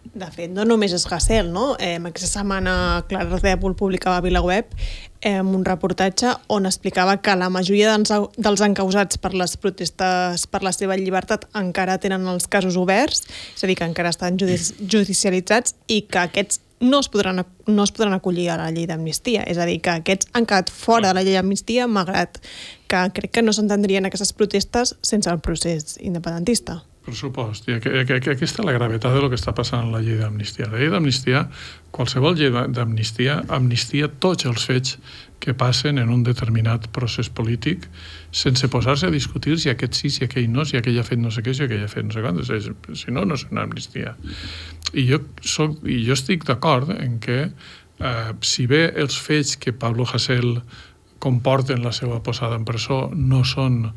De 0.01 0.27
fet, 0.33 0.49
no 0.51 0.65
només 0.67 0.91
és 0.91 1.05
Gassel, 1.07 1.51
no? 1.53 1.75
Eh, 1.79 1.95
aquesta 2.09 2.27
setmana 2.27 2.73
Clara 3.07 3.37
Ardèpol 3.37 3.77
publicava 3.79 4.17
a 4.19 4.23
VilaWeb 4.25 4.73
eh, 5.21 5.39
un 5.39 5.63
reportatge 5.63 6.33
on 6.51 6.65
explicava 6.65 7.19
que 7.21 7.35
la 7.37 7.47
majoria 7.53 7.93
dels 7.95 8.63
encausats 8.65 9.21
per 9.21 9.31
les 9.37 9.55
protestes 9.61 10.47
per 10.51 10.63
la 10.65 10.73
seva 10.75 10.97
llibertat 10.99 11.47
encara 11.55 11.99
tenen 12.01 12.27
els 12.27 12.49
casos 12.51 12.75
oberts, 12.81 13.23
és 13.55 13.63
a 13.63 13.69
dir, 13.69 13.77
que 13.79 13.87
encara 13.87 14.11
estan 14.11 14.41
judicialitzats 14.41 15.77
i 15.87 16.01
que 16.09 16.25
aquests 16.25 16.59
no 16.81 16.99
es 16.99 17.07
podran, 17.07 17.45
no 17.67 17.83
es 17.85 17.93
podran 17.93 18.17
acollir 18.17 18.49
a 18.49 18.57
la 18.57 18.71
llei 18.73 18.87
d'amnistia. 18.89 19.45
És 19.47 19.61
a 19.61 19.69
dir, 19.69 19.79
que 19.85 19.95
aquests 20.01 20.31
han 20.33 20.49
quedat 20.49 20.73
fora 20.73 21.11
de 21.11 21.15
la 21.15 21.23
llei 21.23 21.37
d'amnistia, 21.37 21.87
malgrat 21.87 22.41
que 22.89 23.07
crec 23.15 23.37
que 23.37 23.45
no 23.45 23.53
s'entendrien 23.53 24.09
aquestes 24.09 24.33
protestes 24.33 24.97
sense 25.05 25.29
el 25.29 25.39
procés 25.45 25.99
independentista. 26.01 26.81
I 27.01 27.79
que, 27.81 28.05
que, 28.05 28.19
que 28.21 28.33
aquesta 28.35 28.61
és 28.61 28.67
la 28.67 28.75
gravetat 28.75 29.15
de 29.15 29.21
lo 29.23 29.29
que 29.31 29.37
està 29.39 29.55
passant 29.57 29.87
en 29.87 29.91
la 29.93 30.03
llei 30.05 30.19
d'amnistia. 30.19 30.67
La 30.69 30.77
llei 30.77 30.91
d'amnistia, 30.93 31.47
qualsevol 31.89 32.37
llei 32.37 32.51
d'amnistia, 32.53 33.39
amnistia 33.49 34.09
tots 34.21 34.45
els 34.45 34.65
fets 34.69 34.99
que 35.41 35.55
passen 35.57 35.97
en 35.97 36.11
un 36.13 36.21
determinat 36.21 36.85
procés 36.93 37.31
polític 37.33 37.87
sense 38.29 38.69
posar-se 38.69 39.09
a 39.09 39.13
discutir 39.13 39.57
si 39.57 39.71
aquest 39.73 39.97
sí, 39.97 40.13
si 40.13 40.27
aquell 40.27 40.51
no, 40.53 40.61
si 40.63 40.77
aquell 40.77 40.99
ha 41.01 41.07
fet 41.07 41.17
no 41.19 41.33
sé 41.33 41.41
què, 41.41 41.55
si 41.57 41.65
aquell 41.65 41.81
ha 41.87 41.89
fet 41.89 42.05
no 42.05 42.13
sé 42.13 42.21
quantes. 42.21 42.53
Si 43.01 43.09
no, 43.09 43.25
no 43.25 43.39
és 43.39 43.47
una 43.49 43.65
amnistia. 43.65 44.13
I 44.93 45.07
jo, 45.09 45.23
soc, 45.41 45.81
i 45.89 46.03
jo 46.05 46.13
estic 46.13 46.45
d'acord 46.45 46.93
en 46.93 47.17
que 47.23 47.41
eh, 47.49 48.31
si 48.45 48.69
bé 48.69 48.85
els 48.93 49.17
fets 49.17 49.57
que 49.57 49.73
Pablo 49.73 50.05
Hasél 50.05 50.61
comporten 51.21 51.83
la 51.85 51.93
seva 51.93 52.21
posada 52.25 52.57
en 52.57 52.65
presó 52.65 53.07
no 53.13 53.43
són 53.45 53.87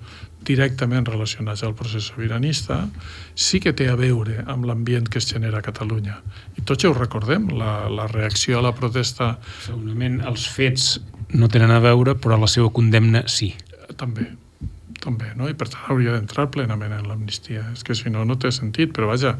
directament 0.46 1.06
relacionats 1.08 1.64
al 1.64 1.74
procés 1.78 2.10
sobiranista, 2.12 2.84
sí 3.34 3.60
que 3.60 3.72
té 3.76 3.88
a 3.90 3.96
veure 3.98 4.42
amb 4.46 4.68
l'ambient 4.68 5.08
que 5.08 5.20
es 5.22 5.28
genera 5.30 5.60
a 5.60 5.66
Catalunya. 5.66 6.20
I 6.58 6.64
tots 6.68 6.84
ja 6.84 6.92
ho 6.92 6.96
recordem, 6.96 7.48
la, 7.56 7.88
la 7.90 8.08
reacció 8.12 8.60
a 8.60 8.64
la 8.64 8.74
protesta... 8.76 9.34
Segurament 9.66 10.20
els 10.24 10.46
fets 10.50 10.94
no 11.34 11.48
tenen 11.50 11.72
a 11.74 11.80
veure, 11.82 12.14
però 12.14 12.38
la 12.40 12.50
seva 12.50 12.70
condemna 12.74 13.24
sí. 13.30 13.52
També, 13.98 14.28
també, 15.02 15.32
no? 15.38 15.48
I 15.50 15.56
per 15.58 15.68
tant 15.72 15.88
hauria 15.92 16.14
d'entrar 16.14 16.50
plenament 16.54 16.94
en 16.96 17.08
l'amnistia. 17.08 17.64
És 17.74 17.84
que 17.86 17.96
si 17.98 18.12
no, 18.12 18.24
no 18.28 18.38
té 18.40 18.52
sentit, 18.54 18.92
però 18.94 19.10
vaja, 19.10 19.34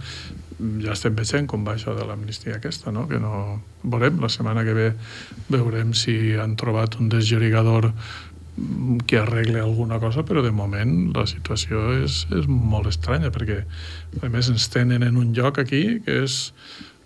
ja 0.83 0.93
estem 0.95 1.17
veient 1.19 1.49
com 1.51 1.65
va 1.67 1.75
això 1.75 1.95
de 1.97 2.07
l'amnistia 2.09 2.59
aquesta, 2.59 2.93
no? 2.95 3.07
Que 3.11 3.21
no... 3.23 3.61
Veurem, 3.85 4.21
la 4.23 4.31
setmana 4.33 4.65
que 4.65 4.75
ve 4.77 4.91
veurem 5.53 5.93
si 5.99 6.35
han 6.41 6.55
trobat 6.61 6.97
un 7.01 7.11
desllorigador 7.13 7.91
que 9.07 9.19
arregle 9.19 9.61
alguna 9.61 9.99
cosa, 9.99 10.23
però 10.23 10.43
de 10.45 10.53
moment 10.55 11.11
la 11.17 11.27
situació 11.27 11.89
és, 12.05 12.23
és 12.31 12.47
molt 12.47 12.87
estranya, 12.87 13.33
perquè 13.35 13.65
a 14.23 14.31
més 14.31 14.49
ens 14.53 14.69
tenen 14.71 15.03
en 15.03 15.19
un 15.19 15.33
lloc 15.35 15.59
aquí 15.59 15.99
que 16.05 16.21
és 16.23 16.39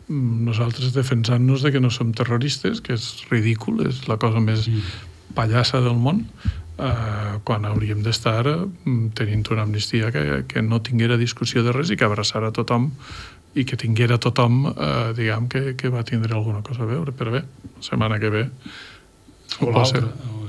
mm, 0.09 0.45
nosaltres 0.49 0.93
defensant-nos 0.97 1.65
de 1.65 1.73
que 1.73 1.81
no 1.81 1.91
som 1.95 2.13
terroristes, 2.13 2.83
que 2.85 2.99
és 2.99 3.09
ridícul, 3.33 3.81
és 3.89 4.05
la 4.11 4.19
cosa 4.21 4.45
més 4.45 4.69
pallassa 5.37 5.81
del 5.81 5.97
món, 5.97 6.27
eh, 6.77 7.35
quan 7.49 7.65
hauríem 7.65 8.05
d'estar 8.05 8.45
mm, 8.45 9.17
tenint 9.17 9.49
una 9.55 9.65
amnistia 9.65 10.13
que, 10.13 10.45
que 10.49 10.63
no 10.63 10.83
tinguera 10.85 11.17
discussió 11.17 11.65
de 11.65 11.73
res 11.73 11.89
i 11.89 11.97
que 11.97 12.09
abraçara 12.09 12.53
tothom 12.53 12.93
i 13.57 13.65
que 13.65 13.79
tinguera 13.81 14.21
tothom, 14.21 14.67
eh, 14.69 15.13
diguem, 15.17 15.49
que, 15.49 15.73
que 15.81 15.89
va 15.89 16.05
tindre 16.05 16.37
alguna 16.37 16.61
cosa 16.63 16.85
a 16.85 16.91
veure. 16.93 17.17
Però 17.17 17.33
bé, 17.33 17.47
la 17.73 17.85
setmana 17.87 18.21
que 18.21 18.31
ve... 18.35 18.49
O 19.65 19.73
l'altra, 19.73 20.05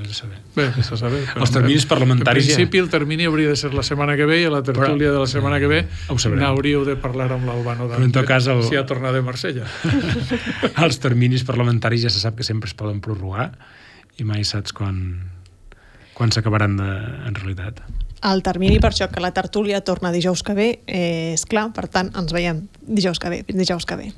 de 0.10 0.16
saber. 0.18 0.40
Bé, 0.56 0.66
vés 0.76 0.90
a 0.92 0.98
saber. 1.00 1.22
Els 1.38 1.52
terminis 1.54 1.86
parlamentaris 1.90 2.44
En 2.50 2.56
principi, 2.56 2.82
el 2.82 2.90
termini 2.90 3.28
hauria 3.30 3.50
de 3.54 3.56
ser 3.60 3.72
la 3.78 3.84
setmana 3.86 4.18
que 4.18 4.26
ve 4.28 4.42
i 4.42 4.48
a 4.50 4.52
la 4.52 4.64
tertúlia 4.66 5.12
de 5.14 5.20
la 5.22 5.28
setmana 5.30 5.60
que 5.62 5.70
ve 5.72 5.84
sabrem. 6.18 6.42
n'hauríeu 6.42 6.84
de 6.88 6.96
parlar 7.00 7.32
amb 7.36 7.46
l'Albano 7.48 7.88
Però 7.88 8.04
en 8.04 8.12
tot 8.12 8.26
cas, 8.28 8.48
el- 8.48 8.64
si 8.68 8.76
ha 8.76 8.86
tornat 8.90 9.14
de 9.14 9.22
Marsella. 9.22 9.66
Els 10.86 11.00
terminis 11.00 11.46
parlamentaris 11.48 12.04
ja 12.04 12.10
se 12.10 12.20
sap 12.20 12.36
que 12.36 12.44
sempre 12.44 12.68
es 12.68 12.74
poden 12.74 13.00
prorrogar 13.02 13.52
i 14.20 14.26
mai 14.28 14.44
saps 14.44 14.74
quan, 14.76 15.00
quan 16.18 16.32
s'acabaran 16.36 16.76
de, 16.78 16.90
en 17.30 17.36
realitat. 17.36 17.80
El 18.26 18.42
termini 18.44 18.82
per 18.84 18.90
això 18.92 19.08
que 19.08 19.22
la 19.24 19.32
tertúlia 19.32 19.80
torna 19.82 20.12
dijous 20.12 20.44
que 20.44 20.54
ve 20.58 20.70
eh, 20.88 21.32
és 21.38 21.46
clar, 21.48 21.70
per 21.72 21.88
tant 21.88 22.12
ens 22.20 22.34
veiem 22.36 22.66
dijous 22.82 23.20
que 23.22 23.30
ve, 23.32 23.44
fins 23.48 23.62
dijous 23.64 23.86
que 23.88 23.96
ve. 23.96 24.12